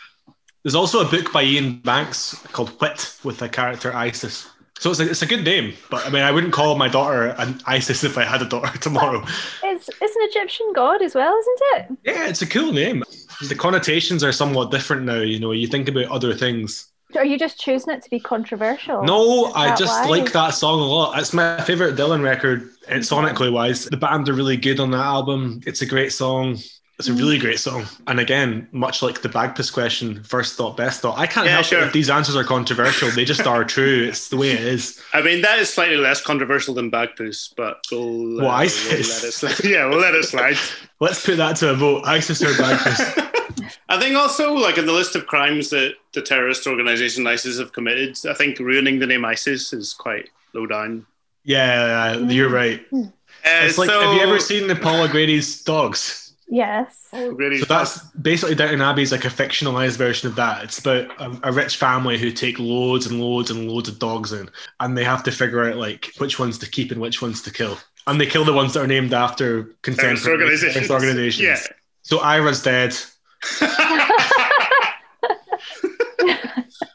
There's 0.62 0.74
also 0.74 1.00
a 1.00 1.10
book 1.10 1.32
by 1.32 1.42
Iain 1.42 1.80
Banks 1.80 2.34
called 2.52 2.70
Whit 2.80 3.16
with 3.24 3.38
the 3.38 3.48
character 3.48 3.94
ISIS. 3.94 4.46
So 4.80 4.90
it's 4.90 4.98
a, 4.98 5.10
it's 5.10 5.20
a 5.20 5.26
good 5.26 5.44
name, 5.44 5.74
but 5.90 6.06
I 6.06 6.08
mean, 6.08 6.22
I 6.22 6.30
wouldn't 6.30 6.54
call 6.54 6.74
my 6.74 6.88
daughter 6.88 7.34
an 7.36 7.60
ISIS 7.66 8.02
if 8.02 8.16
I 8.16 8.24
had 8.24 8.40
a 8.40 8.46
daughter 8.46 8.78
tomorrow. 8.80 9.22
It's 9.62 9.90
it's 10.00 10.16
an 10.16 10.22
Egyptian 10.22 10.72
god 10.74 11.02
as 11.02 11.14
well, 11.14 11.38
isn't 11.38 11.58
it? 11.74 11.98
Yeah, 12.04 12.28
it's 12.28 12.40
a 12.40 12.46
cool 12.46 12.72
name. 12.72 13.04
The 13.46 13.54
connotations 13.54 14.24
are 14.24 14.32
somewhat 14.32 14.70
different 14.70 15.02
now. 15.02 15.20
You 15.20 15.38
know, 15.38 15.52
you 15.52 15.66
think 15.66 15.86
about 15.88 16.06
other 16.06 16.34
things. 16.34 16.90
Are 17.14 17.26
you 17.26 17.38
just 17.38 17.60
choosing 17.60 17.92
it 17.92 18.02
to 18.02 18.10
be 18.10 18.20
controversial? 18.20 19.02
No, 19.02 19.52
I 19.52 19.76
just 19.76 20.04
why? 20.04 20.08
like 20.08 20.32
that 20.32 20.50
song 20.50 20.80
a 20.80 20.84
lot. 20.84 21.18
It's 21.18 21.34
my 21.34 21.60
favorite 21.60 21.96
Dylan 21.96 22.22
record, 22.22 22.62
uh, 22.62 22.94
and 22.94 23.02
sonically 23.02 23.52
wise. 23.52 23.84
The 23.84 23.98
band 23.98 24.30
are 24.30 24.32
really 24.32 24.56
good 24.56 24.80
on 24.80 24.92
that 24.92 25.04
album. 25.04 25.60
It's 25.66 25.82
a 25.82 25.86
great 25.86 26.12
song. 26.12 26.56
It's 27.00 27.08
a 27.08 27.14
really 27.14 27.38
great 27.38 27.58
song. 27.58 27.86
And 28.06 28.20
again, 28.20 28.68
much 28.72 29.00
like 29.02 29.22
the 29.22 29.28
Bagpuss 29.30 29.72
question, 29.72 30.22
first 30.22 30.54
thought, 30.56 30.76
best 30.76 31.00
thought. 31.00 31.18
I 31.18 31.26
can't 31.26 31.46
Yeah, 31.46 31.54
help 31.54 31.64
sure. 31.66 31.80
it 31.80 31.86
if 31.86 31.92
these 31.94 32.10
answers 32.10 32.36
are 32.36 32.44
controversial. 32.44 33.10
They 33.10 33.24
just 33.24 33.46
are 33.46 33.64
true. 33.64 34.04
It's 34.08 34.28
the 34.28 34.36
way 34.36 34.50
it 34.50 34.60
is. 34.60 35.00
I 35.14 35.22
mean, 35.22 35.40
that 35.40 35.58
is 35.58 35.72
slightly 35.72 35.96
less 35.96 36.20
controversial 36.20 36.74
than 36.74 36.90
Bagpuss, 36.90 37.54
but 37.56 37.78
we'll, 37.90 38.40
uh, 38.40 38.44
Well, 38.44 38.58
we'll 38.58 38.58
let 38.58 38.64
it 39.00 39.04
slide. 39.32 39.58
Yeah, 39.64 39.86
we'll 39.86 39.98
let 39.98 40.14
it 40.14 40.24
slide. 40.24 40.56
Let's 41.00 41.24
put 41.24 41.38
that 41.38 41.56
to 41.56 41.70
a 41.70 41.74
vote. 41.74 42.02
ISIS 42.04 42.42
or 42.42 42.52
Bagpuss. 42.52 43.70
I 43.88 43.98
think 43.98 44.14
also, 44.14 44.52
like 44.54 44.76
in 44.78 44.84
the 44.86 44.92
list 44.92 45.16
of 45.16 45.26
crimes 45.26 45.70
that 45.70 45.94
the 46.12 46.20
terrorist 46.22 46.66
organization 46.66 47.26
ISIS 47.26 47.58
have 47.58 47.72
committed, 47.72 48.18
I 48.28 48.34
think 48.34 48.58
ruining 48.58 48.98
the 48.98 49.06
name 49.06 49.24
ISIS 49.24 49.72
is 49.72 49.94
quite 49.94 50.28
low 50.52 50.66
down. 50.66 51.06
yeah, 51.44 52.16
you're 52.18 52.50
right. 52.50 52.84
Uh, 52.92 53.06
It's 53.44 53.78
like, 53.78 53.88
so- 53.88 54.00
have 54.00 54.14
you 54.14 54.20
ever 54.20 54.38
seen 54.38 54.66
the 54.68 54.76
Paul 54.76 55.02
O'Grady's 55.02 55.62
dogs? 55.62 56.29
Yes. 56.50 57.08
Oh, 57.12 57.30
really 57.30 57.58
So 57.58 57.64
that's 57.66 58.04
basically 58.08 58.56
Downton 58.56 58.80
Abbey 58.80 59.02
is 59.02 59.12
like 59.12 59.24
a 59.24 59.28
fictionalized 59.28 59.96
version 59.96 60.28
of 60.28 60.34
that. 60.34 60.64
It's 60.64 60.80
about 60.80 61.08
a, 61.20 61.50
a 61.50 61.52
rich 61.52 61.76
family 61.76 62.18
who 62.18 62.32
take 62.32 62.58
loads 62.58 63.06
and 63.06 63.20
loads 63.20 63.52
and 63.52 63.70
loads 63.70 63.88
of 63.88 64.00
dogs 64.00 64.32
in, 64.32 64.50
and 64.80 64.98
they 64.98 65.04
have 65.04 65.22
to 65.24 65.32
figure 65.32 65.68
out 65.68 65.76
like 65.76 66.12
which 66.18 66.40
ones 66.40 66.58
to 66.58 66.68
keep 66.68 66.90
and 66.90 67.00
which 67.00 67.22
ones 67.22 67.40
to 67.42 67.52
kill. 67.52 67.78
And 68.08 68.20
they 68.20 68.26
kill 68.26 68.44
the 68.44 68.52
ones 68.52 68.74
that 68.74 68.82
are 68.82 68.88
named 68.88 69.14
after 69.14 69.64
terrorist 69.82 70.26
organizations. 70.26 70.90
organizations. 70.90 71.46
Yeah. 71.46 71.76
So 72.02 72.18
Ira's 72.18 72.62
dead. 72.62 72.96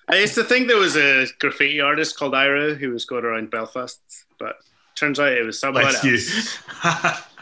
I 0.07 0.19
used 0.19 0.35
to 0.35 0.43
think 0.43 0.67
there 0.67 0.77
was 0.77 0.97
a 0.97 1.27
graffiti 1.39 1.79
artist 1.79 2.17
called 2.19 2.35
Ira 2.35 2.75
who 2.75 2.89
was 2.89 3.05
going 3.05 3.23
around 3.23 3.51
Belfast, 3.51 4.01
but 4.37 4.57
turns 4.95 5.19
out 5.19 5.31
it 5.31 5.45
was 5.45 5.59
someone 5.59 5.83
Bless 5.83 6.03
else. 6.05 7.21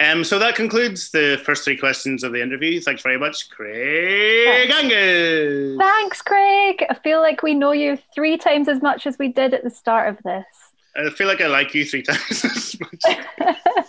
you. 0.00 0.06
Um, 0.06 0.24
so 0.24 0.38
that 0.38 0.54
concludes 0.54 1.10
the 1.10 1.40
first 1.44 1.64
three 1.64 1.76
questions 1.76 2.24
of 2.24 2.32
the 2.32 2.42
interview. 2.42 2.80
Thanks 2.80 3.02
very 3.02 3.18
much, 3.18 3.50
Craig 3.50 4.70
Angus. 4.70 5.78
Thanks, 5.78 6.22
Craig. 6.22 6.84
I 6.88 6.94
feel 6.94 7.20
like 7.20 7.42
we 7.42 7.54
know 7.54 7.72
you 7.72 7.98
three 8.14 8.36
times 8.36 8.68
as 8.68 8.82
much 8.82 9.06
as 9.06 9.18
we 9.18 9.28
did 9.28 9.54
at 9.54 9.62
the 9.62 9.70
start 9.70 10.08
of 10.08 10.22
this. 10.24 10.44
I 10.96 11.10
feel 11.10 11.26
like 11.26 11.40
I 11.40 11.46
like 11.46 11.74
you 11.74 11.84
three 11.84 12.02
times 12.02 12.44
as 12.44 12.76
much. 12.80 13.18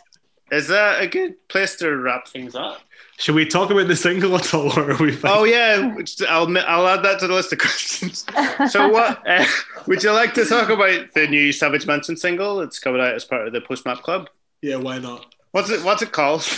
Is 0.51 0.67
that 0.67 1.01
a 1.01 1.07
good 1.07 1.47
place 1.47 1.77
to 1.77 1.95
wrap 1.95 2.27
things 2.27 2.55
up? 2.55 2.81
Should 3.17 3.35
we 3.35 3.45
talk 3.45 3.69
about 3.69 3.87
the 3.87 3.95
single 3.95 4.35
at 4.35 4.53
all, 4.53 4.77
or 4.77 4.91
are 4.91 4.97
we? 4.97 5.13
Fine? 5.13 5.31
Oh 5.33 5.43
yeah, 5.45 5.95
I'll 6.27 6.57
I'll 6.57 6.87
add 6.87 7.03
that 7.03 7.19
to 7.19 7.27
the 7.27 7.33
list 7.33 7.53
of 7.53 7.59
questions. 7.59 8.25
So 8.69 8.89
what 8.89 9.21
uh, 9.25 9.45
would 9.87 10.03
you 10.03 10.11
like 10.11 10.33
to 10.33 10.45
talk 10.45 10.69
about 10.69 11.13
the 11.13 11.27
new 11.27 11.51
Savage 11.51 11.85
Mansion 11.85 12.17
single? 12.17 12.59
It's 12.61 12.79
coming 12.79 12.99
out 12.99 13.13
as 13.13 13.23
part 13.23 13.47
of 13.47 13.53
the 13.53 13.61
Lost 13.69 13.85
Map 13.85 14.01
Club. 14.01 14.29
Yeah, 14.61 14.77
why 14.77 14.97
not? 14.97 15.33
What's 15.51 15.69
it 15.69 15.83
What's 15.83 16.01
it 16.01 16.11
called? 16.11 16.45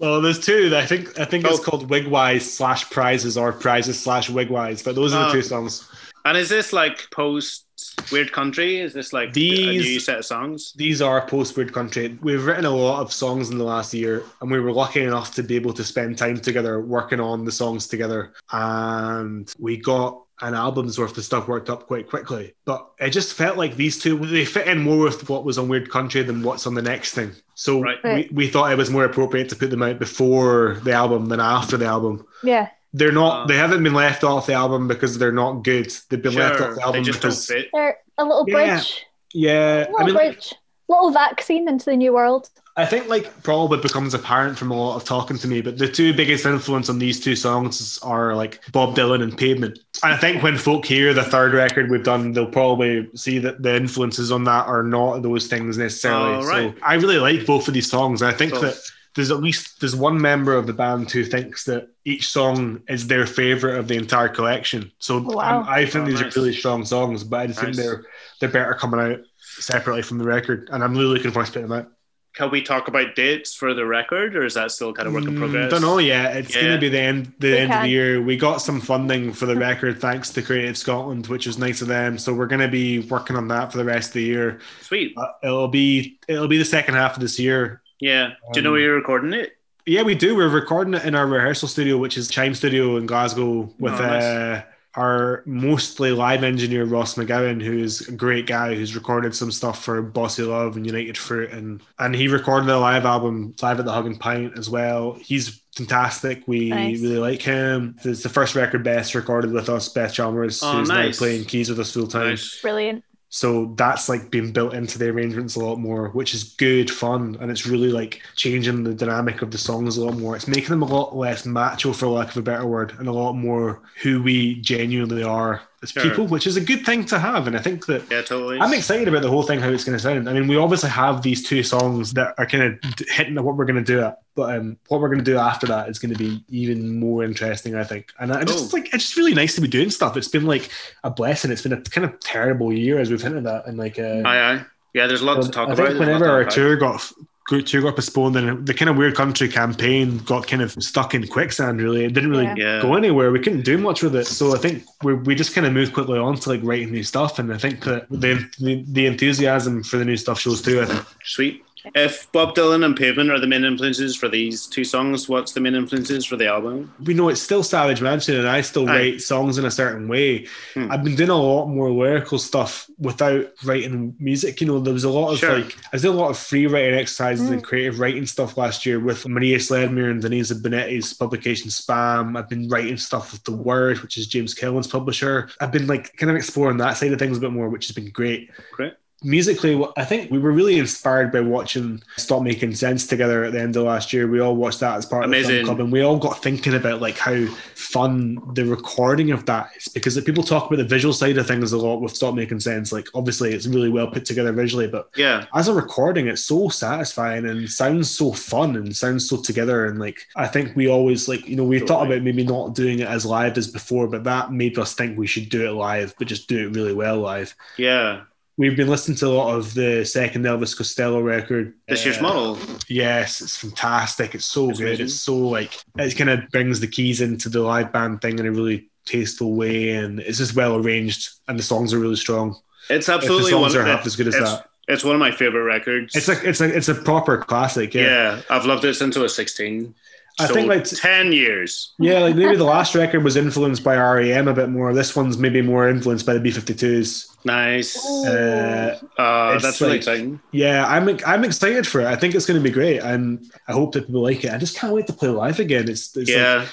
Well, 0.00 0.20
there's 0.20 0.40
two. 0.44 0.70
I 0.76 0.84
think 0.84 1.18
I 1.18 1.24
think 1.24 1.46
Oh. 1.46 1.50
it's 1.50 1.64
called 1.64 1.88
Wigwise 1.88 2.42
slash 2.42 2.90
Prizes 2.90 3.38
or 3.38 3.52
Prizes 3.52 3.98
slash 3.98 4.28
Wigwise, 4.28 4.84
but 4.84 4.94
those 4.96 5.14
are 5.14 5.24
the 5.24 5.28
Oh. 5.30 5.32
two 5.32 5.40
songs. 5.42 5.88
and 6.26 6.36
is 6.36 6.48
this 6.48 6.72
like 6.74 7.08
post 7.10 7.64
Weird 8.12 8.30
Country? 8.32 8.80
Is 8.80 8.92
this 8.92 9.12
like 9.12 9.34
a 9.34 9.38
new 9.40 10.00
set 10.00 10.18
of 10.18 10.24
songs? 10.26 10.74
These 10.76 11.00
are 11.00 11.26
post 11.26 11.56
Weird 11.56 11.72
Country. 11.72 12.18
We've 12.22 12.44
written 12.44 12.64
a 12.66 12.70
lot 12.70 13.00
of 13.02 13.12
songs 13.12 13.50
in 13.50 13.56
the 13.56 13.64
last 13.64 13.94
year, 13.94 14.24
and 14.42 14.50
we 14.50 14.60
were 14.60 14.72
lucky 14.72 15.02
enough 15.02 15.34
to 15.36 15.42
be 15.42 15.54
able 15.56 15.72
to 15.74 15.84
spend 15.84 16.18
time 16.18 16.38
together 16.38 16.80
working 16.80 17.20
on 17.20 17.44
the 17.44 17.52
songs 17.52 17.86
together. 17.86 18.32
And 18.52 19.50
we 19.58 19.76
got 19.78 20.23
an 20.40 20.54
album's 20.54 20.98
worth 20.98 21.16
of 21.16 21.24
stuff 21.24 21.46
worked 21.48 21.70
up 21.70 21.86
quite 21.86 22.08
quickly. 22.08 22.54
But 22.64 22.88
it 22.98 23.10
just 23.10 23.34
felt 23.34 23.56
like 23.56 23.76
these 23.76 23.98
two 23.98 24.18
they 24.18 24.44
fit 24.44 24.66
in 24.66 24.80
more 24.82 24.98
with 24.98 25.28
what 25.28 25.44
was 25.44 25.58
on 25.58 25.68
Weird 25.68 25.90
Country 25.90 26.22
than 26.22 26.42
what's 26.42 26.66
on 26.66 26.74
the 26.74 26.82
next 26.82 27.14
thing. 27.14 27.32
So 27.54 27.80
Right. 27.80 27.98
Right. 28.02 28.30
we, 28.32 28.46
we 28.46 28.48
thought 28.48 28.72
it 28.72 28.78
was 28.78 28.90
more 28.90 29.04
appropriate 29.04 29.48
to 29.50 29.56
put 29.56 29.70
them 29.70 29.82
out 29.82 29.98
before 29.98 30.80
the 30.82 30.92
album 30.92 31.26
than 31.26 31.40
after 31.40 31.76
the 31.76 31.86
album. 31.86 32.26
Yeah. 32.42 32.68
They're 32.92 33.12
not. 33.12 33.44
Oh. 33.44 33.46
they 33.48 33.56
haven't 33.56 33.82
been 33.82 33.94
left 33.94 34.22
off 34.24 34.46
the 34.46 34.52
album 34.54 34.86
because 34.88 35.18
they're 35.18 35.32
not 35.32 35.62
good. 35.64 35.92
They've 36.10 36.22
been 36.22 36.34
left 36.34 36.60
off 36.60 36.74
the 36.76 36.82
album 36.82 36.92
they 36.92 36.98
album 36.98 37.04
just 37.04 37.22
don't 37.22 37.56
fit. 37.58 37.68
They're 37.72 37.98
a 38.18 38.24
little 38.24 38.44
Yeah. 38.48 38.76
bridge. 38.76 39.06
yeah. 39.32 39.78
Little 39.90 39.96
I 40.00 40.04
mean, 40.04 40.14
like, 40.14 40.32
bridge. 40.34 40.54
Little 40.88 41.10
vaccine 41.10 41.68
into 41.68 41.86
the 41.86 41.96
new 41.96 42.12
world. 42.12 42.50
I 42.76 42.84
think 42.84 43.08
like 43.08 43.42
probably 43.44 43.78
becomes 43.78 44.14
apparent 44.14 44.58
from 44.58 44.70
a 44.72 44.74
lot 44.76 44.96
of 44.96 45.04
talking 45.04 45.38
to 45.38 45.46
me, 45.48 45.60
but 45.60 45.78
the 45.78 45.86
two 45.88 46.12
biggest 46.12 46.44
influence 46.44 46.88
on 46.88 46.98
these 46.98 47.20
two 47.20 47.36
songs 47.36 47.98
are 48.02 48.34
like 48.34 48.60
Bob 48.72 48.96
Dylan 48.96 49.22
and 49.22 49.38
Pavement. 49.38 49.78
I 50.02 50.16
think 50.16 50.42
when 50.42 50.58
folk 50.58 50.84
hear 50.84 51.14
the 51.14 51.22
third 51.22 51.54
record 51.54 51.88
we've 51.90 52.02
done, 52.02 52.32
they'll 52.32 52.46
probably 52.50 53.08
see 53.14 53.38
that 53.38 53.62
the 53.62 53.76
influences 53.76 54.32
on 54.32 54.42
that 54.44 54.66
are 54.66 54.82
not 54.82 55.22
those 55.22 55.46
things 55.46 55.78
necessarily. 55.78 56.34
Oh, 56.44 56.46
right. 56.48 56.74
So 56.76 56.84
I 56.84 56.94
really 56.94 57.18
like 57.18 57.46
both 57.46 57.68
of 57.68 57.74
these 57.74 57.88
songs. 57.88 58.22
I 58.22 58.32
think 58.32 58.52
Cool. 58.52 58.62
that 58.62 58.74
there's 59.14 59.30
at 59.30 59.38
least 59.40 59.78
there's 59.80 59.94
one 59.94 60.20
member 60.20 60.54
of 60.56 60.66
the 60.66 60.72
band 60.72 61.08
who 61.12 61.22
thinks 61.24 61.64
that 61.66 61.86
each 62.04 62.26
song 62.26 62.82
is 62.88 63.06
their 63.06 63.24
favorite 63.26 63.78
of 63.78 63.86
the 63.86 63.94
entire 63.96 64.28
collection. 64.28 64.90
So 64.98 65.18
oh, 65.18 65.36
Wow. 65.36 65.62
I'm- 65.68 65.86
think 65.86 66.06
Oh, 66.08 66.10
these 66.10 66.20
nice. 66.20 66.36
are 66.36 66.40
really 66.40 66.52
strong 66.54 66.84
songs, 66.84 67.22
but 67.22 67.36
I 67.38 67.46
just 67.46 67.60
think 67.60 67.76
they're 67.76 68.04
they're 68.40 68.48
better 68.48 68.74
coming 68.74 68.98
out 68.98 69.20
separately 69.62 70.02
from 70.02 70.18
the 70.18 70.24
record, 70.24 70.68
and 70.72 70.82
I'm 70.82 70.92
really 70.92 71.16
looking 71.16 71.30
forward 71.30 71.46
to 71.46 71.52
putting 71.52 71.68
them 71.68 71.78
out. 71.80 71.90
Can 72.34 72.50
we 72.50 72.62
talk 72.62 72.88
about 72.88 73.14
dates 73.14 73.54
for 73.54 73.74
the 73.74 73.86
record, 73.86 74.34
or 74.34 74.44
is 74.44 74.54
that 74.54 74.72
still 74.72 74.92
kind 74.92 75.06
of 75.06 75.14
work 75.14 75.24
in 75.24 75.36
progress? 75.38 75.70
Don't 75.70 75.82
know 75.82 75.98
yet. 75.98 76.36
It's 76.36 76.52
Yeah. 76.54 76.62
going 76.62 76.72
to 76.74 76.80
be 76.80 76.88
the 76.88 76.98
end 76.98 77.32
the 77.38 77.52
We 77.52 77.58
end 77.58 77.72
of 77.72 77.82
the 77.82 77.88
year. 77.88 78.20
We 78.22 78.36
got 78.36 78.56
some 78.58 78.80
funding 78.80 79.32
for 79.32 79.46
the 79.46 79.54
record 79.54 80.00
thanks 80.00 80.30
to 80.30 80.42
Creative 80.42 80.76
Scotland, 80.76 81.28
which 81.28 81.46
was 81.46 81.58
nice 81.58 81.80
of 81.80 81.86
them. 81.86 82.18
So 82.18 82.34
we're 82.34 82.48
going 82.48 82.60
to 82.60 82.66
be 82.68 82.98
working 83.00 83.36
on 83.36 83.46
that 83.48 83.70
for 83.70 83.78
the 83.78 83.84
rest 83.84 84.08
of 84.08 84.14
the 84.14 84.24
year. 84.24 84.58
Sweet. 84.80 85.14
Uh, 85.16 85.26
it'll 85.44 85.68
be 85.68 86.18
it'll 86.26 86.48
be 86.48 86.58
the 86.58 86.64
second 86.64 86.94
half 86.94 87.14
of 87.14 87.20
this 87.20 87.38
year. 87.38 87.82
Yeah. 88.00 88.32
Do 88.52 88.58
you 88.58 88.62
know 88.62 88.70
Um, 88.70 88.72
where 88.74 88.82
you're 88.82 88.94
recording 88.96 89.32
it? 89.32 89.52
Yeah, 89.86 90.02
we 90.02 90.16
do. 90.16 90.34
We're 90.34 90.48
recording 90.48 90.94
it 90.94 91.04
in 91.04 91.14
our 91.14 91.28
rehearsal 91.28 91.68
studio, 91.68 91.98
which 91.98 92.16
is 92.18 92.26
Chime 92.28 92.54
Studio 92.56 92.96
in 92.96 93.06
Glasgow, 93.06 93.72
with 93.78 93.92
Oh, 93.92 93.98
nice. 93.98 94.22
uh, 94.24 94.62
our 94.96 95.42
mostly 95.46 96.12
live 96.12 96.44
engineer 96.44 96.84
Ross 96.84 97.14
McGowan, 97.14 97.60
who's 97.62 98.08
a 98.08 98.12
great 98.12 98.46
guy 98.46 98.74
who's 98.74 98.94
recorded 98.94 99.34
some 99.34 99.50
stuff 99.50 99.82
for 99.84 100.00
Bossy 100.02 100.42
Love 100.42 100.76
and 100.76 100.86
United 100.86 101.18
Fruit, 101.18 101.50
and 101.50 101.82
and 101.98 102.14
he 102.14 102.28
recorded 102.28 102.68
a 102.70 102.78
live 102.78 103.04
album 103.04 103.54
live 103.62 103.78
at 103.80 103.84
the 103.86 103.92
Hug 103.92 104.06
and 104.06 104.18
Pint 104.20 104.56
as 104.58 104.70
well. 104.70 105.14
He's 105.20 105.60
fantastic. 105.76 106.42
We 106.46 106.70
Nice. 106.70 107.00
really 107.00 107.18
like 107.18 107.42
him. 107.42 107.96
It's 108.04 108.22
the 108.22 108.28
first 108.28 108.54
record 108.54 108.84
Beth 108.84 109.14
recorded 109.14 109.50
with 109.52 109.68
us, 109.68 109.88
Beth 109.88 110.12
Chalmers, 110.14 110.62
Oh, 110.62 110.78
who's 110.78 110.88
nice. 110.88 111.20
now 111.20 111.26
playing 111.26 111.44
keys 111.46 111.68
with 111.68 111.80
us 111.80 111.92
full 111.92 112.06
time. 112.06 112.30
Nice. 112.30 112.60
Brilliant. 112.62 113.02
So 113.34 113.74
that's 113.74 114.08
like 114.08 114.30
being 114.30 114.52
built 114.52 114.74
into 114.74 114.96
the 114.96 115.08
arrangements 115.08 115.56
a 115.56 115.58
lot 115.58 115.80
more, 115.80 116.10
which 116.10 116.34
is 116.34 116.54
good 116.54 116.88
fun, 116.88 117.36
and 117.40 117.50
it's 117.50 117.66
really 117.66 117.90
like 117.90 118.22
changing 118.36 118.84
the 118.84 118.94
dynamic 118.94 119.42
of 119.42 119.50
the 119.50 119.58
songs 119.58 119.96
a 119.96 120.04
lot 120.04 120.16
more. 120.16 120.36
It's 120.36 120.46
making 120.46 120.68
them 120.68 120.82
a 120.82 120.86
lot 120.86 121.16
less 121.16 121.44
macho, 121.44 121.92
for 121.92 122.06
lack 122.06 122.28
of 122.28 122.36
a 122.36 122.42
better 122.42 122.64
word, 122.64 122.94
and 122.96 123.08
a 123.08 123.12
lot 123.12 123.32
more 123.32 123.82
who 124.00 124.22
we 124.22 124.60
genuinely 124.60 125.24
are 125.24 125.62
Sure. 125.90 126.02
people, 126.02 126.26
which 126.26 126.46
is 126.46 126.56
a 126.56 126.60
good 126.60 126.84
thing 126.84 127.04
to 127.06 127.18
have. 127.18 127.46
And 127.46 127.56
I 127.56 127.60
think 127.60 127.86
that 127.86 128.02
Yeah, 128.10 128.22
totally. 128.22 128.58
I'm 128.60 128.72
excited 128.72 129.08
about 129.08 129.22
the 129.22 129.28
whole 129.30 129.42
thing, 129.42 129.60
how 129.60 129.68
it's 129.70 129.84
going 129.84 129.96
to 129.96 130.02
sound. 130.02 130.28
I 130.28 130.32
mean, 130.32 130.46
we 130.48 130.56
obviously 130.56 130.90
have 130.90 131.22
these 131.22 131.42
two 131.46 131.62
songs 131.62 132.12
that 132.14 132.34
are 132.38 132.46
kind 132.46 132.62
of 132.64 132.94
hitting 133.08 133.36
at 133.38 133.44
what 133.44 133.56
we're 133.56 133.64
going 133.64 133.82
to 133.84 133.92
do 133.92 134.00
at, 134.02 134.20
but 134.34 134.56
um, 134.56 134.76
what 134.88 135.00
we're 135.00 135.08
going 135.08 135.18
to 135.18 135.24
do 135.24 135.36
after 135.38 135.66
that 135.66 135.88
is 135.88 135.98
going 135.98 136.12
to 136.12 136.18
be 136.18 136.42
even 136.48 136.98
more 136.98 137.24
interesting, 137.24 137.74
I 137.76 137.84
think. 137.84 138.12
And 138.18 138.32
I 138.32 138.44
just 138.44 138.70
Cool. 138.70 138.80
like 138.80 138.92
it's 138.94 139.04
just 139.04 139.16
really 139.16 139.34
nice 139.34 139.54
to 139.56 139.60
be 139.60 139.68
doing 139.68 139.90
stuff. 139.90 140.16
It's 140.16 140.28
been 140.28 140.46
like 140.46 140.70
a 141.04 141.10
blessing. 141.10 141.50
It's 141.50 141.62
been 141.62 141.72
a 141.72 141.80
kind 141.80 142.04
of 142.04 142.18
terrible 142.20 142.72
year 142.72 142.98
as 142.98 143.10
we've 143.10 143.22
hinted 143.22 143.46
at, 143.46 143.66
and 143.66 143.76
like 143.78 143.98
uh, 143.98 144.22
Aye, 144.24 144.52
aye. 144.54 144.64
Yeah, 144.94 145.06
there's 145.08 145.22
a 145.22 145.24
lot 145.24 145.42
to 145.42 145.50
talk 145.50 145.68
I 145.68 145.72
about. 145.72 145.86
think 145.88 145.98
There's 145.98 146.08
a 146.08 146.12
lot 146.12 146.20
whenever 146.20 146.30
our 146.30 146.44
tour 146.44 146.76
got 146.76 147.12
tour 147.48 147.82
got 147.82 147.96
postponed 147.96 148.36
and 148.36 148.66
the 148.66 148.74
kind 148.74 148.88
of 148.88 148.96
weird 148.96 149.14
country 149.14 149.48
campaign 149.48 150.18
got 150.18 150.46
kind 150.46 150.62
of 150.62 150.72
stuck 150.82 151.14
in 151.14 151.26
quicksand 151.26 151.80
really. 151.80 152.04
It 152.04 152.14
didn't 152.14 152.30
really 152.30 152.50
Yeah. 152.56 152.80
Go 152.80 152.94
anywhere. 152.94 153.30
We 153.30 153.40
couldn't 153.40 153.62
do 153.62 153.78
much 153.78 154.02
with 154.02 154.16
it. 154.16 154.26
So 154.26 154.54
i 154.54 154.58
think 154.58 154.84
we 155.02 155.14
we 155.14 155.34
just 155.34 155.54
kind 155.54 155.66
of 155.66 155.72
moved 155.72 155.92
quickly 155.92 156.18
on 156.18 156.36
to 156.36 156.48
like 156.48 156.60
writing 156.62 156.90
new 156.90 157.02
stuff. 157.02 157.38
And 157.38 157.52
i 157.52 157.58
think 157.58 157.84
that 157.84 158.08
the, 158.10 158.48
the 158.58 158.84
the 158.88 159.06
enthusiasm 159.06 159.82
for 159.82 159.98
the 159.98 160.04
new 160.04 160.16
stuff 160.16 160.40
shows 160.40 160.62
too 160.62 160.80
i 160.80 160.86
think. 160.86 161.04
Sweet. 161.24 161.63
If 161.94 162.30
Bob 162.32 162.54
Dylan 162.54 162.84
and 162.84 162.96
Pavement 162.96 163.30
are 163.30 163.38
the 163.38 163.46
main 163.46 163.64
influences 163.64 164.16
for 164.16 164.28
these 164.28 164.66
two 164.66 164.84
songs, 164.84 165.28
what's 165.28 165.52
the 165.52 165.60
main 165.60 165.74
influences 165.74 166.24
for 166.24 166.36
the 166.36 166.46
album? 166.48 166.92
we 167.04 167.12
know 167.14 167.28
it's 167.28 167.42
still 167.42 167.62
Savage 167.62 168.00
Mansion, 168.00 168.36
and 168.36 168.48
I 168.48 168.62
still 168.62 168.88
Aye. 168.88 168.96
write 168.96 169.20
songs 169.20 169.58
in 169.58 169.64
a 169.64 169.70
certain 169.70 170.08
way. 170.08 170.46
Hmm. 170.72 170.90
I've 170.90 171.04
been 171.04 171.14
doing 171.16 171.30
a 171.30 171.36
lot 171.36 171.66
more 171.66 171.90
lyrical 171.90 172.38
stuff 172.38 172.88
without 172.98 173.46
writing 173.64 174.14
music. 174.18 174.60
You 174.60 174.66
know, 174.66 174.80
there 174.80 174.94
was 174.94 175.04
a 175.04 175.10
lot 175.10 175.32
of 175.32 175.38
Sure. 175.38 175.58
like 175.58 175.76
I 175.92 175.96
did 175.98 176.06
a 176.06 176.12
lot 176.12 176.30
of 176.30 176.38
free 176.38 176.66
writing 176.66 176.94
exercises 176.94 177.50
and 177.50 177.62
creative 177.62 177.98
writing 178.00 178.26
stuff 178.26 178.56
last 178.56 178.86
year 178.86 178.98
with 179.00 179.26
Maria 179.28 179.58
Sledmere 179.58 180.10
and 180.10 180.22
Denise 180.22 180.52
Bonetti's 180.52 181.12
publication 181.12 181.68
Spam. 181.68 182.38
I've 182.38 182.48
been 182.48 182.68
writing 182.68 182.96
stuff 182.96 183.32
with 183.32 183.44
The 183.44 183.52
Word, 183.52 184.00
which 184.00 184.16
is 184.16 184.26
James 184.26 184.54
Killen's 184.54 184.86
publisher. 184.86 185.48
I've 185.60 185.72
been 185.72 185.86
like 185.86 186.16
kind 186.16 186.30
of 186.30 186.36
exploring 186.36 186.78
that 186.78 186.96
side 186.96 187.12
of 187.12 187.18
things 187.18 187.36
a 187.36 187.40
bit 187.40 187.52
more, 187.52 187.68
which 187.68 187.86
has 187.88 187.94
been 187.94 188.10
great 188.10 188.50
Great. 188.72 188.94
Musically, 189.24 189.82
I 189.96 190.04
think 190.04 190.30
we 190.30 190.38
were 190.38 190.52
really 190.52 190.78
inspired 190.78 191.32
by 191.32 191.40
watching 191.40 192.02
Stop 192.16 192.42
Making 192.42 192.74
Sense 192.74 193.06
together 193.06 193.44
at 193.44 193.52
the 193.52 193.60
end 193.60 193.76
of 193.76 193.84
last 193.84 194.12
year. 194.12 194.28
We 194.28 194.40
all 194.40 194.54
watched 194.54 194.80
that 194.80 194.96
as 194.96 195.06
part 195.06 195.24
of 195.24 195.30
the 195.30 195.36
Amazing. 195.38 195.54
film 195.56 195.64
club, 195.66 195.80
and 195.80 195.92
we 195.92 196.02
all 196.02 196.18
got 196.18 196.42
thinking 196.42 196.74
about 196.74 197.00
like 197.00 197.18
how 197.18 197.46
fun 197.74 198.38
the 198.54 198.64
recording 198.64 199.30
of 199.30 199.46
that 199.46 199.70
is. 199.76 199.88
Because 199.88 200.20
people 200.22 200.42
talk 200.44 200.66
about 200.66 200.76
the 200.76 200.84
visual 200.84 201.12
side 201.14 201.38
of 201.38 201.46
things 201.46 201.72
a 201.72 201.78
lot 201.78 202.00
with 202.00 202.14
Stop 202.16 202.34
Making 202.34 202.60
Sense. 202.60 202.92
Like 202.92 203.06
obviously, 203.14 203.52
it's 203.52 203.66
really 203.66 203.88
well 203.90 204.06
put 204.08 204.24
together 204.24 204.52
visually, 204.52 204.86
but 204.88 205.08
Yeah. 205.16 205.46
as 205.54 205.68
a 205.68 205.74
recording, 205.74 206.28
it's 206.28 206.44
so 206.44 206.68
satisfying 206.68 207.46
and 207.46 207.68
sounds 207.68 208.10
so 208.10 208.32
fun 208.32 208.76
and 208.76 208.94
sounds 208.96 209.28
so 209.28 209.40
together. 209.40 209.86
And 209.86 209.98
like, 209.98 210.20
I 210.36 210.46
think 210.46 210.76
we 210.76 210.88
always 210.88 211.28
like, 211.28 211.46
you 211.48 211.56
know, 211.56 211.64
we 211.64 211.80
thought 211.80 212.06
about 212.06 212.22
maybe 212.22 212.44
not 212.44 212.74
doing 212.74 213.00
it 213.00 213.08
as 213.08 213.24
live 213.26 213.56
as 213.58 213.68
before, 213.68 214.06
but 214.08 214.24
that 214.24 214.52
made 214.52 214.78
us 214.78 214.94
think 214.94 215.18
we 215.18 215.26
should 215.26 215.48
do 215.48 215.66
it 215.66 215.72
live, 215.72 216.14
but 216.18 216.28
just 216.28 216.48
do 216.48 216.66
it 216.66 216.74
really 216.74 216.94
well 216.94 217.18
live. 217.18 217.54
Yeah. 217.78 218.22
We've 218.56 218.76
been 218.76 218.86
listening 218.88 219.16
to 219.18 219.26
a 219.26 219.34
lot 219.34 219.56
of 219.56 219.74
the 219.74 220.04
second 220.04 220.44
Elvis 220.44 220.76
Costello 220.76 221.20
record. 221.20 221.74
This 221.88 222.04
year's 222.04 222.18
Uh, 222.18 222.22
model. 222.22 222.58
Yes, 222.88 223.40
it's 223.40 223.56
fantastic. 223.56 224.34
It's 224.34 224.44
so 224.44 224.70
It's 224.70 224.78
good. 224.78 224.86
amazing. 224.88 225.06
It's 225.06 225.14
so 225.20 225.36
like 225.36 225.72
it 225.98 226.16
kind 226.16 226.30
of 226.30 226.48
brings 226.50 226.78
the 226.78 226.86
keys 226.86 227.20
into 227.20 227.48
the 227.48 227.60
live 227.60 227.92
band 227.92 228.20
thing 228.22 228.38
in 228.38 228.46
a 228.46 228.52
really 228.52 228.88
tasteful 229.06 229.54
way, 229.54 229.90
and 229.90 230.20
it's 230.20 230.38
just 230.38 230.54
well 230.54 230.76
arranged, 230.76 231.30
and 231.48 231.58
the 231.58 231.62
songs 231.64 231.92
are 231.92 231.98
really 231.98 232.16
strong. 232.16 232.56
It's 232.88 233.08
absolutely 233.08 233.44
if 233.44 233.46
the 233.46 233.50
songs 233.58 233.74
one 233.74 233.84
are 233.86 233.88
half 233.96 234.06
as 234.06 234.14
good 234.14 234.28
as 234.28 234.34
that. 234.34 234.68
It's 234.86 235.02
one 235.02 235.14
of 235.14 235.20
my 235.20 235.30
favorite 235.32 235.62
records. 235.64 236.14
It's 236.14 236.28
a 236.28 236.48
it's 236.48 236.60
a 236.60 236.66
it's 236.76 236.88
a 236.88 236.94
proper 236.94 237.38
classic. 237.38 237.92
yeah. 237.94 238.02
Yeah, 238.36 238.40
I've 238.50 238.66
loved 238.66 238.84
it 238.84 238.94
since 238.94 239.16
I 239.16 239.20
was 239.20 239.34
16. 239.34 239.94
I 240.40 240.46
So 240.48 240.54
think, 240.54 240.68
like, 240.68 240.82
10 240.84 241.32
years. 241.32 241.92
yeah. 241.98 242.18
Like 242.18 242.34
maybe 242.34 242.56
the 242.56 242.64
last 242.64 242.96
record 242.96 243.22
was 243.22 243.36
influenced 243.36 243.84
by 243.84 243.94
REM 243.96 244.48
a 244.48 244.52
bit 244.52 244.68
more. 244.68 244.92
This 244.92 245.14
one's 245.14 245.38
maybe 245.38 245.62
more 245.62 245.88
influenced 245.88 246.26
by 246.26 246.34
the 246.34 246.40
B52s. 246.40 247.28
Nice. 247.44 247.96
Uh, 248.04 248.98
Uh, 249.16 249.52
it's 249.54 249.62
that's 249.62 249.80
really 249.80 249.92
like- 249.92 249.98
exciting. 249.98 250.40
Yeah, 250.50 250.86
I'm 250.88 251.08
I'm 251.24 251.44
excited 251.44 251.86
for 251.86 252.00
it. 252.00 252.06
I 252.06 252.16
think 252.16 252.34
it's 252.34 252.46
going 252.46 252.58
to 252.58 252.64
be 252.64 252.70
great, 252.74 252.98
and 253.00 253.48
I 253.68 253.72
hope 253.72 253.92
that 253.92 254.06
people 254.06 254.22
like 254.22 254.44
it. 254.44 254.50
I 254.52 254.58
just 254.58 254.76
can't 254.76 254.92
wait 254.92 255.06
to 255.06 255.12
play 255.12 255.28
live 255.28 255.60
again. 255.60 255.88
It's, 255.88 256.16
it's 256.16 256.28
like- 256.28 256.36
Yeah. 256.36 256.66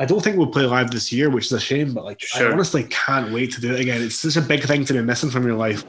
I 0.00 0.04
don't 0.04 0.22
think 0.22 0.36
we'll 0.36 0.46
play 0.48 0.64
live 0.64 0.90
this 0.90 1.12
year, 1.12 1.28
which 1.28 1.46
is 1.46 1.52
a 1.52 1.60
shame. 1.60 1.92
But 1.94 2.04
like, 2.04 2.20
Sure. 2.20 2.48
I 2.48 2.52
honestly 2.52 2.84
can't 2.84 3.32
wait 3.32 3.52
to 3.54 3.60
do 3.60 3.72
it 3.74 3.80
again. 3.80 4.00
It's 4.02 4.16
such 4.16 4.36
a 4.36 4.40
big 4.40 4.62
thing 4.64 4.84
to 4.86 4.92
be 4.92 5.02
missing 5.02 5.30
from 5.30 5.44
your 5.44 5.56
life. 5.56 5.84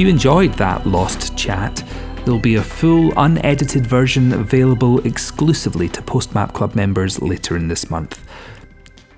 You 0.00 0.08
enjoyed 0.08 0.54
that 0.54 0.86
lost 0.86 1.36
chat, 1.36 1.84
there'll 2.24 2.40
be 2.40 2.54
a 2.54 2.62
full 2.62 3.12
unedited 3.18 3.86
version 3.86 4.32
available 4.32 5.06
exclusively 5.06 5.90
to 5.90 6.02
Lost 6.14 6.34
Map 6.34 6.54
Club 6.54 6.74
members 6.74 7.20
later 7.20 7.54
in 7.54 7.68
this 7.68 7.90
month. 7.90 8.26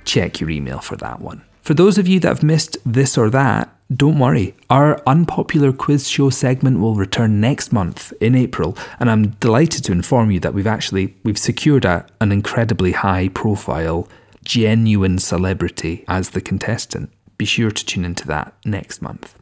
Check 0.04 0.40
your 0.40 0.50
email 0.50 0.80
for 0.80 0.96
that 0.96 1.20
one. 1.20 1.44
For 1.60 1.74
those 1.74 1.98
of 1.98 2.08
you 2.08 2.18
that 2.18 2.26
have 2.26 2.42
missed 2.42 2.78
this 2.84 3.16
or 3.16 3.30
that, 3.30 3.72
don't 3.94 4.18
worry. 4.18 4.56
Our 4.70 5.00
unpopular 5.06 5.72
quiz 5.72 6.08
show 6.08 6.30
segment 6.30 6.80
will 6.80 6.96
return 6.96 7.40
next 7.40 7.72
month 7.72 8.12
in 8.20 8.34
April, 8.34 8.76
and 8.98 9.08
I'm 9.08 9.28
delighted 9.38 9.84
to 9.84 9.92
inform 9.92 10.32
you 10.32 10.40
that 10.40 10.52
we've 10.52 10.66
actually 10.66 11.14
we've 11.22 11.38
secured 11.38 11.84
a, 11.84 12.04
an 12.20 12.32
incredibly 12.32 12.90
high 12.90 13.28
profile, 13.28 14.08
genuine 14.44 15.20
celebrity 15.20 16.04
as 16.08 16.30
the 16.30 16.40
contestant. 16.40 17.12
Be 17.38 17.44
sure 17.44 17.70
to 17.70 17.86
tune 17.86 18.04
into 18.04 18.26
that 18.26 18.52
next 18.64 19.00
month. 19.00 19.36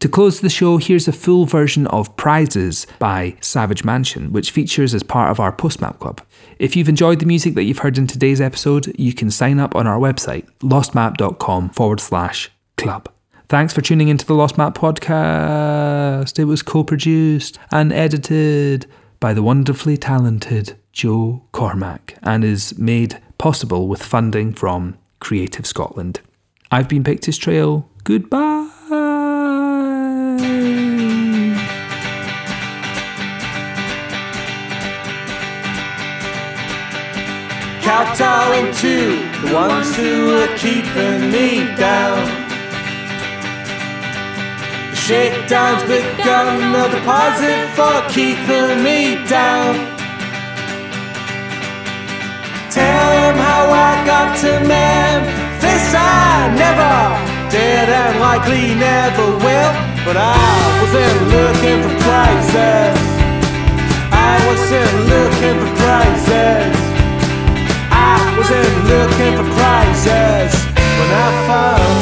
To 0.00 0.08
close 0.08 0.40
the 0.40 0.48
show, 0.48 0.76
here's 0.76 1.08
a 1.08 1.12
full 1.12 1.44
version 1.44 1.88
of 1.88 2.16
Prizes 2.16 2.86
by 3.00 3.36
Savage 3.40 3.82
Mansion, 3.82 4.32
which 4.32 4.52
features 4.52 4.94
as 4.94 5.02
part 5.02 5.32
of 5.32 5.40
our 5.40 5.50
Lost 5.50 5.80
Map 5.80 5.98
Club. 5.98 6.20
If 6.60 6.76
you've 6.76 6.88
enjoyed 6.88 7.18
the 7.18 7.26
music 7.26 7.54
that 7.54 7.64
you've 7.64 7.78
heard 7.78 7.98
in 7.98 8.06
today's 8.06 8.40
episode, 8.40 8.94
you 8.96 9.12
can 9.12 9.28
sign 9.28 9.58
up 9.58 9.74
on 9.74 9.88
our 9.88 9.98
website, 9.98 10.46
lostmap.com 10.60 11.70
forward 11.70 11.98
slash 11.98 12.48
club. 12.76 13.08
Thanks 13.48 13.72
for 13.72 13.80
tuning 13.80 14.06
into 14.06 14.24
the 14.24 14.34
Lost 14.34 14.56
Map 14.56 14.76
podcast. 14.76 16.38
It 16.38 16.44
was 16.44 16.62
co 16.62 16.84
produced 16.84 17.58
and 17.72 17.92
edited 17.92 18.86
by 19.18 19.34
the 19.34 19.42
wonderfully 19.42 19.96
talented 19.96 20.76
Joe 20.92 21.42
Cormack 21.52 22.16
and 22.22 22.44
is 22.44 22.78
made 22.78 23.20
possible 23.36 23.88
with 23.88 24.02
funding 24.02 24.52
from 24.52 24.96
Creative 25.18 25.66
Scotland. 25.66 26.20
I've 26.70 26.88
been 26.88 27.02
Pictish 27.02 27.38
Trail. 27.38 27.88
Goodbye. 28.04 28.77
To 38.68 38.84
the 38.84 39.54
ones 39.54 39.96
who 39.96 40.36
are 40.36 40.56
keeping 40.56 41.32
me 41.32 41.64
down. 41.74 42.22
The 44.90 44.96
shakedown's 44.96 45.82
begun, 45.82 46.72
no 46.72 46.86
deposit 46.88 47.70
for 47.74 48.06
keeping 48.12 48.84
me 48.84 49.26
down. 49.26 49.74
Tell 52.70 53.10
him 53.18 53.34
how 53.34 53.72
I 53.72 54.04
got 54.06 54.36
to 54.42 54.60
Memphis. 54.60 55.94
I 55.96 56.52
never 56.54 57.50
did 57.50 57.88
and 57.88 58.20
likely 58.20 58.74
never 58.76 59.26
will. 59.42 59.72
But 60.04 60.18
I 60.18 60.38
wasn't 60.78 61.20
looking 61.34 61.82
for 61.82 61.94
prizes. 62.04 63.00
I 64.12 64.34
wasn't 64.46 64.94
looking 65.08 65.56
for 65.58 65.74
prizes 65.82 66.87
was 68.38 68.50
in 68.52 68.72
looking 68.86 69.34
for 69.36 69.48
prizes 69.58 70.52
when 70.98 71.10
I 71.26 71.28
found 71.50 71.98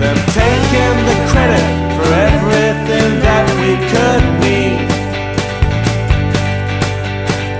them 0.00 0.18
taking 0.32 0.96
the 1.08 1.16
credit 1.28 1.66
for 1.96 2.08
everything 2.28 3.10
that 3.20 3.46
we 3.60 3.72
could 3.92 4.24
be. 4.40 4.60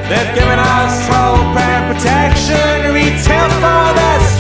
They've 0.08 0.32
given 0.34 0.58
us 0.58 0.94
hope 1.12 1.54
and 1.68 1.82
protection, 1.92 2.94
retail 2.94 3.48
for 3.60 3.84
that. 4.00 4.39